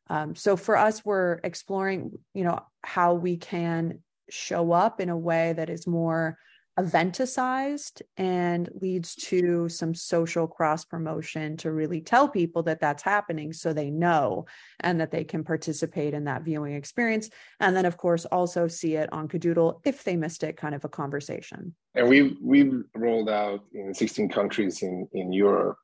um, 0.07 0.35
so 0.35 0.55
for 0.55 0.77
us, 0.77 1.03
we're 1.03 1.39
exploring, 1.43 2.11
you 2.33 2.43
know, 2.43 2.59
how 2.83 3.13
we 3.15 3.37
can 3.37 3.99
show 4.29 4.71
up 4.71 4.99
in 5.01 5.09
a 5.09 5.17
way 5.17 5.53
that 5.53 5.69
is 5.69 5.87
more 5.87 6.37
eventicized 6.77 8.01
and 8.17 8.69
leads 8.81 9.15
to 9.15 9.69
some 9.69 9.95
social 9.95 10.45
cross 10.45 10.83
promotion 10.83 11.55
to 11.55 11.71
really 11.71 12.01
tell 12.01 12.27
people 12.27 12.63
that 12.63 12.81
that's 12.81 13.01
happening 13.01 13.53
so 13.53 13.71
they 13.71 13.89
know 13.89 14.45
and 14.81 14.99
that 14.99 15.09
they 15.09 15.23
can 15.23 15.43
participate 15.43 16.13
in 16.13 16.25
that 16.25 16.43
viewing 16.43 16.75
experience. 16.75 17.29
And 17.61 17.75
then 17.75 17.85
of 17.85 17.95
course 17.95 18.25
also 18.25 18.67
see 18.67 18.95
it 18.95 19.11
on 19.13 19.29
Kidoodle 19.29 19.79
if 19.85 20.03
they 20.03 20.17
missed 20.17 20.43
it 20.43 20.57
kind 20.57 20.75
of 20.75 20.83
a 20.83 20.89
conversation. 20.89 21.73
And 21.93 22.09
we've 22.09 22.35
we've 22.41 22.83
rolled 22.93 23.29
out 23.29 23.63
in 23.73 23.93
16 23.93 24.27
countries 24.27 24.81
in 24.81 25.07
in 25.13 25.31
Europe 25.31 25.77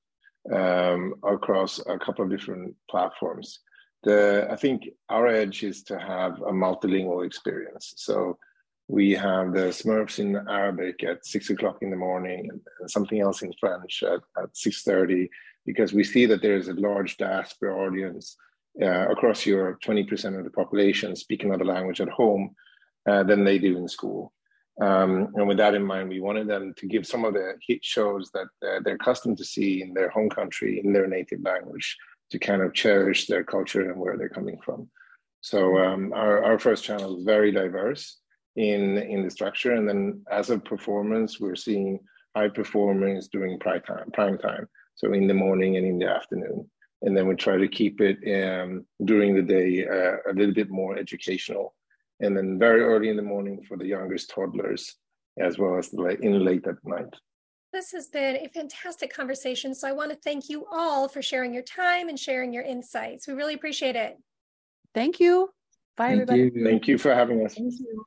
um, 0.53 1.13
across 1.23 1.79
a 1.87 1.97
couple 1.99 2.25
of 2.25 2.29
different 2.29 2.75
platforms 2.89 3.59
the 4.03 4.47
I 4.49 4.55
think 4.55 4.89
our 5.09 5.27
edge 5.27 5.63
is 5.63 5.83
to 5.83 5.99
have 5.99 6.41
a 6.41 6.51
multilingual 6.51 7.25
experience. 7.25 7.93
So 7.97 8.37
we 8.87 9.11
have 9.11 9.53
the 9.53 9.67
Smurfs 9.71 10.19
in 10.19 10.35
Arabic 10.49 11.03
at 11.03 11.25
six 11.25 11.49
o'clock 11.49 11.77
in 11.81 11.91
the 11.91 11.95
morning 11.95 12.49
and, 12.51 12.61
something 12.89 13.21
else 13.21 13.41
in 13.41 13.53
French 13.59 14.03
at, 14.03 14.21
at 14.41 14.55
six 14.55 14.83
thirty 14.83 15.29
because 15.65 15.93
we 15.93 16.03
see 16.03 16.25
that 16.25 16.41
there 16.41 16.57
is 16.57 16.67
a 16.67 16.73
large 16.73 17.17
diaspora 17.17 17.75
audience 17.75 18.35
uh, 18.81 19.07
across 19.09 19.45
Europe. 19.45 19.79
Twenty 19.81 20.03
percent 20.03 20.35
of 20.35 20.43
the 20.43 20.49
population 20.49 21.15
speak 21.15 21.43
another 21.43 21.65
language 21.65 22.01
at 22.01 22.09
home 22.09 22.55
uh, 23.09 23.23
than 23.23 23.43
they 23.43 23.59
do 23.59 23.77
in 23.77 23.87
school. 23.87 24.33
Um, 24.81 25.31
and 25.35 25.47
with 25.47 25.57
that 25.57 25.75
in 25.75 25.83
mind, 25.83 26.09
we 26.09 26.21
wanted 26.21 26.47
them 26.47 26.73
to 26.77 26.87
give 26.87 27.05
some 27.05 27.23
of 27.23 27.33
the 27.33 27.53
hit 27.67 27.83
shows 27.85 28.31
that 28.33 28.47
uh, 28.67 28.79
they're 28.83 28.95
accustomed 28.95 29.37
to 29.37 29.45
see 29.45 29.83
in 29.83 29.93
their 29.93 30.09
home 30.09 30.29
country 30.29 30.81
in 30.83 30.91
their 30.91 31.07
native 31.07 31.41
language 31.43 31.97
to 32.31 32.39
kind 32.39 32.61
of 32.61 32.73
cherish 32.73 33.27
their 33.27 33.43
culture 33.43 33.89
and 33.89 33.99
where 33.99 34.17
they're 34.17 34.29
coming 34.29 34.59
from. 34.65 34.89
So 35.41 35.77
um, 35.77 36.13
our, 36.13 36.43
our 36.43 36.59
first 36.59 36.83
channel 36.83 37.17
is 37.17 37.23
very 37.23 37.51
diverse 37.51 38.17
in 38.55 38.97
in 38.97 39.23
the 39.23 39.31
structure, 39.31 39.73
and 39.73 39.87
then 39.87 40.23
as 40.29 40.49
a 40.49 40.59
performance, 40.59 41.39
we're 41.39 41.55
seeing 41.55 41.99
high 42.35 42.49
performance 42.49 43.27
during 43.27 43.59
prime 43.59 43.81
time, 43.81 44.11
prime 44.11 44.37
time, 44.37 44.67
so 44.95 45.13
in 45.13 45.27
the 45.27 45.33
morning 45.33 45.77
and 45.77 45.85
in 45.85 45.99
the 45.99 46.09
afternoon, 46.09 46.69
and 47.01 47.15
then 47.15 47.27
we 47.27 47.35
try 47.35 47.57
to 47.57 47.67
keep 47.67 48.01
it 48.01 48.17
um, 48.39 48.85
during 49.05 49.35
the 49.35 49.41
day 49.41 49.87
uh, 49.87 50.17
a 50.29 50.33
little 50.33 50.53
bit 50.53 50.69
more 50.69 50.97
educational, 50.97 51.73
and 52.19 52.35
then 52.35 52.59
very 52.59 52.81
early 52.81 53.09
in 53.09 53.17
the 53.17 53.31
morning 53.33 53.63
for 53.67 53.77
the 53.77 53.87
youngest 53.87 54.29
toddlers, 54.29 54.95
as 55.39 55.57
well 55.57 55.77
as 55.77 55.89
the 55.89 56.01
late, 56.01 56.19
in 56.19 56.43
late 56.43 56.67
at 56.67 56.75
night. 56.83 57.13
This 57.73 57.91
has 57.93 58.07
been 58.07 58.35
a 58.35 58.49
fantastic 58.49 59.13
conversation. 59.13 59.73
So 59.73 59.87
I 59.87 59.93
want 59.93 60.11
to 60.11 60.17
thank 60.17 60.49
you 60.49 60.65
all 60.69 61.07
for 61.07 61.21
sharing 61.21 61.53
your 61.53 61.63
time 61.63 62.09
and 62.09 62.19
sharing 62.19 62.51
your 62.51 62.63
insights. 62.63 63.27
We 63.27 63.33
really 63.33 63.53
appreciate 63.53 63.95
it. 63.95 64.17
Thank 64.93 65.21
you. 65.21 65.51
Bye, 65.95 66.09
thank 66.09 66.21
everybody. 66.21 66.51
You. 66.53 66.65
Thank 66.65 66.89
you 66.89 66.97
for 66.97 67.15
having 67.15 67.45
us. 67.45 67.55
Thank 67.55 67.75
you. 67.79 68.05